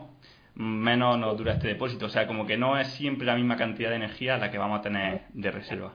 menos 0.55 1.19
nos 1.19 1.39
dura 1.39 1.55
este 1.55 1.69
depósito. 1.69 2.05
O 2.05 2.09
sea, 2.11 2.27
como 2.27 2.47
que 2.47 2.59
no 2.59 2.79
es 2.79 2.89
siempre 2.89 3.25
la 3.25 3.35
misma 3.35 3.57
cantidad 3.57 3.89
de 3.89 3.97
energía 3.97 4.37
la 4.37 4.51
que 4.51 4.59
vamos 4.59 4.81
a 4.81 4.83
tener 4.83 5.23
de 5.33 5.51
reserva. 5.51 5.95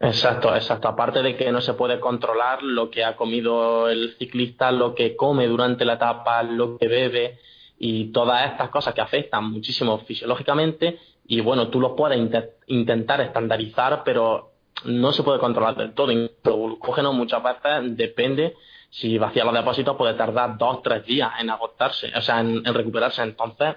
Exacto, 0.00 0.54
exacto. 0.54 0.88
Aparte 0.88 1.22
de 1.22 1.36
que 1.36 1.50
no 1.50 1.60
se 1.60 1.74
puede 1.74 2.00
controlar 2.00 2.62
lo 2.62 2.90
que 2.90 3.04
ha 3.04 3.16
comido 3.16 3.88
el 3.88 4.14
ciclista, 4.18 4.70
lo 4.70 4.94
que 4.94 5.16
come 5.16 5.46
durante 5.46 5.84
la 5.84 5.94
etapa, 5.94 6.42
lo 6.42 6.76
que 6.76 6.86
bebe 6.86 7.38
y 7.78 8.12
todas 8.12 8.52
estas 8.52 8.68
cosas 8.68 8.94
que 8.94 9.00
afectan 9.00 9.50
muchísimo 9.50 9.98
fisiológicamente. 10.00 10.98
Y 11.26 11.40
bueno, 11.40 11.68
tú 11.68 11.80
lo 11.80 11.96
puedes 11.96 12.18
intentar 12.66 13.20
estandarizar, 13.20 14.02
pero 14.04 14.52
no 14.84 15.12
se 15.12 15.22
puede 15.22 15.38
controlar 15.38 15.76
del 15.76 15.94
todo. 15.94 16.10
El 16.10 16.30
glucógeno 16.42 17.12
muchas 17.12 17.42
veces 17.42 17.96
depende, 17.96 18.54
si 18.90 19.18
vacía 19.18 19.44
los 19.44 19.54
depósitos 19.54 19.96
puede 19.96 20.14
tardar 20.14 20.56
dos, 20.56 20.82
tres 20.82 21.04
días 21.04 21.32
en 21.40 21.50
agotarse, 21.50 22.12
o 22.16 22.20
sea, 22.20 22.40
en, 22.40 22.64
recuperarse. 22.64 23.22
Entonces, 23.22 23.76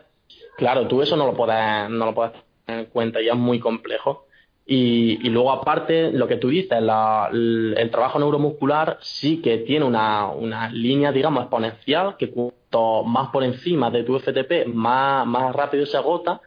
claro, 0.58 0.88
tú 0.88 1.02
eso 1.02 1.16
no 1.16 1.26
lo 1.26 1.34
puedes, 1.34 1.90
no 1.90 2.06
lo 2.06 2.14
puedes 2.14 2.34
tener 2.66 2.82
en 2.82 2.92
cuenta 2.92 3.22
y 3.22 3.30
es 3.30 3.36
muy 3.36 3.60
complejo. 3.60 4.28
Y, 4.72 5.18
luego 5.30 5.52
aparte, 5.52 6.12
lo 6.12 6.28
que 6.28 6.36
tú 6.36 6.50
dices, 6.50 6.78
el, 6.78 7.90
trabajo 7.92 8.20
neuromuscular 8.20 9.00
sí 9.02 9.42
que 9.42 9.58
tiene 9.58 9.84
una, 9.84 10.28
una 10.28 10.70
línea, 10.70 11.12
digamos, 11.12 11.42
exponencial, 11.42 12.18
que 12.18 12.30
cuanto 12.30 13.04
más 13.04 13.30
por 13.30 13.44
encima 13.44 13.90
de 13.90 14.04
tu 14.04 14.20
FTP, 14.20 14.68
más, 14.68 15.26
más 15.26 15.56
rápido 15.56 15.88
se 15.88 15.98
agota, 15.98 16.40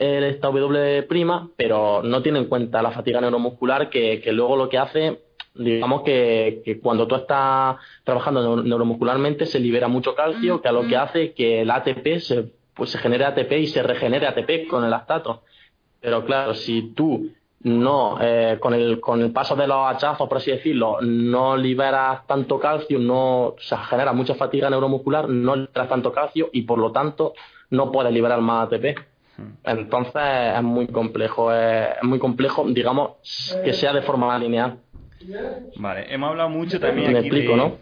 esta 0.00 0.48
W', 0.48 1.06
pero 1.56 2.02
no 2.02 2.22
tiene 2.22 2.40
en 2.40 2.46
cuenta 2.46 2.82
la 2.82 2.90
fatiga 2.90 3.20
neuromuscular 3.20 3.88
que, 3.88 4.20
luego 4.32 4.56
lo 4.56 4.68
que 4.68 4.78
hace, 4.78 5.20
digamos 5.54 6.02
que, 6.02 6.80
cuando 6.82 7.06
tú 7.06 7.14
estás 7.14 7.76
trabajando 8.02 8.64
neuromuscularmente 8.64 9.46
se 9.46 9.60
libera 9.60 9.86
mucho 9.86 10.16
calcio, 10.16 10.60
que 10.60 10.68
a 10.68 10.72
lo 10.72 10.88
que 10.88 10.96
hace 10.96 11.34
que 11.34 11.60
el 11.60 11.70
ATP 11.70 12.18
se, 12.18 12.50
pues 12.74 12.90
se 12.90 12.98
genere 12.98 13.26
ATP 13.26 13.52
y 13.52 13.66
se 13.68 13.80
regenere 13.84 14.26
ATP 14.26 14.66
con 14.68 14.82
el 14.82 14.90
lactato. 14.90 15.44
Pero 16.00 16.24
claro, 16.24 16.54
si 16.54 16.94
tú 16.94 17.30
no, 17.62 18.18
eh, 18.20 18.56
con, 18.58 18.72
el, 18.72 19.00
con 19.00 19.20
el 19.20 19.32
paso 19.32 19.54
de 19.54 19.66
los 19.66 19.86
hachazos, 19.86 20.28
por 20.28 20.38
así 20.38 20.50
decirlo, 20.50 20.98
no 21.02 21.56
liberas 21.56 22.26
tanto 22.26 22.58
calcio, 22.58 22.98
no 22.98 23.54
se 23.58 23.76
genera 23.76 24.12
mucha 24.12 24.34
fatiga 24.34 24.70
neuromuscular, 24.70 25.28
no 25.28 25.56
liberas 25.56 25.88
tanto 25.88 26.10
calcio 26.12 26.48
y 26.52 26.62
por 26.62 26.78
lo 26.78 26.90
tanto 26.90 27.34
no 27.70 27.92
puedes 27.92 28.12
liberar 28.12 28.40
más 28.40 28.66
ATP. 28.66 28.98
Entonces 29.64 30.22
es 30.56 30.62
muy 30.62 30.86
complejo, 30.86 31.52
es 31.52 32.02
muy 32.02 32.18
complejo, 32.18 32.64
digamos, 32.68 33.12
que 33.64 33.72
sea 33.72 33.92
de 33.92 34.02
forma 34.02 34.38
lineal. 34.38 34.78
Vale, 35.76 36.12
hemos 36.12 36.30
hablado 36.30 36.48
mucho 36.48 36.80
también 36.80 37.16
aquí 37.16 37.28
de, 37.28 37.72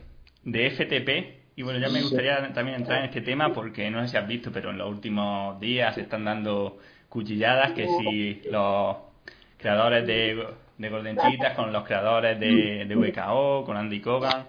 de 0.45 0.71
FTP 0.71 1.57
y 1.57 1.63
bueno, 1.63 1.79
ya 1.79 1.89
me 1.89 2.03
gustaría 2.03 2.53
también 2.53 2.79
entrar 2.79 2.99
en 3.01 3.07
este 3.07 3.21
tema 3.21 3.53
porque 3.53 3.91
no 3.91 4.03
sé 4.03 4.09
si 4.09 4.17
has 4.17 4.27
visto, 4.27 4.51
pero 4.53 4.71
en 4.71 4.79
los 4.79 4.89
últimos 4.89 5.59
días 5.61 5.95
se 5.95 6.03
están 6.03 6.25
dando 6.25 6.79
cuchilladas 7.09 7.73
que 7.73 7.87
si 7.87 8.43
los 8.51 8.97
creadores 9.59 10.07
de, 10.07 10.47
de 10.79 10.89
Golden 10.89 11.19
Cheetah 11.19 11.55
con 11.55 11.73
los 11.73 11.85
creadores 11.85 12.39
de, 12.39 12.87
de 12.87 12.95
VKO, 12.95 13.65
con 13.65 13.77
Andy 13.77 14.01
Kogan. 14.01 14.47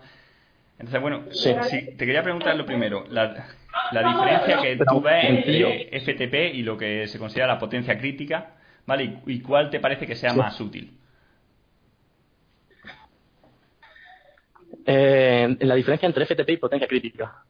Entonces, 0.78 1.02
bueno, 1.02 1.24
te 1.26 1.98
quería 1.98 2.24
preguntar 2.24 2.56
lo 2.56 2.66
primero. 2.66 3.04
La, 3.10 3.48
la 3.92 4.08
diferencia 4.08 4.62
que 4.62 4.78
tú 4.86 5.02
ves 5.02 5.26
entre 5.26 6.00
FTP 6.00 6.56
y 6.56 6.64
lo 6.64 6.78
que 6.78 7.08
se 7.08 7.20
considera 7.20 7.48
la 7.48 7.60
potencia 7.60 7.98
crítica, 7.98 8.56
¿vale? 8.86 9.20
¿Y, 9.26 9.42
cuál 9.42 9.70
te 9.70 9.80
parece 9.80 10.06
que 10.06 10.16
sea 10.16 10.34
más 10.34 10.60
útil? 10.62 10.94
Eh, 14.86 15.58
la 15.60 15.76
diferencia 15.76 16.08
entre 16.08 16.26
FTP 16.26 16.50
y 16.52 16.58
potencia 16.58 16.88
crítica. 16.88 17.44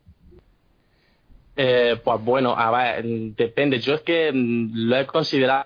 Eh, 1.55 1.97
pues 2.03 2.21
bueno, 2.21 2.55
a 2.57 2.71
ver, 2.71 3.03
depende. 3.05 3.79
Yo 3.79 3.95
es 3.95 4.01
que 4.01 4.31
lo 4.33 4.97
he 4.97 5.05
considerado 5.05 5.65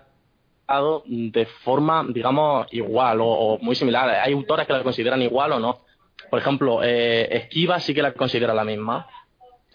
de 1.05 1.45
forma, 1.64 2.05
digamos, 2.09 2.68
igual 2.72 3.20
o, 3.22 3.57
muy 3.61 3.76
similar. 3.76 4.09
Hay 4.09 4.34
autores 4.34 4.66
que 4.66 4.74
la 4.74 4.84
consideran 4.84 5.22
igual 5.22 5.53
o 5.53 5.59
no. 5.59 5.82
Por 6.30 6.39
ejemplo, 6.39 6.84
eh, 6.84 7.28
Esquiva 7.38 7.80
sí 7.80 7.93
que 7.93 8.01
la 8.01 8.14
considera 8.14 8.53
la 8.53 8.64
misma. 8.64 9.07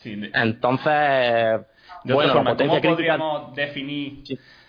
Entonces, 0.05 1.61
De 2.05 2.15
forma, 2.15 2.57
¿cómo 2.57 2.81
podríamos 2.81 3.55
definir? 3.55 4.23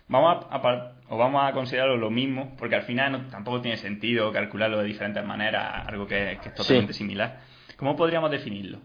Vamos 0.08 0.46
a, 0.50 0.92
o 1.10 1.18
vamos 1.18 1.44
a 1.44 1.54
considerarlo 1.54 1.96
lo 1.96 2.10
mismo, 2.10 2.56
porque 2.58 2.76
al 2.76 2.82
final 2.82 3.28
tampoco 3.30 3.62
tiene 3.62 3.78
sentido 3.78 4.32
calcularlo 4.32 4.80
de 4.80 4.86
diferentes 4.86 5.24
maneras, 5.24 5.88
algo 5.88 6.08
que, 6.08 6.32
es 6.32 6.54
totalmente 6.56 6.94
similar. 6.94 7.42
¿Cómo 7.78 7.96
podríamos 7.96 8.32
definirlo? 8.32 8.80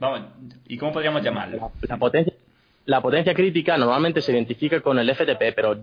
Vamos, 0.00 0.22
¿Y 0.66 0.76
cómo 0.76 0.92
podríamos 0.92 1.22
llamarlo? 1.22 1.70
La, 1.82 1.96
potencia, 1.96 2.32
la 2.86 3.00
potencia 3.00 3.34
crítica 3.34 3.78
normalmente 3.78 4.20
se 4.20 4.32
identifica 4.32 4.80
con 4.80 4.98
el 4.98 5.14
FTP, 5.14 5.54
pero 5.54 5.80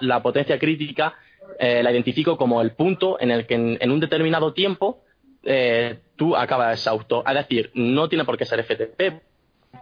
la 0.00 0.22
potencia 0.22 0.58
crítica 0.58 1.14
eh, 1.58 1.82
la 1.82 1.90
identifico 1.90 2.36
como 2.36 2.62
el 2.62 2.72
punto 2.72 3.20
en 3.20 3.30
el 3.30 3.46
que 3.46 3.54
en, 3.54 3.90
un 3.90 4.00
determinado 4.00 4.52
tiempo 4.52 5.02
eh, 5.42 5.98
tú 6.16 6.36
acabas 6.36 6.78
exhausto. 6.78 7.24
Es 7.26 7.34
decir, 7.34 7.70
no 7.74 8.08
tiene 8.08 8.24
por 8.24 8.36
qué 8.36 8.44
ser 8.44 8.62
FTP. 8.64 9.22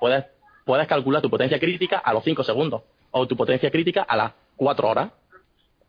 Puedes, 0.01 0.25
puedes 0.65 0.87
calcular 0.87 1.23
tu 1.23 1.31
potencia 1.31 1.59
crítica 1.59 1.99
a 1.99 2.13
los 2.13 2.25
5 2.25 2.45
segundos 2.45 2.83
o 3.11 3.27
tu 3.27 3.37
potencia 3.37 3.71
crítica 3.71 4.03
a 4.03 4.17
las 4.17 4.33
4 4.57 4.89
horas. 4.89 5.11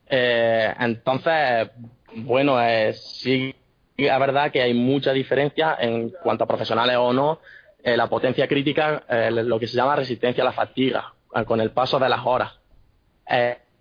Eh, 0.07 0.73
entonces, 0.79 1.69
bueno, 2.15 2.57
sí 2.93 3.55
es 3.97 4.19
verdad 4.19 4.51
que 4.51 4.61
hay 4.61 4.73
mucha 4.73 5.11
diferencia 5.11 5.75
en 5.79 6.09
cuanto 6.23 6.45
a 6.45 6.47
profesionales 6.47 6.97
o 6.97 7.13
no. 7.13 7.39
la 7.83 8.07
potencia 8.07 8.47
crítica, 8.47 9.03
lo 9.31 9.59
que 9.59 9.67
se 9.67 9.75
llama 9.75 9.95
resistencia 9.95 10.43
a 10.43 10.45
la 10.45 10.53
fatiga, 10.53 11.13
con 11.45 11.59
el 11.61 11.71
paso 11.71 11.99
de 11.99 12.09
las 12.09 12.25
horas. 12.25 12.53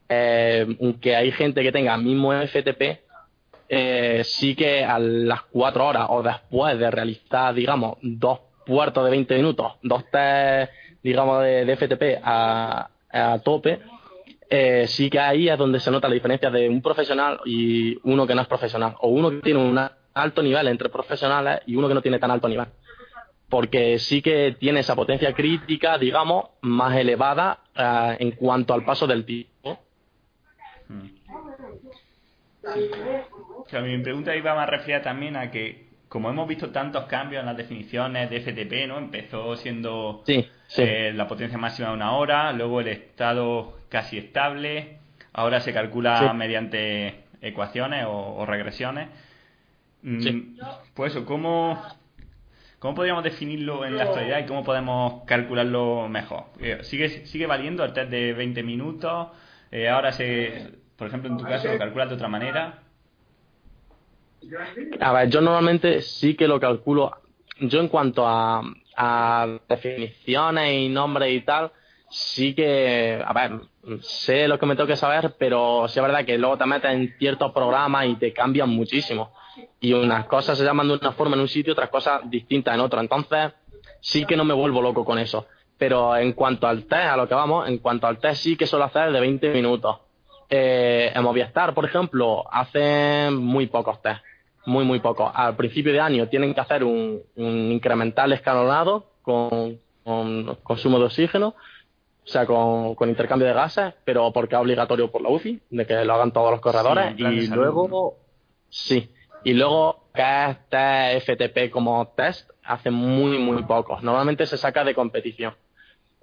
Aunque 0.08 1.16
hay 1.16 1.32
gente 1.32 1.62
que 1.62 1.72
tenga 1.72 1.96
mismo 1.96 2.32
FTP, 2.32 3.08
eh, 3.68 4.22
sí 4.24 4.54
que 4.54 4.82
a 4.82 4.98
las 4.98 5.42
cuatro 5.42 5.86
horas 5.86 6.06
o 6.08 6.22
después 6.22 6.78
de 6.78 6.90
realizar, 6.90 7.54
digamos, 7.54 7.98
dos 8.00 8.40
puertos 8.64 9.04
de 9.04 9.10
20 9.10 9.36
minutos, 9.36 9.74
dos 9.82 10.04
test, 10.10 10.72
digamos, 11.02 11.42
de, 11.42 11.76
FTP 11.76 12.20
a, 12.24 12.88
tope, 13.44 13.80
eh, 14.48 14.86
sí 14.86 15.10
que 15.10 15.18
ahí 15.18 15.48
es 15.48 15.58
donde 15.58 15.80
se 15.80 15.90
nota 15.90 16.08
la 16.08 16.14
diferencia 16.14 16.50
de 16.50 16.68
un 16.68 16.80
profesional 16.80 17.40
y 17.44 17.98
uno 18.04 18.26
que 18.26 18.34
no 18.34 18.42
es 18.42 18.48
profesional, 18.48 18.94
o 19.00 19.08
uno 19.08 19.30
que 19.30 19.38
tiene 19.38 19.60
un 19.60 19.78
alto 20.14 20.42
nivel 20.42 20.68
entre 20.68 20.88
profesionales 20.88 21.60
y 21.66 21.76
uno 21.76 21.88
que 21.88 21.94
no 21.94 22.02
tiene 22.02 22.18
tan 22.18 22.30
alto 22.30 22.48
nivel. 22.48 22.68
Porque 23.50 23.98
sí 23.98 24.20
que 24.22 24.56
tiene 24.58 24.80
esa 24.80 24.94
potencia 24.94 25.32
crítica, 25.32 25.98
digamos, 25.98 26.50
más 26.62 26.96
elevada 26.96 27.60
eh, 27.74 28.16
en 28.18 28.32
cuanto 28.32 28.72
al 28.72 28.84
paso 28.84 29.06
del 29.06 29.24
tiempo. 29.24 29.78
Mi 33.82 33.98
pregunta 33.98 34.34
iba 34.34 34.54
más 34.54 34.68
referida 34.68 35.02
también 35.02 35.36
a 35.36 35.50
que, 35.50 35.86
como 36.08 36.30
hemos 36.30 36.48
visto 36.48 36.70
tantos 36.70 37.04
cambios 37.04 37.40
en 37.40 37.46
las 37.46 37.56
definiciones 37.56 38.30
de 38.30 38.40
FTP, 38.40 38.88
¿no? 38.88 38.98
Empezó 38.98 39.56
siendo 39.56 40.24
eh, 40.26 41.12
la 41.14 41.28
potencia 41.28 41.58
máxima 41.58 41.88
de 41.88 41.94
una 41.94 42.12
hora, 42.12 42.52
luego 42.52 42.80
el 42.80 42.88
estado 42.88 43.78
casi 43.88 44.18
estable, 44.18 44.98
ahora 45.32 45.60
se 45.60 45.72
calcula 45.72 46.32
mediante 46.32 47.24
ecuaciones 47.40 48.06
o, 48.08 48.44
regresiones. 48.46 49.08
Mm, 50.02 50.58
pues 50.94 51.12
eso, 51.12 51.24
¿cómo, 51.24 51.82
¿cómo 52.78 52.94
podríamos 52.94 53.24
definirlo 53.24 53.84
en 53.84 53.96
la 53.96 54.04
actualidad 54.04 54.40
y 54.40 54.46
cómo 54.46 54.64
podemos 54.64 55.24
calcularlo 55.24 56.08
mejor? 56.08 56.44
Eh, 56.60 56.78
¿Sigue, 56.82 57.26
sigue 57.26 57.46
valiendo 57.46 57.84
el 57.84 57.92
test 57.92 58.10
de 58.10 58.32
20 58.32 58.62
minutos? 58.62 59.28
Eh, 59.70 59.88
ahora 59.88 60.12
se, 60.12 60.78
por 60.96 61.08
ejemplo, 61.08 61.30
en 61.30 61.36
tu 61.36 61.44
caso 61.44 61.70
lo 61.70 61.78
calculas 61.78 62.08
de 62.08 62.14
otra 62.14 62.28
manera. 62.28 62.82
A 65.00 65.12
ver, 65.12 65.28
yo 65.28 65.40
normalmente 65.40 66.00
sí 66.02 66.34
que 66.34 66.48
lo 66.48 66.58
calculo. 66.60 67.12
Yo 67.60 67.80
en 67.80 67.88
cuanto 67.88 68.24
a, 68.26 68.62
definiciones 69.68 70.74
y 70.74 70.88
nombres 70.88 71.32
y 71.32 71.40
tal, 71.42 71.70
sí 72.08 72.54
que, 72.54 73.22
a 73.24 73.32
ver, 73.32 73.60
sé 74.00 74.48
lo 74.48 74.58
que 74.58 74.66
me 74.66 74.74
tengo 74.74 74.86
que 74.86 74.96
saber, 74.96 75.34
pero 75.38 75.86
sí 75.88 75.98
es 75.98 76.04
verdad 76.04 76.24
que 76.24 76.38
luego 76.38 76.56
te 76.56 76.66
metes 76.66 76.90
en 76.90 77.14
ciertos 77.18 77.52
programas 77.52 78.06
y 78.06 78.16
te 78.16 78.32
cambian 78.32 78.68
muchísimo. 78.70 79.32
Y 79.80 79.92
unas 79.92 80.26
cosas 80.26 80.58
se 80.58 80.64
llaman 80.64 80.88
de 80.88 80.94
una 80.94 81.12
forma 81.12 81.34
en 81.36 81.42
un 81.42 81.48
sitio, 81.48 81.72
otras 81.72 81.90
cosas 81.90 82.22
distintas 82.30 82.74
en 82.74 82.80
otro. 82.80 83.00
Entonces, 83.00 83.52
sí 84.00 84.24
que 84.24 84.36
no 84.36 84.44
me 84.44 84.54
vuelvo 84.54 84.80
loco 84.80 85.04
con 85.04 85.18
eso. 85.18 85.46
Pero 85.78 86.16
en 86.16 86.32
cuanto 86.32 86.66
al 86.66 86.84
test, 86.84 86.92
a 87.08 87.16
lo 87.16 87.28
que 87.28 87.34
vamos, 87.34 87.68
en 87.68 87.78
cuanto 87.78 88.06
al 88.06 88.18
test 88.18 88.42
sí 88.42 88.56
que 88.56 88.66
suelo 88.66 88.84
hacer 88.84 89.12
de 89.12 89.20
20 89.20 89.50
minutos. 89.50 89.96
Eh, 90.50 91.12
en 91.14 91.22
Movistar, 91.22 91.72
por 91.74 91.84
ejemplo, 91.84 92.44
hacen 92.52 93.36
muy 93.36 93.66
pocos 93.66 94.02
test 94.02 94.22
muy, 94.68 94.84
muy 94.84 95.00
poco. 95.00 95.30
Al 95.34 95.56
principio 95.56 95.92
de 95.92 96.00
año 96.00 96.28
tienen 96.28 96.54
que 96.54 96.60
hacer 96.60 96.84
un, 96.84 97.22
incremental 97.36 98.32
escalonado 98.32 99.06
con, 99.22 99.80
consumo 100.62 100.98
de 100.98 101.06
oxígeno, 101.06 101.48
o 101.48 102.26
sea, 102.30 102.46
con, 102.46 103.08
intercambio 103.08 103.48
de 103.48 103.54
gases, 103.54 103.94
pero 104.04 104.30
porque 104.32 104.54
es 104.54 104.60
obligatorio 104.60 105.10
por 105.10 105.22
la 105.22 105.30
UCI, 105.30 105.60
de 105.70 105.86
que 105.86 106.04
lo 106.04 106.14
hagan 106.14 106.32
todos 106.32 106.50
los 106.50 106.60
corredores. 106.60 107.14
y 107.18 107.48
luego, 107.48 108.16
sí, 108.68 109.10
y 109.42 109.54
luego 109.54 110.04
que 110.14 110.50
este 110.50 111.20
FTP 111.20 111.70
como 111.70 112.06
test 112.08 112.50
hace 112.62 112.90
muy, 112.90 113.38
muy 113.38 113.62
pocos. 113.62 114.02
Normalmente 114.02 114.44
se 114.46 114.58
saca 114.58 114.84
de 114.84 114.94
competición. 114.94 115.54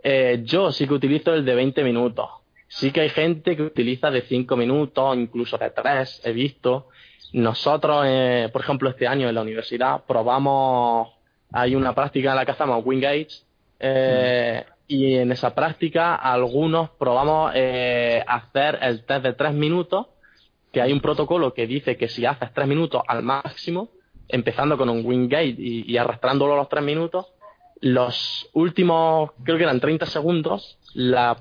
Eh, 0.07 0.43
yo 0.43 0.71
sí 0.71 0.87
que 0.87 0.93
utilizo 0.93 1.33
el 1.33 1.43
de 1.43 1.55
20 1.55 1.83
minutos. 1.83 2.29
Sí 2.67 2.91
que 2.91 3.01
hay 3.01 3.09
gente 3.09 3.57
que 3.57 3.63
utiliza 3.63 4.11
de 4.11 4.21
5 4.21 4.55
minutos, 4.55 5.17
incluso 5.17 5.57
de 5.57 5.71
3, 5.71 6.21
he 6.25 6.31
visto. 6.31 6.89
Nosotros, 7.33 8.05
eh, 8.07 8.49
por 8.53 8.61
ejemplo, 8.61 8.87
este 8.87 9.07
año 9.07 9.27
en 9.27 9.33
la 9.33 9.41
universidad 9.41 10.03
probamos, 10.07 11.09
hay 11.51 11.73
una 11.73 11.95
práctica 11.95 12.29
en 12.29 12.35
la 12.35 12.45
que 12.45 12.51
hacemos 12.51 12.85
Wingates, 12.85 13.47
eh, 13.79 14.63
y 14.87 15.15
en 15.15 15.31
esa 15.31 15.55
práctica 15.55 16.13
algunos 16.13 16.91
probamos 16.91 17.53
eh, 17.55 18.23
hacer 18.27 18.77
el 18.83 19.05
test 19.05 19.23
de 19.23 19.33
tres 19.33 19.53
minutos, 19.53 20.05
que 20.71 20.83
hay 20.83 20.93
un 20.93 21.01
protocolo 21.01 21.51
que 21.51 21.65
dice 21.65 21.97
que 21.97 22.09
si 22.09 22.27
haces 22.27 22.53
tres 22.53 22.67
minutos 22.67 23.01
al 23.07 23.23
máximo, 23.23 23.89
empezando 24.27 24.77
con 24.77 24.87
un 24.87 25.03
Wingate 25.03 25.55
y, 25.57 25.91
y 25.91 25.97
arrastrándolo 25.97 26.53
a 26.53 26.57
los 26.57 26.69
tres 26.69 26.83
minutos, 26.83 27.25
los 27.81 28.49
últimos, 28.53 29.31
creo 29.43 29.57
que 29.57 29.63
eran 29.63 29.79
30 29.79 30.05
segundos, 30.05 30.77
la 30.93 31.37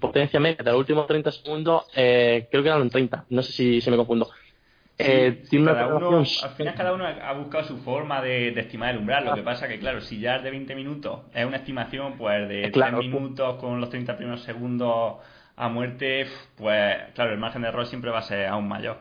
potencia 0.00 0.40
media 0.40 0.62
de 0.62 0.70
los 0.70 0.80
últimos 0.80 1.06
30 1.06 1.32
segundos, 1.32 1.84
creo 1.92 2.48
que 2.50 2.68
eran 2.68 2.88
30, 2.88 3.26
no 3.30 3.42
sé 3.42 3.52
si, 3.52 3.80
si 3.80 3.90
me 3.90 3.96
confundo. 3.96 4.28
Eh, 4.98 5.42
al 5.42 6.50
final 6.56 6.74
cada 6.74 6.94
uno 6.94 7.06
ha 7.06 7.32
buscado 7.34 7.64
su 7.64 7.76
forma 7.78 8.22
de, 8.22 8.48
estimar 8.58 8.90
el 8.90 8.98
umbral. 8.98 9.26
Lo 9.26 9.34
que 9.34 9.42
pasa 9.42 9.68
que, 9.68 9.78
claro, 9.78 10.00
si 10.00 10.20
ya 10.20 10.36
es 10.36 10.42
de 10.42 10.50
20 10.50 10.74
minutos, 10.74 11.20
es 11.34 11.44
una 11.44 11.58
estimación 11.58 12.16
pues 12.16 12.48
de 12.48 12.70
3 12.70 12.92
minutos 12.94 13.56
con 13.56 13.80
los 13.80 13.90
30 13.90 14.16
primeros 14.16 14.42
segundos 14.42 15.16
a 15.56 15.68
muerte, 15.68 16.26
pues 16.56 16.96
claro, 17.14 17.32
el 17.32 17.38
margen 17.38 17.62
de 17.62 17.68
error 17.68 17.86
siempre 17.86 18.10
va 18.10 18.18
a 18.18 18.22
ser 18.22 18.46
aún 18.46 18.68
mayor. 18.68 18.98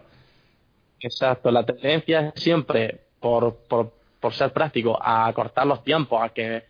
Exacto, 1.00 1.52
la 1.52 1.66
tendencia 1.66 2.32
es 2.36 2.42
siempre, 2.42 3.02
por, 3.20 3.56
por, 3.68 3.94
por 4.26 4.34
ser 4.34 4.52
práctico, 4.52 4.98
a 5.00 5.32
cortar 5.34 5.68
los 5.68 5.84
tiempos, 5.84 6.20
a 6.20 6.30
que, 6.30 6.64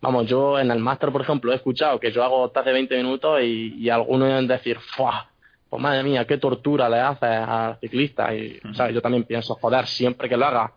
vamos, 0.00 0.28
yo 0.28 0.60
en 0.60 0.70
el 0.70 0.78
máster, 0.78 1.10
por 1.10 1.22
ejemplo, 1.22 1.50
he 1.50 1.56
escuchado 1.56 1.98
que 1.98 2.12
yo 2.12 2.22
hago 2.22 2.48
test 2.50 2.66
de 2.66 2.72
20 2.72 2.96
minutos 2.98 3.40
y, 3.42 3.74
y 3.80 3.90
algunos 3.90 4.28
deben 4.28 4.46
decir, 4.46 4.78
¡fuah! 4.78 5.26
pues 5.68 5.82
madre 5.82 6.04
mía, 6.04 6.24
qué 6.24 6.38
tortura 6.38 6.88
le 6.88 7.00
haces 7.00 7.48
al 7.48 7.80
ciclista. 7.80 8.32
Y, 8.32 8.60
yo 8.94 9.02
también 9.02 9.24
pienso, 9.24 9.56
joder, 9.56 9.88
siempre 9.88 10.28
que 10.28 10.36
lo 10.36 10.46
haga 10.46 10.72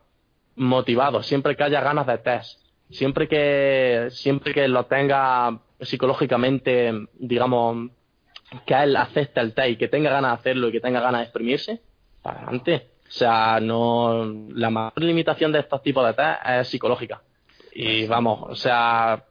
motivado, 0.56 1.22
siempre 1.22 1.56
que 1.56 1.66
haya 1.66 1.82
ganas 1.82 2.08
de 2.08 2.18
test, 2.18 2.60
siempre 2.90 3.28
que, 3.28 4.08
siempre 4.10 4.56
que 4.56 4.68
lo 4.68 4.88
tenga 4.88 5.60
psicológicamente, 5.82 6.94
digamos, 7.14 7.92
que 8.66 8.74
él 8.74 8.96
acepte 8.96 9.40
el 9.40 9.54
test 9.54 9.70
y 9.70 9.76
que 9.76 9.88
tenga 9.88 10.10
ganas 10.10 10.32
de 10.32 10.40
hacerlo 10.40 10.70
y 10.70 10.72
que 10.72 10.82
tenga 10.82 11.00
ganas 11.00 11.22
de 11.22 11.26
exprimirse, 11.26 11.82
para 12.24 12.40
adelante. 12.40 12.93
O 13.14 13.16
sea, 13.16 13.60
no, 13.62 14.26
la 14.56 14.72
mayor 14.72 15.04
limitación 15.04 15.52
de 15.52 15.60
estos 15.60 15.84
tipos 15.84 16.04
de 16.06 16.14
test 16.14 16.40
es 16.48 16.68
psicológica. 16.68 17.22
Y 17.76 18.08
vamos, 18.08 18.40
o 18.50 18.56
sea, 18.56 19.26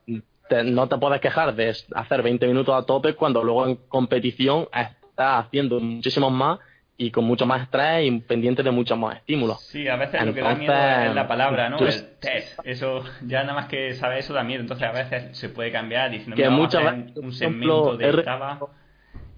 no 0.65 0.89
te 0.89 0.99
puedes 0.99 1.21
quejar 1.21 1.55
de 1.55 1.75
hacer 1.95 2.23
20 2.23 2.47
minutos 2.47 2.75
a 2.75 2.87
tope 2.87 3.15
cuando 3.15 3.43
luego 3.43 3.67
en 3.67 3.77
competición 3.89 4.69
es 4.73 4.89
está 5.13 5.39
haciendo 5.39 5.79
muchísimos 5.79 6.33
más 6.33 6.59
y 6.97 7.11
con 7.11 7.25
mucho 7.25 7.47
más 7.47 7.63
estrés 7.63 8.07
y 8.07 8.21
pendiente 8.21 8.63
de 8.63 8.71
muchos 8.71 8.97
más 8.97 9.17
estímulos. 9.17 9.61
Sí, 9.67 9.89
a 9.89 9.97
veces 9.97 10.25
lo 10.25 10.35
que 10.35 10.41
da 10.41 10.55
miedo 10.55 10.73
es 10.73 11.15
la 11.15 11.27
palabra, 11.27 11.69
¿no? 11.69 11.79
El 11.79 12.19
test. 12.19 12.59
Eso, 12.65 13.03
ya 13.27 13.43
nada 13.43 13.55
más 13.55 13.67
que 13.67 13.95
saber 13.95 14.19
eso 14.19 14.33
da 14.33 14.43
miedo. 14.43 14.61
Entonces 14.61 14.89
a 14.89 14.93
veces 14.93 15.37
se 15.37 15.49
puede 15.49 15.73
cambiar 15.73 16.11
diciendo 16.11 16.37
que 16.37 16.49
muchas 16.49 16.95
un 17.17 17.33
segmento 17.33 17.97
de 17.97 18.23
Java 18.23 18.61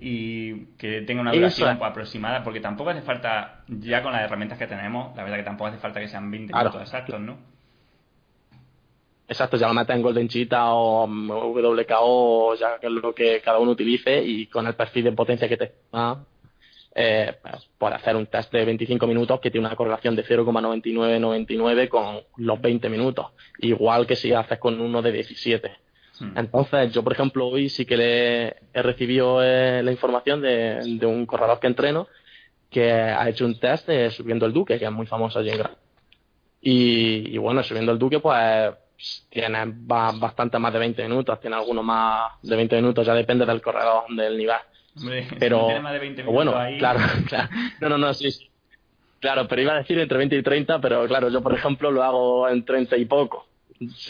y 0.06 0.66
que 0.76 1.00
tenga 1.00 1.22
una 1.22 1.32
duración 1.32 1.78
aproximada, 1.82 2.44
porque 2.44 2.60
tampoco 2.60 2.90
hace 2.90 3.00
falta, 3.00 3.64
ya 3.68 4.02
con 4.02 4.12
las 4.12 4.20
herramientas 4.20 4.58
que 4.58 4.66
tenemos, 4.66 5.16
la 5.16 5.22
verdad 5.22 5.38
que 5.38 5.44
tampoco 5.44 5.68
hace 5.68 5.78
falta 5.78 5.98
que 5.98 6.08
sean 6.08 6.30
20 6.30 6.52
minutos 6.52 6.82
exactos, 6.82 7.18
¿no? 7.20 7.38
Exacto, 9.26 9.56
ya 9.56 9.66
lo 9.66 9.72
metes 9.72 9.96
en 9.96 10.02
Golden 10.02 10.28
Cheetah 10.28 10.74
o 10.74 11.06
WKO, 11.06 12.54
ya 12.54 12.78
que 12.78 12.88
es 12.88 12.92
lo 12.92 13.14
que 13.14 13.40
cada 13.40 13.58
uno 13.58 13.70
utilice 13.70 14.22
y 14.22 14.46
con 14.46 14.66
el 14.66 14.74
perfil 14.74 15.04
de 15.04 15.12
potencia 15.12 15.48
que 15.48 15.56
te 15.56 15.72
da, 15.90 16.22
eh, 16.94 17.36
puede 17.78 17.94
hacer 17.94 18.14
un 18.14 18.26
test 18.26 18.52
de 18.52 18.62
25 18.62 19.06
minutos 19.06 19.40
que 19.40 19.50
tiene 19.50 19.66
una 19.66 19.74
correlación 19.74 20.14
de 20.16 20.24
0,9999 20.26 21.88
con 21.88 22.20
los 22.36 22.60
20 22.60 22.90
minutos, 22.90 23.28
igual 23.58 24.06
que 24.06 24.16
si 24.16 24.34
haces 24.34 24.58
con 24.58 24.78
uno 24.78 25.00
de 25.00 25.12
17. 25.12 25.83
Hmm. 26.18 26.36
Entonces, 26.36 26.92
yo, 26.92 27.02
por 27.02 27.12
ejemplo, 27.12 27.46
hoy 27.46 27.68
sí 27.68 27.84
que 27.84 27.96
le 27.96 28.56
he 28.72 28.82
recibido 28.82 29.42
eh, 29.42 29.82
la 29.82 29.90
información 29.90 30.40
de, 30.40 30.98
un 31.02 31.26
corredor 31.26 31.58
que 31.60 31.66
entreno 31.66 32.06
que 32.70 32.90
ha 32.90 33.28
hecho 33.28 33.44
un 33.44 33.58
test 33.58 33.86
de 33.86 34.10
subiendo 34.10 34.46
el 34.46 34.52
Duque, 34.52 34.78
que 34.78 34.84
es 34.84 34.90
muy 34.90 35.06
famoso 35.06 35.38
allí 35.38 35.50
en 35.50 35.58
Gran. 35.58 35.72
Y, 36.60 37.36
bueno, 37.38 37.62
subiendo 37.62 37.92
el 37.92 37.98
Duque, 37.98 38.20
pues 38.20 38.74
tiene 39.28 39.58
bastante 39.66 40.58
más 40.58 40.72
de 40.72 40.78
20 40.78 41.02
minutos, 41.02 41.40
tiene 41.40 41.56
algunos 41.56 41.84
más 41.84 42.32
de 42.42 42.56
20 42.56 42.76
minutos, 42.76 43.06
ya 43.06 43.14
depende 43.14 43.44
del 43.44 43.60
corredor, 43.60 44.04
del 44.08 44.36
nivel. 44.36 44.56
pero 45.38 45.66
tiene 45.66 45.80
más 45.80 45.92
de 45.92 45.98
20 45.98 46.22
minutos 46.22 46.34
bueno, 46.34 46.78
claro, 46.78 47.00
claro. 47.28 47.48
No, 47.80 47.88
no, 47.90 47.98
no, 47.98 48.14
sí, 48.14 48.30
sí. 48.30 48.50
Claro, 49.20 49.48
pero 49.48 49.62
iba 49.62 49.72
a 49.72 49.78
decir 49.78 49.98
entre 49.98 50.18
20 50.18 50.36
y 50.36 50.42
30, 50.42 50.80
pero 50.80 51.06
claro, 51.06 51.30
yo 51.30 51.42
por 51.42 51.54
ejemplo 51.54 51.90
lo 51.90 52.02
hago 52.02 52.48
en 52.48 52.64
30 52.64 52.96
y 52.98 53.04
poco. 53.06 53.46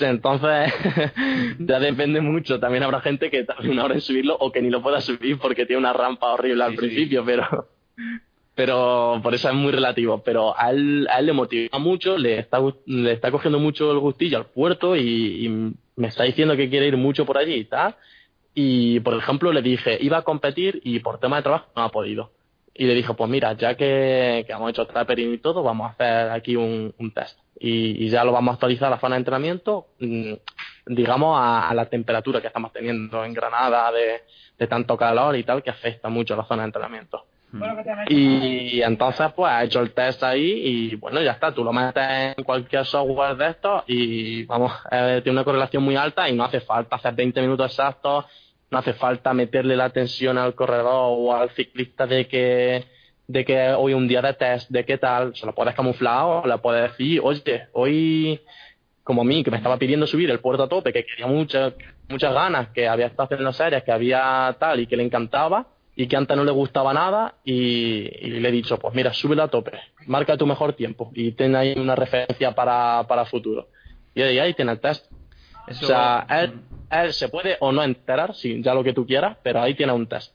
Entonces, 0.01 0.73
ya 1.59 1.81
depende 1.81 2.21
mucho. 2.21 2.61
También 2.61 2.83
habrá 2.83 3.01
gente 3.01 3.31
que 3.31 3.45
tarde 3.45 3.71
una 3.71 3.85
hora 3.85 3.95
en 3.95 4.01
subirlo 4.01 4.37
o 4.39 4.53
que 4.53 4.62
ni 4.62 4.71
lo 4.71 4.83
pueda 4.83 5.01
subir 5.01 5.39
porque 5.39 5.67
tiene 5.67 5.81
una 5.81 5.93
rampa 5.93 6.33
horrible 6.33 6.65
al 6.65 6.75
principio, 6.75 7.25
pero 7.25 7.69
pero 8.55 9.21
por 9.23 9.35
eso 9.35 9.49
es 9.49 9.55
muy 9.55 9.73
relativo. 9.73 10.23
Pero 10.25 10.59
a 10.59 10.71
él, 10.71 11.09
a 11.11 11.19
él 11.19 11.27
le 11.27 11.33
motiva 11.33 11.79
mucho, 11.79 12.17
le 12.17 12.39
está, 12.39 12.61
le 12.87 13.12
está 13.12 13.31
cogiendo 13.31 13.59
mucho 13.59 13.91
el 13.91 13.99
gustillo 13.99 14.39
al 14.39 14.47
puerto 14.47 14.97
y, 14.97 15.75
me 15.97 16.09
está 16.09 16.25
diciendo 16.25 16.57
que 16.57 16.69
quiere 16.69 16.89
ir 16.89 16.97
mucho 16.97 17.25
por 17.25 17.39
allí 17.39 17.55
y 17.55 17.65
tal. 17.67 17.95
Y, 18.53 18.99
por 19.01 19.15
ejemplo, 19.15 19.53
le 19.53 19.62
dije, 19.62 19.97
iba 20.01 20.19
a 20.19 20.23
competir 20.23 20.81
y 20.85 20.99
por 21.01 21.21
tema 21.21 21.37
de 21.37 21.43
trabajo 21.43 21.69
no 21.77 21.83
ha 21.83 21.91
podido. 21.91 22.33
Y 22.75 22.87
le 22.87 22.95
dije, 22.95 23.15
pues 23.15 23.31
mira, 23.31 23.53
ya 23.53 23.77
que, 23.77 24.45
que 24.47 24.53
hemos 24.53 24.71
hecho 24.71 24.87
trappering 24.87 25.35
y 25.35 25.39
todo, 25.39 25.62
vamos 25.62 25.89
a 25.89 25.91
hacer 25.93 26.31
aquí 26.31 26.57
un, 26.57 26.93
un 26.99 27.11
test 27.12 27.39
y, 27.59 28.09
ya 28.09 28.25
lo 28.25 28.33
vamos 28.33 28.53
a 28.53 28.55
actualizar 28.55 28.89
a 28.89 28.91
la 28.91 29.01
zona 29.01 29.15
de 29.15 29.21
entrenamiento, 29.21 29.87
mm, 30.01 30.33
digamos, 30.87 31.39
a, 31.41 31.73
la 31.75 31.87
temperatura 31.87 32.41
que 32.41 32.49
estamos 32.49 32.73
teniendo 32.73 33.25
en 33.25 33.33
Granada 33.33 33.93
de, 33.93 34.67
tanto 34.67 34.97
calor 34.97 35.37
y 35.37 35.45
tal, 35.45 35.63
que 35.63 35.71
afecta 35.71 36.09
mucho 36.09 36.35
a 36.35 36.39
la 36.39 36.45
zona 36.45 36.63
de 36.63 36.67
entrenamiento. 36.67 37.25
Mm. 37.53 37.63
Y, 38.09 38.83
entonces, 38.83 39.33
pues, 39.35 39.53
ha 39.53 39.63
hecho 39.63 39.81
el 39.81 39.93
test 39.93 40.23
ahí 40.23 40.43
y 40.43 40.97
bueno, 40.97 41.21
ya 41.23 41.33
está. 41.33 41.53
Tú 41.53 41.63
lo 41.63 41.73
metes 41.73 42.35
en 42.37 42.45
cualquier 42.45 42.85
software 42.85 43.37
de 43.37 43.49
estos 43.49 43.85
y 43.87 44.45
vamos, 44.45 44.73
eh, 44.91 45.21
tiene 45.23 45.39
una 45.39 45.45
correlación 45.45 45.83
muy 45.83 45.97
alta 45.97 46.29
y 46.29 46.35
no 46.35 46.45
hace 46.45 46.61
falta 46.61 46.97
hacer 46.97 47.15
20 47.15 47.41
minutos 47.41 47.71
exactos, 47.71 48.25
no 48.71 48.79
hace 48.79 48.95
falta 48.95 49.33
meterle 49.33 49.77
la 49.77 49.91
tensión 49.91 50.39
al 50.39 50.55
corredor 50.55 51.15
o 51.17 51.35
al 51.35 51.51
ciclista 51.51 52.07
de 52.07 52.27
que 52.27 52.85
de 53.27 53.45
que 53.45 53.70
hoy 53.70 53.95
un 53.95 54.07
día 54.07 54.22
de 54.22 54.35
test, 54.35 54.70
de 54.70 54.85
qué 54.85 54.99
tal, 54.99 55.35
se 55.35 55.47
lo 55.47 55.55
puedes 55.55 55.75
camuflar 55.75 56.25
o 56.25 56.47
le 56.47 56.59
puedes 56.59 56.91
decir, 56.91 57.20
oye, 57.22 57.68
hoy, 57.72 58.41
como 59.03 59.22
a 59.22 59.25
mí, 59.25 59.43
que 59.43 59.51
me 59.51 59.57
estaba 59.57 59.79
pidiendo 59.79 60.07
subir 60.07 60.31
el 60.31 60.41
puerto 60.41 60.64
a 60.64 60.68
tope, 60.68 60.93
que 60.93 61.05
quería 61.05 61.27
muchas 61.27 61.75
muchas 62.09 62.35
ganas, 62.35 62.68
que 62.68 62.89
había 62.89 63.07
estado 63.07 63.25
haciendo 63.25 63.53
series, 63.53 63.83
que 63.83 63.93
había 63.93 64.55
tal 64.59 64.81
y 64.81 64.87
que 64.87 64.97
le 64.97 65.05
encantaba 65.05 65.66
y 65.97 66.07
que 66.07 66.16
antes 66.16 66.37
no 66.37 66.45
le 66.45 66.51
gustaba 66.51 66.93
nada 66.93 67.35
y, 67.45 68.03
le 68.03 68.49
he 68.49 68.53
dicho, 68.53 68.79
pues 68.79 68.95
mira, 68.95 69.12
súbelo 69.12 69.45
a 69.45 69.49
tope, 69.49 69.79
marca 70.07 70.37
tu 70.37 70.47
mejor 70.47 70.72
tiempo 70.72 71.11
y 71.14 71.33
ten 71.33 71.55
ahí 71.55 71.75
una 71.79 71.95
referencia 71.95 72.53
para, 72.55 73.05
para 73.07 73.25
futuro. 73.25 73.68
Y 74.14 74.22
ahí 74.22 74.55
tiene 74.55 74.72
el 74.72 74.81
test. 74.81 75.11
O 75.68 75.72
sea, 75.72 76.27
él, 76.29 76.61
él 76.91 77.12
se 77.12 77.29
puede 77.29 77.57
o 77.61 77.72
no 77.72 77.83
enterar, 77.83 78.35
sí, 78.35 78.61
ya 78.62 78.75
lo 78.75 78.85
que 78.85 78.93
tú 78.93 79.07
quieras, 79.07 79.39
pero 79.43 79.62
ahí 79.62 79.75
tiene 79.75 79.93
un 79.93 80.07
test. 80.07 80.34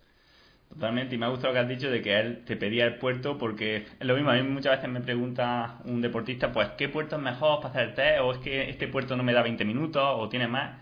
Totalmente, 0.70 1.16
y 1.16 1.18
me 1.18 1.26
ha 1.26 1.30
gustado 1.30 1.50
lo 1.50 1.54
que 1.54 1.60
has 1.60 1.68
dicho 1.68 1.90
de 1.90 2.02
que 2.02 2.20
él 2.20 2.44
te 2.46 2.56
pedía 2.56 2.86
el 2.86 2.96
puerto 2.96 3.40
porque 3.40 3.88
es 4.00 4.06
lo 4.06 4.14
mismo, 4.14 4.30
a 4.30 4.36
mí 4.36 4.44
muchas 4.44 4.78
veces 4.78 4.90
me 4.90 5.02
pregunta 5.02 5.80
un 5.86 6.00
deportista, 6.00 6.52
pues, 6.52 6.70
¿qué 6.78 6.88
puerto 6.90 7.16
es 7.16 7.22
mejor 7.22 7.60
para 7.60 7.70
hacer 7.70 7.90
el 7.90 7.94
test? 7.96 8.20
O 8.22 8.32
es 8.34 8.38
que 8.38 8.70
este 8.70 8.88
puerto 8.88 9.18
no 9.18 9.24
me 9.24 9.34
da 9.34 9.42
20 9.42 9.66
minutos 9.66 10.04
o 10.06 10.30
tiene 10.30 10.48
más. 10.48 10.80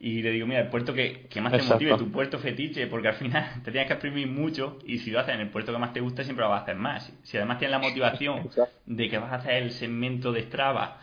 Y 0.00 0.22
le 0.22 0.30
digo, 0.30 0.46
mira, 0.46 0.60
el 0.60 0.68
puerto 0.68 0.94
que, 0.94 1.26
que 1.28 1.40
más 1.40 1.52
te 1.52 1.62
motive, 1.62 1.98
tu 1.98 2.10
puerto 2.10 2.38
fetiche, 2.38 2.86
porque 2.86 3.08
al 3.08 3.14
final 3.14 3.50
te 3.64 3.70
tienes 3.70 3.86
que 3.86 3.94
exprimir 3.94 4.28
mucho 4.28 4.78
y 4.86 4.98
si 4.98 5.10
lo 5.10 5.20
haces 5.20 5.34
en 5.34 5.40
el 5.40 5.50
puerto 5.50 5.72
que 5.72 5.78
más 5.78 5.92
te 5.92 6.00
gusta, 6.00 6.24
siempre 6.24 6.44
lo 6.44 6.50
vas 6.50 6.60
a 6.60 6.62
hacer 6.62 6.76
más. 6.76 7.12
Si 7.22 7.36
además 7.36 7.58
tienes 7.58 7.72
la 7.72 7.86
motivación 7.86 8.48
de 8.86 9.08
que 9.10 9.18
vas 9.18 9.32
a 9.32 9.36
hacer 9.36 9.62
el 9.62 9.72
segmento 9.72 10.32
de 10.32 10.42
Strava 10.44 11.00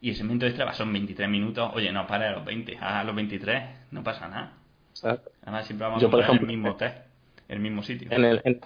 y 0.00 0.10
el 0.10 0.16
segmento 0.16 0.46
de 0.46 0.52
Strava 0.52 0.72
son 0.72 0.90
23 0.92 1.28
minutos, 1.28 1.70
oye, 1.74 1.92
no 1.92 2.06
para 2.06 2.30
a 2.30 2.32
los 2.32 2.44
20, 2.46 2.78
a 2.78 3.04
los 3.04 3.14
23, 3.14 3.62
no 3.90 4.02
pasa 4.02 4.26
nada. 4.28 4.52
Además, 5.42 5.66
siempre 5.66 5.86
vamos 5.86 6.02
a 6.02 6.08
poner 6.08 6.30
el 6.30 6.46
mismo 6.46 6.74
test 6.76 7.07
el 7.48 7.60
mismo 7.60 7.82
sitio. 7.82 8.08
En 8.10 8.24
el, 8.24 8.42
en, 8.44 8.60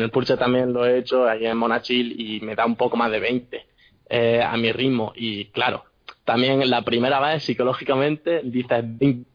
el 0.00 0.10
Purche 0.10 0.36
también 0.36 0.72
lo 0.72 0.84
he 0.84 0.98
hecho, 0.98 1.26
ahí 1.26 1.46
en 1.46 1.56
Monachil, 1.56 2.20
y 2.20 2.40
me 2.40 2.54
da 2.54 2.66
un 2.66 2.76
poco 2.76 2.96
más 2.96 3.10
de 3.10 3.20
20 3.20 3.66
eh, 4.08 4.42
a 4.42 4.56
mi 4.56 4.72
ritmo. 4.72 5.12
Y 5.14 5.46
claro, 5.46 5.84
también 6.24 6.68
la 6.68 6.82
primera 6.82 7.20
vez 7.20 7.44
psicológicamente 7.44 8.40
dices 8.44 8.82
20 8.82 9.30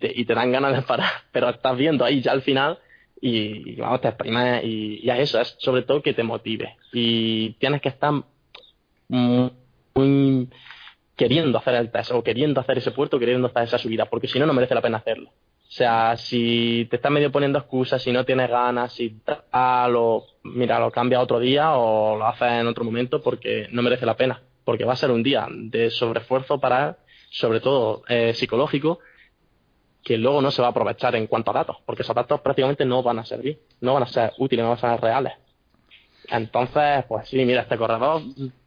y 0.00 0.24
te 0.24 0.34
dan 0.34 0.52
ganas 0.52 0.74
de 0.74 0.82
parar, 0.82 1.10
pero 1.32 1.50
estás 1.50 1.76
viendo 1.76 2.04
ahí 2.04 2.22
ya 2.22 2.32
al 2.32 2.42
final 2.42 2.78
y, 3.20 3.76
vamos, 3.76 4.00
te 4.00 4.08
exprimes 4.08 4.64
y, 4.64 5.00
y, 5.02 5.10
eso, 5.10 5.40
es 5.40 5.56
sobre 5.58 5.82
todo 5.82 6.02
que 6.02 6.14
te 6.14 6.22
motive. 6.22 6.76
Y 6.92 7.50
tienes 7.54 7.82
que 7.82 7.90
estar 7.90 8.12
muy, 9.08 10.48
queriendo 11.16 11.58
hacer 11.58 11.74
el 11.74 11.90
test 11.90 12.12
o 12.12 12.22
queriendo 12.22 12.60
hacer 12.60 12.78
ese 12.78 12.92
puerto, 12.92 13.18
queriendo 13.18 13.48
hacer 13.48 13.64
esa 13.64 13.78
subida, 13.78 14.06
porque 14.06 14.28
si 14.28 14.38
no, 14.38 14.46
no 14.46 14.54
merece 14.54 14.74
la 14.74 14.80
pena 14.80 14.98
hacerlo. 14.98 15.30
O 15.70 15.72
sea, 15.72 16.16
si 16.16 16.88
te 16.90 16.96
estás 16.96 17.12
medio 17.12 17.30
poniendo 17.30 17.60
excusas, 17.60 18.02
si 18.02 18.10
no 18.10 18.24
tienes 18.24 18.50
ganas, 18.50 18.92
si 18.92 19.20
tal, 19.20 19.94
o 19.94 20.26
mira, 20.42 20.80
lo 20.80 20.90
cambia 20.90 21.20
otro 21.20 21.38
día 21.38 21.76
o 21.76 22.16
lo 22.16 22.26
haces 22.26 22.50
en 22.54 22.66
otro 22.66 22.82
momento 22.82 23.22
porque 23.22 23.68
no 23.70 23.80
merece 23.80 24.04
la 24.04 24.16
pena. 24.16 24.42
Porque 24.64 24.84
va 24.84 24.94
a 24.94 24.96
ser 24.96 25.12
un 25.12 25.22
día 25.22 25.46
de 25.48 25.90
sobreesfuerzo 25.90 26.58
para 26.58 26.98
sobre 27.30 27.60
todo 27.60 28.02
eh, 28.08 28.34
psicológico, 28.34 28.98
que 30.02 30.18
luego 30.18 30.42
no 30.42 30.50
se 30.50 30.60
va 30.60 30.68
a 30.68 30.70
aprovechar 30.72 31.14
en 31.14 31.28
cuanto 31.28 31.52
a 31.52 31.54
datos, 31.54 31.76
porque 31.86 32.02
esos 32.02 32.16
datos 32.16 32.40
prácticamente 32.40 32.84
no 32.84 33.04
van 33.04 33.20
a 33.20 33.24
servir, 33.24 33.60
no 33.80 33.94
van 33.94 34.02
a 34.02 34.06
ser 34.06 34.32
útiles, 34.38 34.64
no 34.64 34.70
van 34.70 34.78
a 34.78 34.80
ser 34.80 35.00
reales. 35.00 35.34
Entonces, 36.30 37.04
pues 37.06 37.28
sí, 37.28 37.44
mira, 37.44 37.62
este 37.62 37.78
corredor, 37.78 38.22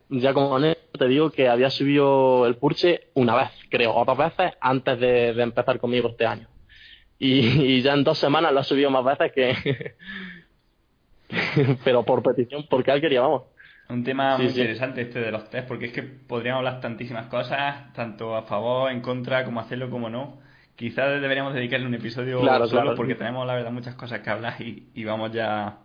ya 0.08 0.34
como 0.34 0.58
te 0.58 1.08
digo 1.10 1.32
que 1.32 1.49
había 1.49 1.70
subido 1.70 2.45
el 2.45 2.56
Purche 2.56 3.10
una 3.16 3.36
vez, 3.36 3.49
creo, 3.70 3.93
o 3.93 4.06
dos 4.06 4.18
veces 4.18 4.54
antes 4.62 4.97
de 5.01 5.32
empezar 5.32 5.80
conmigo 5.80 6.08
este 6.08 6.26
año 6.26 6.47
y, 7.20 7.82
ya 7.82 7.93
en 7.93 8.03
dos 8.03 8.18
semanas 8.18 8.51
lo 8.51 8.59
ha 8.59 8.64
subido 8.64 8.89
más 8.89 9.05
veces 9.05 9.32
que... 9.32 9.95
pero 11.84 12.03
por 12.03 12.22
petición, 12.22 12.66
porque 12.70 12.91
él 12.91 13.01
quería, 13.01 13.22
vamos. 13.22 13.43
Un 13.89 14.03
tema 14.03 14.38
muy 14.38 14.47
interesante 14.47 15.01
este 15.01 15.20
de 15.20 15.32
los 15.32 15.49
test, 15.49 15.68
porque 15.68 15.86
es 15.86 15.91
que 15.91 16.03
podríamos 16.03 16.59
hablar 16.59 16.80
tantísimas 16.80 17.28
cosas, 17.28 17.91
tanto 17.93 18.36
a 18.36 18.43
favor, 18.43 18.91
en 18.91 19.01
contra, 19.01 19.43
como 19.43 19.59
hacerlo, 19.59 19.89
como 19.89 20.09
no. 20.09 20.39
Quizás 20.76 21.22
deberíamos 21.22 21.53
dedicarle 21.53 21.86
un 21.86 21.93
episodio 21.93 22.39
solo, 22.68 22.95
porque 22.95 23.16
tenemos, 23.16 23.45
la 23.45 23.55
verdad, 23.55 23.72
muchas 23.72 23.95
cosas 23.95 24.22
que 24.22 24.30
hablar 24.30 24.59
y, 24.61 24.89
y 24.95 25.03
vamos 25.03 25.32
ya 25.32 25.78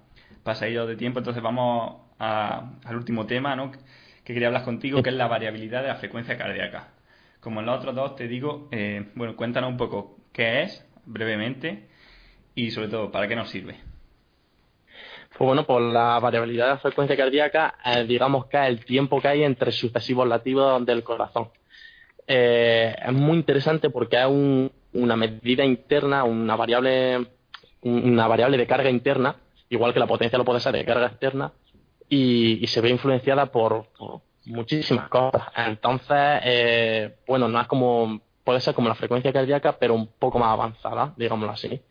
pasadillos 0.43 0.89
de 0.89 0.97
tiempo. 0.97 1.19
Entonces 1.19 1.43
vamos 1.43 2.09
al 2.19 2.97
último 2.97 3.27
tema, 3.27 3.55
¿no? 3.55 3.71
Que 4.25 4.33
quería 4.33 4.49
hablar 4.49 4.65
contigo, 4.65 5.03
que 5.03 5.11
es 5.11 5.17
la 5.17 5.29
variabilidad 5.29 5.83
de 5.83 5.89
la 5.89 5.97
frecuencia 5.97 6.37
cardíaca. 6.37 6.89
Como 7.41 7.61
en 7.61 7.67
los 7.67 7.79
otros 7.79 7.95
dos, 7.95 8.17
te 8.17 8.29
digo, 8.29 8.69
eh, 8.73 9.11
bueno, 9.15 9.37
cuéntanos 9.37 9.71
un 9.71 9.77
poco 9.77 10.19
qué 10.33 10.63
es, 10.63 10.88
brevemente 11.09 11.89
y 12.55 12.71
sobre 12.71 12.89
todo, 12.89 13.11
¿para 13.11 13.27
qué 13.27 13.35
nos 13.35 13.49
sirve? 13.49 13.77
Pues 15.37 15.47
bueno, 15.47 15.65
por 15.65 15.81
la 15.81 16.19
variabilidad 16.19 16.65
de 16.67 16.71
la 16.73 16.79
frecuencia 16.79 17.17
cardíaca, 17.17 17.75
eh, 17.85 18.05
digamos 18.05 18.47
que 18.47 18.59
el 18.67 18.85
tiempo 18.85 19.21
que 19.21 19.29
hay 19.29 19.45
entre 19.45 19.73
sucesivos 19.73 20.27
latidos 20.27 20.85
del 20.85 21.05
corazón. 21.05 21.49
Eh, 22.27 22.95
es 23.07 23.13
muy 23.13 23.37
interesante 23.37 23.91
porque 23.91 24.17
es 24.17 24.27
una 24.93 25.17
medida 25.17 25.65
interna, 25.65 26.25
una 26.25 26.57
variable, 26.57 27.27
una 27.83 28.27
variable 28.27 28.57
de 28.59 28.67
carga 28.67 28.91
interna, 28.91 29.37
igual 29.69 29.93
que 29.93 30.01
la 30.01 30.07
potencia 30.07 30.39
lo 30.39 30.45
puede 30.45 30.61
ser 30.61 30.73
de 30.73 30.85
carga 30.85 31.07
externa, 31.07 31.53
y, 32.09 32.67
se 32.67 32.81
ve 32.81 32.89
influenciada 32.89 33.47
por, 33.47 33.87
muchísimas 34.47 35.09
cosas. 35.09 35.43
Entonces, 35.57 36.41
eh, 36.43 37.17
bueno, 37.27 37.49
no 37.49 37.61
es 37.61 37.67
como 37.67 38.21
puede 38.49 38.63
ser 38.63 38.73
como 38.73 38.89
la 38.89 38.95
frecuencia 38.95 39.31
cardíaca, 39.31 39.77
pero 39.79 39.93
un 39.93 40.07
poco 40.07 40.39
más 40.39 40.55
avanzada, 40.55 41.13
digámoslo 41.19 41.53
así. 41.53 41.83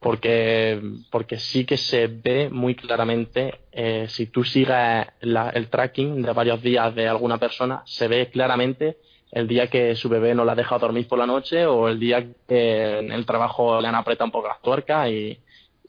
Porque, 0.00 0.80
porque 1.10 1.36
sí 1.36 1.66
que 1.66 1.76
se 1.76 2.06
ve 2.06 2.48
muy 2.48 2.74
claramente, 2.74 3.60
eh, 3.70 4.06
si 4.08 4.24
tú 4.28 4.42
sigues 4.42 5.08
el 5.20 5.68
tracking 5.68 6.22
de 6.22 6.32
varios 6.32 6.62
días 6.62 6.94
de 6.94 7.06
alguna 7.06 7.36
persona, 7.36 7.82
se 7.84 8.08
ve 8.08 8.30
claramente 8.30 8.96
el 9.30 9.46
día 9.46 9.66
que 9.66 9.94
su 9.94 10.08
bebé 10.08 10.34
no 10.34 10.46
la 10.46 10.52
ha 10.52 10.54
dejado 10.54 10.86
dormir 10.86 11.06
por 11.06 11.18
la 11.18 11.26
noche 11.26 11.66
o 11.66 11.86
el 11.86 12.00
día 12.00 12.26
que 12.48 13.00
en 13.00 13.12
el 13.12 13.26
trabajo 13.26 13.78
le 13.78 13.88
han 13.88 13.94
apretado 13.94 14.24
un 14.24 14.32
poco 14.32 14.48
las 14.48 14.62
tuercas 14.62 15.10
y, 15.10 15.38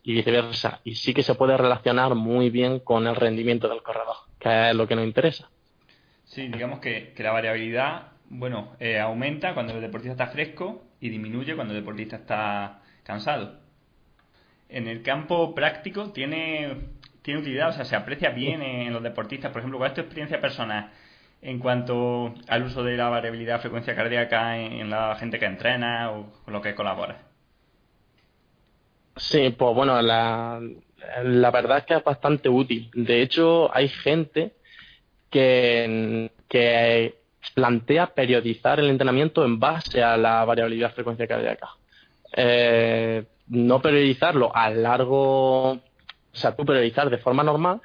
y 0.03 0.13
viceversa. 0.13 0.81
Y 0.83 0.95
sí 0.95 1.13
que 1.13 1.23
se 1.23 1.35
puede 1.35 1.55
relacionar 1.55 2.15
muy 2.15 2.49
bien 2.49 2.79
con 2.79 3.07
el 3.07 3.15
rendimiento 3.15 3.69
del 3.69 3.81
corredor, 3.81 4.17
que 4.37 4.71
es 4.71 4.75
lo 4.75 4.89
que 4.89 4.95
nos 4.97 5.05
interesa. 5.05 5.49
Sí, 6.25 6.49
digamos 6.49 6.79
que, 6.79 7.13
que 7.15 7.23
la 7.23 7.31
variabilidad 7.31 8.16
bueno, 8.29 8.75
eh, 8.79 8.99
aumenta 8.99 9.53
cuando 9.53 9.73
el 9.73 9.81
deportista 9.81 10.11
está 10.11 10.27
fresco 10.27 10.83
y 10.99 11.09
disminuye 11.09 11.55
cuando 11.55 11.73
el 11.73 11.81
deportista 11.81 12.17
está 12.17 12.81
cansado. 13.03 13.59
En 14.69 14.87
el 14.87 15.01
campo 15.01 15.55
práctico 15.55 16.11
tiene, 16.11 16.77
tiene 17.21 17.39
utilidad, 17.39 17.69
o 17.69 17.73
sea, 17.73 17.85
se 17.85 17.95
aprecia 17.95 18.31
bien 18.31 18.61
en 18.61 18.91
los 18.91 19.01
deportistas. 19.01 19.51
Por 19.51 19.59
ejemplo, 19.59 19.79
con 19.79 19.93
tu 19.93 20.01
experiencia 20.01 20.41
personal, 20.41 20.91
en 21.41 21.59
cuanto 21.59 22.33
al 22.47 22.63
uso 22.63 22.83
de 22.83 22.97
la 22.97 23.09
variabilidad 23.09 23.61
frecuencia 23.61 23.95
cardíaca 23.95 24.57
en, 24.57 24.89
la 24.89 25.15
gente 25.15 25.39
que 25.39 25.45
entrena 25.45 26.11
o 26.11 26.31
con 26.43 26.53
lo 26.53 26.61
que 26.61 26.75
colabora. 26.75 27.21
Sí, 29.15 29.55
pues 29.57 29.73
bueno, 29.73 30.01
la, 30.01 30.59
la 31.23 31.51
verdad 31.51 31.79
es 31.79 31.85
que 31.85 31.95
es 31.95 32.03
bastante 32.03 32.49
útil. 32.49 32.91
De 32.93 33.21
hecho, 33.21 33.73
hay 33.73 33.87
gente 33.87 34.53
que, 35.29 36.31
que 36.49 37.15
plantea 37.53 38.07
periodizar 38.07 38.79
el 38.79 38.89
entrenamiento 38.89 39.45
en 39.45 39.59
base 39.59 40.03
a 40.03 40.17
la 40.17 40.43
variabilidad 40.45 40.93
frecuencia 40.93 41.27
cardíaca. 41.27 41.69
Eh, 42.35 43.23
no 43.47 43.81
periodizarlo 43.81 44.55
a 44.55 44.69
largo, 44.69 45.71
o 45.71 45.81
sea, 46.33 46.55
tú 46.55 46.65
periodizar 46.65 47.09
de 47.09 47.17
forma 47.17 47.43
normal, 47.43 47.81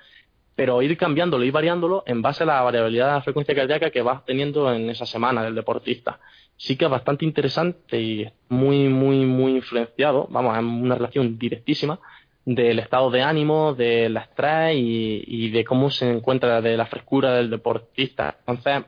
pero 0.54 0.82
ir 0.82 0.96
cambiándolo, 0.96 1.44
ir 1.44 1.52
variándolo 1.52 2.02
en 2.06 2.20
base 2.20 2.42
a 2.42 2.46
la 2.46 2.62
variabilidad 2.62 3.06
de 3.06 3.12
la 3.12 3.22
frecuencia 3.22 3.54
cardíaca 3.54 3.90
que 3.90 4.02
vas 4.02 4.24
teniendo 4.24 4.72
en 4.72 4.90
esa 4.90 5.06
semana 5.06 5.42
del 5.42 5.54
deportista. 5.54 6.20
Sí 6.56 6.76
que 6.76 6.84
es 6.84 6.90
bastante 6.90 7.24
interesante 7.24 8.00
y 8.00 8.30
muy, 8.48 8.88
muy, 8.88 9.24
muy 9.24 9.56
influenciado, 9.56 10.26
vamos, 10.30 10.56
es 10.56 10.62
una 10.62 10.96
relación 10.96 11.38
directísima 11.38 11.98
del 12.44 12.80
estado 12.80 13.10
de 13.10 13.22
ánimo, 13.22 13.72
del 13.74 14.16
estrés 14.16 14.74
y, 14.74 15.22
y 15.26 15.50
de 15.50 15.64
cómo 15.64 15.90
se 15.90 16.10
encuentra 16.10 16.60
de 16.60 16.76
la 16.76 16.86
frescura 16.86 17.34
del 17.34 17.50
deportista. 17.50 18.36
Entonces, 18.40 18.84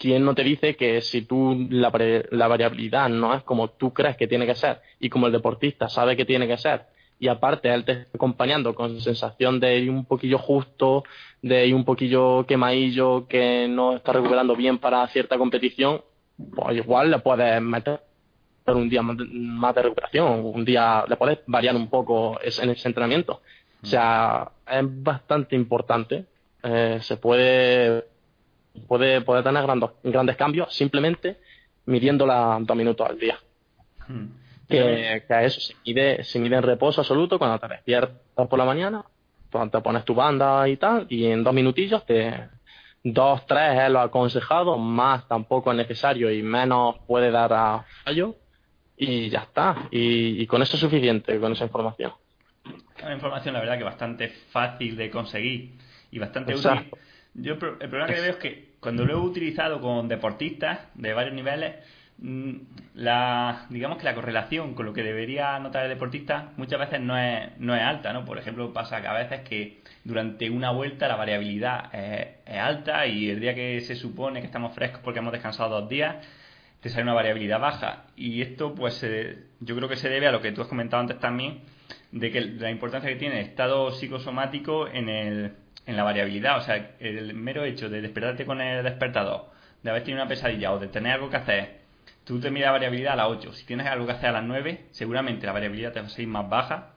¿quién 0.00 0.24
no 0.24 0.34
te 0.34 0.42
dice 0.42 0.76
que 0.76 1.02
si 1.02 1.22
tú 1.22 1.68
la, 1.70 1.92
la, 2.30 2.48
variabilidad 2.48 3.10
no 3.10 3.34
es 3.34 3.42
como 3.42 3.68
tú 3.68 3.92
crees 3.92 4.16
que 4.16 4.26
tiene 4.26 4.46
que 4.46 4.54
ser 4.54 4.80
y 4.98 5.10
como 5.10 5.26
el 5.26 5.32
deportista 5.32 5.90
sabe 5.90 6.16
que 6.16 6.24
tiene 6.24 6.48
que 6.48 6.56
ser 6.56 6.86
y 7.20 7.28
aparte 7.28 7.72
él 7.72 7.84
te 7.84 7.92
está 7.92 8.10
acompañando 8.14 8.74
con 8.74 8.98
sensación 9.00 9.60
de 9.60 9.78
ir 9.78 9.90
un 9.90 10.06
poquillo 10.06 10.38
justo, 10.38 11.04
de 11.42 11.66
ir 11.66 11.74
un 11.74 11.84
poquillo 11.84 12.46
quemadillo, 12.46 13.28
que 13.28 13.68
no 13.68 13.94
está 13.94 14.14
recuperando 14.14 14.56
bien 14.56 14.78
para 14.78 15.06
cierta 15.08 15.36
competición, 15.36 16.00
pues 16.56 16.78
igual 16.78 17.10
le 17.10 17.18
puedes 17.18 17.60
meter 17.60 18.00
un 18.66 18.88
día 18.88 19.02
más 19.02 19.74
de 19.74 19.82
recuperación, 19.82 20.44
un 20.44 20.64
día 20.64 21.04
le 21.06 21.16
puedes 21.16 21.40
variar 21.46 21.76
un 21.76 21.90
poco 21.90 22.38
en 22.42 22.70
ese 22.70 22.88
entrenamiento. 22.88 23.42
O 23.82 23.86
sea, 23.86 24.50
es 24.66 24.82
bastante 25.02 25.56
importante. 25.56 26.24
Eh, 26.62 26.98
se 27.02 27.16
puede, 27.16 28.04
puede, 28.86 29.20
puede 29.20 29.42
tener 29.42 29.62
grandes, 29.62 29.90
grandes 30.02 30.36
cambios 30.36 30.74
simplemente 30.74 31.38
midiéndola 31.86 32.58
dos 32.60 32.76
minutos 32.76 33.08
al 33.08 33.18
día. 33.18 33.38
Hmm. 34.06 34.26
Que, 34.68 35.24
que, 35.26 35.44
eso 35.44 35.60
se 35.60 35.74
mide, 35.84 36.22
se 36.22 36.38
mide 36.38 36.56
en 36.56 36.62
reposo 36.62 37.00
absoluto 37.00 37.38
cuando 37.38 37.58
te 37.58 37.68
despiertas 37.68 38.46
por 38.48 38.58
la 38.58 38.64
mañana, 38.64 39.04
cuando 39.50 39.78
te 39.78 39.82
pones 39.82 40.04
tu 40.04 40.14
banda 40.14 40.68
y 40.68 40.76
tal, 40.76 41.06
y 41.08 41.26
en 41.26 41.42
dos 41.42 41.52
minutillos 41.52 42.06
te, 42.06 42.48
dos, 43.02 43.46
tres 43.46 43.80
es 43.80 43.90
lo 43.90 44.00
aconsejado, 44.00 44.78
más 44.78 45.26
tampoco 45.26 45.70
es 45.70 45.76
necesario 45.76 46.30
y 46.30 46.42
menos 46.42 46.96
puede 47.06 47.30
dar 47.30 47.52
a 47.52 47.84
fallo 48.04 48.36
y 48.96 49.30
ya 49.30 49.40
está. 49.40 49.88
Y, 49.90 50.46
con 50.46 50.62
eso 50.62 50.76
es 50.76 50.80
suficiente, 50.80 51.38
con 51.40 51.52
esa 51.52 51.64
información. 51.64 52.12
Una 53.02 53.14
información, 53.14 53.54
la 53.54 53.60
verdad, 53.60 53.78
que 53.78 53.84
bastante 53.84 54.28
fácil 54.28 54.96
de 54.96 55.10
conseguir 55.10 55.78
y 56.10 56.18
bastante 56.18 56.54
útil. 56.54 56.90
Yo 57.34 57.52
el 57.52 57.58
problema 57.58 58.06
que 58.06 58.20
veo 58.20 58.30
es 58.30 58.36
que 58.36 58.70
cuando 58.80 59.04
lo 59.04 59.12
he 59.12 59.16
utilizado 59.16 59.80
con 59.80 60.08
deportistas 60.08 60.80
de 60.94 61.12
varios 61.12 61.34
niveles, 61.34 61.76
mm, 62.18 62.54
la 62.94 63.66
digamos 63.70 63.98
que 63.98 64.04
la 64.04 64.14
correlación 64.14 64.74
con 64.74 64.86
lo 64.86 64.92
que 64.92 65.02
debería 65.02 65.58
notar 65.58 65.84
el 65.84 65.90
deportista 65.90 66.52
muchas 66.56 66.80
veces 66.80 67.00
no 67.00 67.16
es, 67.18 67.58
no 67.58 67.74
es 67.74 67.82
alta, 67.82 68.12
¿no? 68.12 68.24
Por 68.24 68.38
ejemplo, 68.38 68.72
pasa 68.72 69.00
que 69.00 69.06
a 69.06 69.12
veces 69.12 69.40
que 69.40 69.80
durante 70.04 70.50
una 70.50 70.70
vuelta 70.70 71.08
la 71.08 71.16
variabilidad 71.16 71.94
es, 71.94 72.38
alta 72.58 73.06
y 73.06 73.30
el 73.30 73.40
día 73.40 73.54
que 73.54 73.80
se 73.82 73.94
supone 73.94 74.40
que 74.40 74.46
estamos 74.46 74.74
frescos 74.74 75.00
porque 75.02 75.20
hemos 75.20 75.32
descansado 75.32 75.80
dos 75.80 75.88
días, 75.88 76.16
te 76.80 76.88
sale 76.88 77.02
una 77.04 77.14
variabilidad 77.14 77.60
baja. 77.60 78.06
Y 78.16 78.42
esto, 78.42 78.74
pues, 78.74 79.04
yo 79.60 79.76
creo 79.76 79.88
que 79.88 79.96
se 79.96 80.08
debe 80.08 80.26
a 80.26 80.32
lo 80.32 80.40
que 80.40 80.52
tú 80.52 80.62
has 80.62 80.68
comentado 80.68 81.00
antes 81.02 81.18
también, 81.20 81.60
de 82.12 82.30
que 82.30 82.40
la 82.40 82.70
importancia 82.70 83.10
que 83.10 83.16
tiene 83.16 83.40
el 83.40 83.46
estado 83.46 83.92
psicosomático 83.92 84.88
en, 84.88 85.08
el, 85.08 85.52
en 85.86 85.96
la 85.96 86.02
variabilidad. 86.02 86.58
O 86.58 86.60
sea, 86.60 86.94
el 87.00 87.34
mero 87.34 87.64
hecho 87.64 87.88
de 87.88 88.00
despertarte 88.00 88.44
con 88.44 88.60
el 88.60 88.84
despertador, 88.84 89.46
de 89.82 89.90
haber 89.90 90.02
tenido 90.04 90.22
una 90.22 90.28
pesadilla 90.28 90.72
o 90.72 90.78
de 90.78 90.88
tener 90.88 91.12
algo 91.12 91.30
que 91.30 91.36
hacer, 91.36 91.80
tú 92.24 92.40
te 92.40 92.50
miras 92.50 92.68
la 92.68 92.72
variabilidad 92.72 93.14
a 93.14 93.16
las 93.16 93.26
8. 93.28 93.52
Si 93.52 93.66
tienes 93.66 93.86
algo 93.86 94.06
que 94.06 94.12
hacer 94.12 94.30
a 94.30 94.32
las 94.32 94.44
9, 94.44 94.86
seguramente 94.90 95.46
la 95.46 95.52
variabilidad 95.52 95.92
te 95.92 96.00
va 96.00 96.06
a 96.06 96.10
salir 96.10 96.28
más 96.28 96.48
baja. 96.48 96.94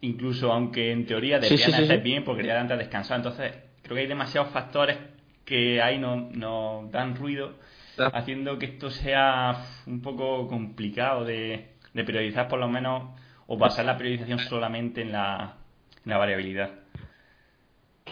Incluso 0.00 0.52
aunque 0.52 0.92
en 0.92 1.06
teoría 1.06 1.38
deberían 1.38 1.86
sí, 1.86 1.96
bien 1.98 2.24
porque 2.24 2.44
ya 2.44 2.60
antes 2.60 2.78
descansar. 2.78 3.18
Entonces, 3.18 3.52
creo 3.82 3.94
que 3.94 4.02
hay 4.02 4.08
demasiados 4.08 4.50
factores 4.52 4.98
que 5.44 5.80
ahí 5.80 5.98
nos 5.98 6.30
no 6.32 6.88
dan 6.90 7.16
ruido 7.16 7.54
haciendo 7.96 8.58
que 8.58 8.66
esto 8.66 8.90
sea 8.90 9.56
un 9.86 10.02
poco 10.02 10.48
complicado 10.48 11.24
de, 11.24 11.68
de 11.92 12.04
periodizar 12.04 12.48
por 12.48 12.58
lo 12.58 12.68
menos 12.68 13.10
o 13.46 13.56
basar 13.56 13.84
la 13.84 13.96
periodización 13.96 14.38
solamente 14.38 15.02
en 15.02 15.12
la, 15.12 15.56
variabilidad. 16.04 16.70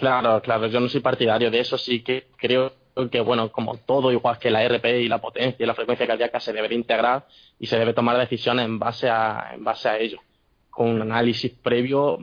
Claro, 0.03 0.43
claro, 0.43 0.67
yo 0.67 0.81
no 0.81 0.89
soy 0.89 1.01
partidario 1.01 1.49
de 1.49 1.61
eso, 1.61 1.79
sí 1.79 2.03
que 2.03 2.27
creo 2.37 2.73
que, 3.09 3.21
bueno, 3.21 3.53
como 3.53 3.77
todo, 3.77 4.11
igual 4.11 4.37
que 4.37 4.51
la 4.51 4.65
RP 4.65 5.01
y 5.01 5.07
la 5.07 5.21
potencia 5.21 5.63
y 5.63 5.65
la 5.65 5.75
frecuencia 5.75 6.09
cardíaca, 6.09 6.41
se 6.41 6.53
debe 6.53 6.75
integrar 6.75 7.25
y 7.61 7.69
se 7.69 7.79
debe 7.79 7.95
tomar 7.95 8.19
decisiones 8.19 8.65
en 8.65 8.81
base 8.81 9.09
a, 9.09 9.53
en 9.55 9.63
base 9.63 9.89
a 9.89 9.97
ello, 9.97 10.19
con 10.71 10.89
un 10.89 11.03
análisis 11.03 11.53
previo 11.53 12.19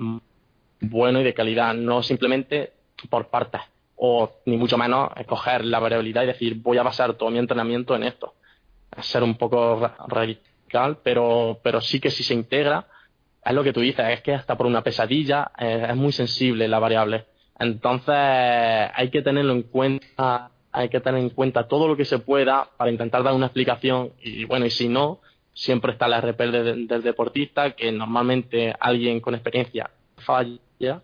bueno 0.82 1.22
y 1.22 1.24
de 1.24 1.34
calidad, 1.34 1.74
no 1.74 2.04
simplemente 2.04 2.74
por 3.10 3.30
partes 3.30 3.62
o 3.96 4.30
ni 4.46 4.58
mucho 4.58 4.78
menos 4.78 5.12
escoger 5.16 5.64
la 5.64 5.80
variabilidad 5.80 6.24
y 6.24 6.28
decir 6.28 6.56
voy 6.56 6.80
a 6.80 6.84
basar 6.84 7.14
todo 7.14 7.30
mi 7.30 7.40
entrenamiento 7.40 7.96
en 7.96 8.04
esto. 8.04 8.34
Es 8.94 9.06
ser 9.06 9.24
un 9.24 9.36
poco 9.36 9.90
radical, 10.10 10.98
pero, 11.02 11.62
pero 11.64 11.80
sí 11.80 12.02
que 12.02 12.12
si 12.12 12.24
se 12.24 12.34
integra, 12.34 12.88
es 13.46 13.54
lo 13.54 13.64
que 13.64 13.72
tú 13.72 13.80
dices, 13.80 14.06
es 14.10 14.22
que 14.22 14.34
hasta 14.34 14.58
por 14.58 14.66
una 14.66 14.84
pesadilla 14.84 15.50
eh, 15.58 15.88
es, 15.92 15.96
muy 15.96 16.12
sensible 16.12 16.68
la 16.68 16.80
variable. 16.80 17.39
Entonces 17.60 18.16
hay 18.16 19.10
que 19.12 19.22
tenerlo 19.22 19.54
en 19.54 19.64
cuenta, 19.64 20.52
hay 20.72 20.90
que 20.90 21.00
tener 21.00 21.22
en 21.22 21.30
cuenta 21.30 21.68
todo 21.68 21.88
lo 21.88 21.98
que 21.98 22.06
se 22.06 22.20
pueda 22.20 22.70
para 22.78 22.92
intentar 22.92 23.24
dar 23.24 23.34
una 23.34 23.48
explicación 23.48 24.14
y 24.22 24.46
bueno, 24.46 24.66
y 24.66 24.70
si 24.72 24.88
no, 24.88 25.20
siempre 25.54 25.92
está 25.92 26.08
la 26.08 26.22
RP 26.22 26.40
del, 26.40 26.88
deportista, 26.88 27.72
que 27.72 27.92
normalmente 27.92 28.74
alguien 28.80 29.20
con 29.20 29.36
experiencia 29.36 29.90
falla 30.18 31.02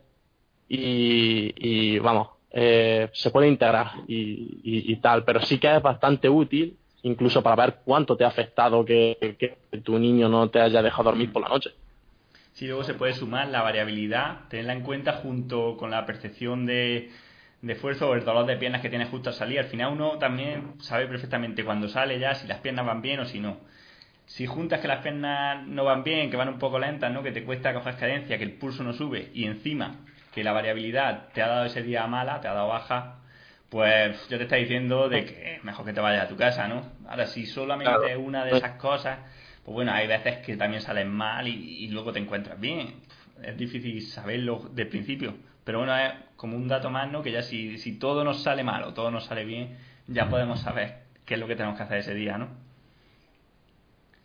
y, 0.70 1.54
y 1.58 2.00
vamos, 2.00 2.30
eh, 2.58 3.10
se 3.12 3.32
puede 3.32 3.50
integrar 3.50 3.92
y, 4.08 4.96
tal, 5.02 5.26
pero 5.26 5.42
sí 5.42 5.60
que 5.60 5.76
es 5.76 5.82
bastante 5.82 6.30
útil 6.30 6.78
incluso 7.04 7.44
para 7.44 7.66
ver 7.66 7.76
cuánto 7.84 8.16
te 8.16 8.24
ha 8.24 8.30
afectado 8.30 8.86
que, 8.86 9.58
tu 9.84 10.00
niño 10.00 10.30
no 10.30 10.50
te 10.50 10.62
haya 10.62 10.82
dejado 10.82 11.10
dormir 11.10 11.34
por 11.34 11.42
la 11.42 11.50
noche. 11.50 11.72
Sí, 12.56 12.68
luego 12.68 12.86
se 12.86 12.94
puede 12.94 13.12
sumar 13.12 13.50
la 13.50 13.62
variabilidad, 13.62 14.48
tenerla 14.48 14.72
en 14.72 14.82
cuenta 14.82 15.12
junto 15.12 15.76
con 15.76 15.92
la 15.92 16.06
percepción 16.06 16.66
de, 16.66 17.12
de 17.62 17.74
esfuerzo 17.74 18.10
o 18.10 18.14
el 18.16 18.24
dolor 18.24 18.46
de 18.46 18.56
piernas 18.56 18.82
que 18.82 18.88
tienes 18.88 19.10
justo 19.10 19.30
al 19.30 19.36
salir. 19.36 19.60
Al 19.60 19.66
final 19.66 19.92
uno 19.92 20.18
también 20.20 20.82
sabe 20.82 21.06
perfectamente 21.06 21.66
cuando 21.66 21.90
sale 21.90 22.18
ya 22.18 22.34
si 22.34 22.48
las 22.48 22.60
piernas 22.60 22.86
van 22.86 23.02
bien 23.02 23.20
o 23.20 23.26
si 23.26 23.42
no. 23.42 23.58
Si 24.26 24.46
juntas 24.46 24.80
que 24.80 24.88
las 24.88 25.02
piernas 25.02 25.68
no 25.68 25.84
van 25.84 26.06
bien, 26.06 26.32
que 26.32 26.38
van 26.38 26.48
un 26.48 26.58
poco 26.58 26.80
lentas, 26.80 27.12
¿no? 27.12 27.24
que 27.24 27.34
te 27.34 27.44
cuesta 27.44 27.74
coger 27.74 27.98
cadencia, 27.98 28.38
que 28.38 28.46
el 28.46 28.54
pulso 28.54 28.84
no 28.84 28.94
sube 28.94 29.32
y 29.34 29.44
encima 29.44 29.98
que 30.34 30.42
la 30.42 30.54
variabilidad 30.54 31.28
te 31.34 31.42
ha 31.42 31.48
dado 31.48 31.66
ese 31.66 31.84
día 31.84 32.08
mala, 32.08 32.40
te 32.40 32.48
ha 32.48 32.54
dado 32.54 32.70
baja, 32.70 33.18
pues 33.68 34.30
yo 34.30 34.38
te 34.38 34.44
está 34.44 34.56
diciendo 34.56 35.10
de 35.10 35.26
que 35.26 35.60
mejor 35.64 35.86
que 35.86 35.92
te 35.92 36.00
vayas 36.00 36.24
a 36.24 36.28
tu 36.30 36.38
casa, 36.38 36.70
¿no? 36.70 36.84
Ahora, 37.06 37.26
si 37.26 37.46
solamente 37.46 38.16
una 38.16 38.46
de 38.46 38.56
esas 38.56 38.78
cosas, 38.78 39.20
pues 39.66 39.74
bueno, 39.74 39.94
hay 39.94 40.06
veces 40.06 40.38
que 40.46 40.56
también 40.58 40.82
salen 40.84 41.10
mal 41.10 41.48
y, 41.48 41.88
luego 41.88 42.14
te 42.14 42.20
encuentras 42.20 42.60
bien. 42.60 43.02
Es 43.42 43.58
difícil 43.58 44.00
saberlo 44.04 44.70
de 44.72 44.86
principio, 44.86 45.34
pero 45.64 45.80
bueno, 45.80 45.98
es 45.98 46.14
como 46.36 46.56
un 46.56 46.68
dato 46.68 46.92
más, 46.92 47.12
¿no? 47.12 47.24
Que 47.24 47.32
ya 47.32 47.42
si, 47.42 47.80
si 47.80 47.98
todo 47.98 48.24
nos 48.24 48.44
sale 48.44 48.64
mal 48.64 48.84
o 48.84 48.94
todo 48.94 49.10
nos 49.10 49.26
sale 49.26 49.44
bien, 49.44 49.76
ya 50.06 50.30
podemos 50.30 50.60
saber 50.60 51.06
qué 51.26 51.34
es 51.34 51.40
lo 51.40 51.48
que 51.48 51.56
tenemos 51.56 51.78
que 51.78 51.84
hacer 51.84 51.98
ese 51.98 52.14
día, 52.14 52.38
¿no? 52.38 52.50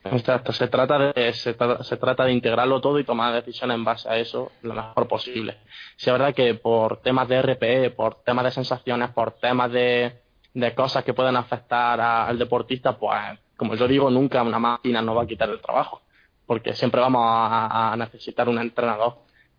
Exacto, 0.04 0.52
se 0.52 0.68
trata, 0.68 1.12
de, 1.12 1.32
se, 1.32 1.54
trata 1.54 2.24
de 2.24 2.32
integrarlo 2.32 2.80
todo 2.80 2.98
y 2.98 3.04
tomar 3.04 3.32
decisiones 3.32 3.76
en 3.76 3.84
base 3.84 4.08
a 4.10 4.18
eso 4.18 4.52
lo 4.60 4.74
mejor 4.74 5.08
posible. 5.08 5.56
Si 5.96 6.10
es 6.10 6.12
verdad 6.12 6.34
que 6.34 6.54
por 6.54 6.98
temas 7.00 7.28
de 7.28 7.40
RPE, 7.40 7.90
por 7.90 8.22
temas 8.24 8.44
de 8.44 8.50
sensaciones, 8.50 9.10
por 9.10 9.32
temas 9.32 9.72
de, 9.72 10.20
de 10.52 10.74
cosas 10.74 11.02
que 11.02 11.14
pueden 11.14 11.36
afectar 11.36 12.00
al 12.00 12.38
deportista, 12.38 12.98
pues 12.98 13.38
como 13.60 13.74
yo 13.74 13.86
digo, 13.86 14.08
nunca 14.08 14.42
una 14.42 14.58
máquina 14.58 15.02
nos 15.02 15.14
va 15.18 15.24
a 15.24 15.26
quitar 15.26 15.50
el 15.50 15.60
trabajo, 15.60 16.00
porque 16.46 16.72
siempre 16.72 16.98
vamos 16.98 17.20
a, 17.22 17.94
necesitar 17.98 18.48
un 18.48 18.58
entrenador 18.58 19.18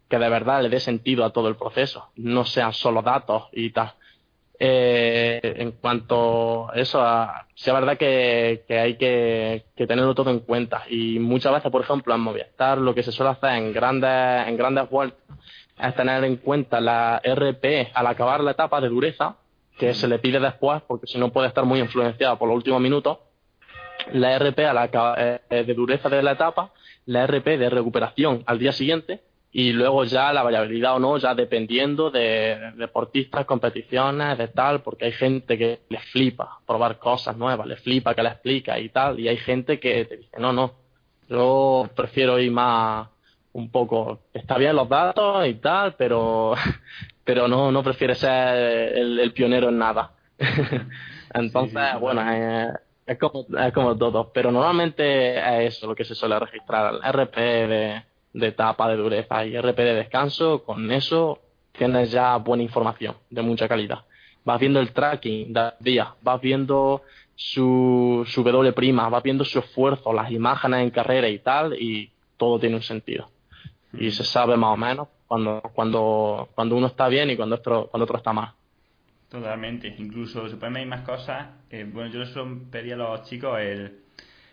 que 0.09 0.17
de 0.17 0.27
verdad 0.27 0.63
le 0.63 0.69
dé 0.69 0.79
sentido 0.79 1.23
a 1.23 1.29
todo 1.29 1.47
el 1.49 1.55
proceso, 1.55 2.09
no 2.15 2.43
sean 2.43 2.73
solo 2.73 3.03
datos 3.03 3.43
y 3.51 3.69
tal. 3.69 3.93
Eh, 4.57 5.39
en 5.43 5.73
cuanto 5.73 6.71
a 6.71 6.73
eso, 6.73 6.99
sí 7.53 7.69
es 7.69 7.73
verdad 7.75 7.95
que, 7.95 8.65
hay 8.69 8.95
que, 8.95 9.65
tenerlo 9.75 10.15
todo 10.15 10.31
en 10.31 10.39
cuenta. 10.39 10.81
Y 10.89 11.19
muchas 11.19 11.53
veces, 11.53 11.71
por 11.71 11.83
ejemplo, 11.83 12.15
en 12.15 12.21
Movistar 12.21 12.79
lo 12.79 12.95
que 12.95 13.03
se 13.03 13.11
suele 13.11 13.33
hacer 13.33 13.51
en 13.51 13.71
grandes, 13.71 14.47
en 14.47 14.57
grandes 14.57 14.89
vueltas 14.89 15.19
es 15.77 15.93
tener 15.93 16.23
en 16.23 16.37
cuenta 16.37 16.81
la 16.81 17.21
RP 17.23 17.91
al 17.93 18.07
acabar 18.07 18.43
la 18.43 18.51
etapa 18.51 18.81
de 18.81 18.89
dureza, 18.89 19.35
que 19.77 19.93
se 19.93 20.07
le 20.07 20.17
pide 20.17 20.39
después, 20.39 20.81
porque 20.87 21.05
si 21.05 21.19
no 21.19 21.31
puede 21.31 21.49
estar 21.49 21.65
muy 21.65 21.79
influenciado 21.79 22.39
por 22.39 22.47
los 22.47 22.57
últimos 22.57 22.81
minutos, 22.81 23.19
la 24.13 24.37
RP 24.37 24.59
a 24.59 24.73
la 24.73 25.39
eh, 25.49 25.63
de 25.63 25.73
dureza 25.73 26.09
de 26.09 26.23
la 26.23 26.33
etapa, 26.33 26.71
la 27.05 27.25
RP 27.27 27.57
de 27.57 27.69
recuperación 27.69 28.43
al 28.45 28.59
día 28.59 28.71
siguiente 28.71 29.21
y 29.53 29.73
luego 29.73 30.05
ya 30.05 30.31
la 30.31 30.43
variabilidad 30.43 30.95
o 30.95 30.99
no, 30.99 31.17
ya 31.17 31.35
dependiendo 31.35 32.09
de 32.09 32.71
deportistas, 32.77 33.45
competiciones, 33.45 34.37
de 34.37 34.47
tal, 34.47 34.81
porque 34.81 35.05
hay 35.05 35.11
gente 35.11 35.57
que 35.57 35.81
le 35.89 35.99
flipa 35.99 36.59
probar 36.65 36.99
cosas 36.99 37.35
nuevas, 37.35 37.67
le 37.67 37.75
flipa 37.75 38.15
que 38.15 38.23
le 38.23 38.29
explica 38.29 38.79
y 38.79 38.89
tal, 38.89 39.19
y 39.19 39.27
hay 39.27 39.37
gente 39.37 39.79
que 39.79 40.05
te 40.05 40.17
dice, 40.17 40.39
no, 40.39 40.53
no, 40.53 40.73
yo 41.29 41.89
prefiero 41.95 42.39
ir 42.39 42.51
más 42.51 43.09
un 43.53 43.69
poco, 43.69 44.21
está 44.33 44.57
bien 44.57 44.75
los 44.75 44.87
datos 44.87 45.45
y 45.45 45.55
tal, 45.55 45.95
pero, 45.95 46.53
pero 47.25 47.49
no, 47.49 47.71
no 47.73 47.83
prefiere 47.83 48.15
ser 48.15 48.97
el, 48.97 49.33
pionero 49.33 49.67
en 49.67 49.77
nada. 49.77 50.11
Entonces, 51.33 51.99
bueno, 51.99 52.21
es, 53.05 53.17
como, 53.17 53.45
es 53.57 53.73
como 53.73 53.97
todo, 53.97 54.31
pero 54.33 54.51
normalmente 54.51 55.37
es 55.37 55.75
eso 55.75 55.87
lo 55.87 55.95
que 55.95 56.05
se 56.05 56.15
suele 56.15 56.39
registrar, 56.39 56.93
el 56.93 57.13
RP 57.13 57.35
de 57.35 58.11
de 58.33 58.47
etapa 58.47 58.89
de 58.89 58.97
dureza 58.97 59.45
y 59.45 59.57
RP 59.57 59.77
de 59.77 59.95
descanso, 59.95 60.63
con 60.63 60.91
eso 60.91 61.39
tienes 61.71 62.11
ya 62.11 62.35
buena 62.37 62.63
información 62.63 63.15
de 63.29 63.41
mucha 63.41 63.67
calidad. 63.67 63.99
Vas 64.43 64.59
viendo 64.59 64.79
el 64.79 64.91
tracking 64.91 65.53
de 65.53 65.71
día, 65.79 66.15
vas 66.21 66.41
viendo 66.41 67.03
su, 67.35 68.23
su 68.27 68.43
W 68.43 68.73
prima, 68.73 69.09
vas 69.09 69.23
viendo 69.23 69.43
su 69.43 69.59
esfuerzo, 69.59 70.13
las 70.13 70.31
imágenes 70.31 70.81
en 70.81 70.89
carrera 70.91 71.29
y 71.29 71.39
tal, 71.39 71.73
y 71.79 72.11
todo 72.37 72.59
tiene 72.59 72.75
un 72.75 72.81
sentido. 72.81 73.29
Y 73.93 74.11
se 74.11 74.23
sabe 74.23 74.55
más 74.57 74.73
o 74.73 74.77
menos 74.77 75.07
cuando, 75.27 75.61
cuando, 75.73 76.49
cuando 76.55 76.75
uno 76.75 76.87
está 76.87 77.07
bien 77.07 77.29
y 77.29 77.35
cuando 77.35 77.55
otro, 77.57 77.87
cuando 77.87 78.05
otro 78.05 78.17
está 78.17 78.33
mal. 78.33 78.53
Totalmente, 79.31 79.87
incluso 79.97 80.49
se 80.49 80.57
pueden 80.57 80.89
más 80.89 81.03
cosas. 81.03 81.47
Eh, 81.69 81.89
bueno, 81.89 82.11
yo 82.11 82.19
les 82.19 82.33
pedí 82.69 82.91
a 82.91 82.97
los 82.97 83.23
chicos 83.23 83.57
el, 83.61 84.01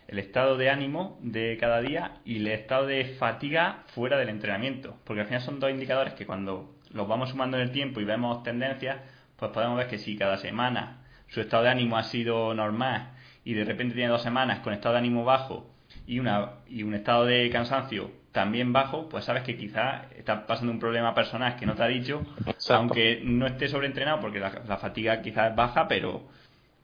el 0.07 0.19
estado 0.19 0.55
de 0.55 0.69
ánimo 0.69 1.19
de 1.21 1.57
cada 1.59 1.81
día 1.81 2.21
y 2.23 2.37
el 2.37 2.47
estado 2.47 2.87
de 2.87 3.03
fatiga 3.19 3.83
fuera 3.87 4.17
del 4.17 4.29
entrenamiento. 4.29 4.95
Porque 5.03 5.19
al 5.19 5.27
final 5.27 5.41
son 5.41 5.59
dos 5.59 5.69
indicadores 5.69 6.13
que 6.13 6.25
cuando 6.25 6.77
los 6.91 7.09
vamos 7.09 7.31
sumando 7.31 7.57
en 7.57 7.63
el 7.63 7.71
tiempo 7.73 7.99
y 7.99 8.05
vemos 8.05 8.41
tendencias, 8.41 9.01
pues 9.35 9.51
podemos 9.51 9.77
ver 9.77 9.89
que 9.89 9.97
si 9.97 10.15
cada 10.15 10.37
semana 10.37 11.01
su 11.27 11.41
estado 11.41 11.63
de 11.63 11.71
ánimo 11.71 11.97
ha 11.97 12.03
sido 12.03 12.53
normal 12.53 13.11
y 13.43 13.55
de 13.55 13.65
repente 13.65 13.95
tiene 13.95 14.09
dos 14.09 14.23
semanas 14.23 14.59
con 14.59 14.71
estado 14.71 14.93
de 14.93 14.99
ánimo 14.99 15.25
bajo 15.25 15.69
y, 16.07 16.19
una, 16.19 16.51
y 16.69 16.83
un 16.83 16.93
estado 16.93 17.25
de 17.25 17.49
cansancio 17.49 18.11
también 18.31 18.71
bajo, 18.73 19.09
pues 19.09 19.25
sabes 19.25 19.43
que 19.43 19.57
quizás 19.57 20.11
está 20.15 20.45
pasando 20.45 20.71
un 20.71 20.79
problema 20.79 21.13
personal 21.15 21.55
que 21.55 21.65
no 21.65 21.75
te 21.75 21.83
ha 21.83 21.87
dicho, 21.87 22.21
aunque 22.69 23.21
no 23.23 23.47
esté 23.47 23.67
sobreentrenado 23.67 24.19
porque 24.19 24.39
la, 24.39 24.61
la 24.67 24.77
fatiga 24.77 25.21
quizás 25.21 25.51
es 25.51 25.55
baja, 25.55 25.87
pero 25.87 26.27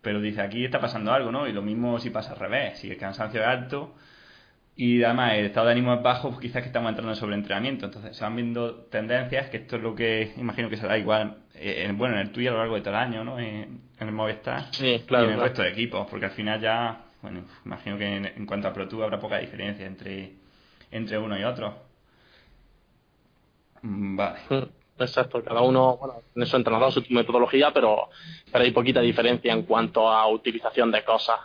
pero 0.05 0.21
dice, 0.21 0.39
aquí 0.39 0.63
está 0.63 0.79
pasando 0.79 1.11
algo, 1.11 1.31
¿no? 1.31 1.47
Y 1.47 1.51
lo 1.51 1.63
mismo 1.63 1.99
si 1.99 2.11
pasa 2.11 2.33
al 2.33 2.39
revés, 2.39 2.77
si 2.77 2.91
el 2.91 2.97
cansancio 2.97 3.41
es 3.41 3.47
alto 3.47 3.95
y 4.75 5.03
además 5.03 5.33
el 5.33 5.45
estado 5.45 5.65
de 5.65 5.71
ánimo 5.71 5.95
es 5.95 6.03
bajo, 6.03 6.29
pues 6.29 6.41
quizás 6.41 6.61
que 6.61 6.67
estamos 6.67 6.89
entrando 6.89 7.11
en 7.11 7.15
sobreentrenamiento. 7.15 7.85
Entonces 7.85 8.15
se 8.15 8.23
van 8.23 8.35
viendo 8.35 8.75
tendencias, 8.75 9.49
que 9.49 9.57
esto 9.57 9.77
es 9.77 9.81
lo 9.81 9.95
que 9.95 10.33
imagino 10.37 10.69
que 10.69 10.77
será 10.77 10.97
igual, 10.97 11.37
eh, 11.55 11.91
bueno, 11.95 12.15
en 12.15 12.21
el 12.21 12.31
tuyo 12.31 12.51
a 12.51 12.53
lo 12.53 12.59
largo 12.59 12.75
de 12.75 12.81
todo 12.81 12.91
el 12.91 12.99
año, 12.99 13.23
¿no? 13.23 13.39
En, 13.39 13.81
el 13.97 14.11
Movistar 14.11 14.65
sí, 14.71 15.03
claro, 15.07 15.25
y 15.25 15.27
en 15.29 15.33
el 15.35 15.41
resto 15.41 15.63
de 15.63 15.69
equipos, 15.69 16.05
porque 16.07 16.25
al 16.25 16.31
final 16.31 16.59
ya, 16.59 17.05
bueno, 17.21 17.45
imagino 17.65 17.97
que 17.97 18.15
en, 18.15 18.45
cuanto 18.45 18.67
a 18.67 18.73
Pro 18.73 18.87
Tour 18.87 19.05
habrá 19.05 19.19
poca 19.19 19.37
diferencia 19.39 19.87
entre, 19.87 20.33
entre 20.95 21.17
uno 21.17 21.37
y 21.37 21.43
otro. 21.43 21.75
Mm, 23.81 24.15
vale. 24.15 24.39
Mm. 24.49 24.63
Exacto, 24.97 25.43
cada 25.43 25.61
uno 25.61 25.97
bueno, 25.97 26.21
tiene 26.33 26.45
su 26.45 26.55
entrenador, 26.55 26.91
su 26.91 27.03
metodología, 27.09 27.71
pero, 27.73 28.09
pero 28.49 28.63
hay 28.63 28.71
poquita 28.71 29.01
diferencia 29.01 29.51
en 29.51 29.63
cuanto 29.63 30.09
a 30.09 30.25
utilización 30.27 30.89
de 30.89 31.03
cosas 31.03 31.37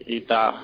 y 0.00 0.22
tal. 0.22 0.54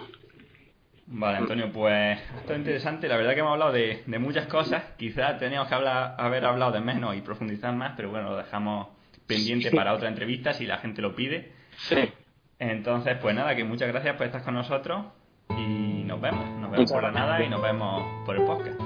Vale, 1.06 1.36
Antonio, 1.36 1.70
pues 1.70 2.18
esto 2.38 2.54
es 2.54 2.58
interesante. 2.58 3.08
La 3.08 3.18
verdad 3.18 3.34
que 3.34 3.40
hemos 3.40 3.52
hablado 3.52 3.72
de, 3.72 4.02
muchas 4.18 4.46
cosas. 4.46 4.82
Quizás 4.96 5.38
teníamos 5.38 5.68
que 5.68 5.74
hablar, 5.74 6.14
haber 6.16 6.46
hablado 6.46 6.72
de 6.72 6.80
menos 6.80 7.14
y 7.14 7.20
profundizar 7.20 7.74
más, 7.74 7.92
pero 7.94 8.08
bueno, 8.08 8.30
lo 8.30 8.36
dejamos 8.38 8.88
pendiente 9.26 9.70
para 9.70 9.92
otra 9.92 10.08
entrevista 10.08 10.54
si 10.54 10.64
la 10.64 10.78
gente 10.78 11.02
lo 11.02 11.14
pide. 11.14 11.52
Sí. 11.76 12.10
Entonces, 12.58 13.18
pues 13.20 13.34
nada, 13.34 13.54
que 13.54 13.64
muchas 13.64 13.88
gracias 13.88 14.16
por 14.16 14.24
estar 14.24 14.42
con 14.42 14.54
nosotros 14.54 15.04
y 15.58 16.04
nos 16.04 16.20
vemos. 16.20 16.44
Nos 16.60 16.70
vemos 16.70 16.92
por 16.92 17.02
la 17.02 17.12
nada 17.12 17.42
y 17.42 17.48
nos 17.48 17.62
vemos 17.62 18.02
por 18.24 18.36
el 18.36 18.44
podcast. 18.44 18.80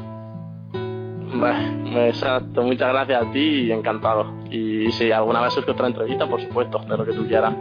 Bueno, 1.35 2.01
exacto, 2.01 2.63
muchas 2.63 2.89
gracias 2.89 3.23
a 3.23 3.33
ti 3.33 3.39
y 3.39 3.73
encantado. 3.73 4.33
Y 4.51 4.91
si 4.93 5.13
alguna 5.13 5.43
vez 5.43 5.53
surge 5.53 5.71
otra 5.71 5.89
entrevista, 5.89 6.27
por 6.27 6.41
supuesto, 6.41 6.79
de 6.79 6.97
lo 6.97 7.05
que 7.05 7.13
tú 7.13 7.27
quieras. 7.27 7.55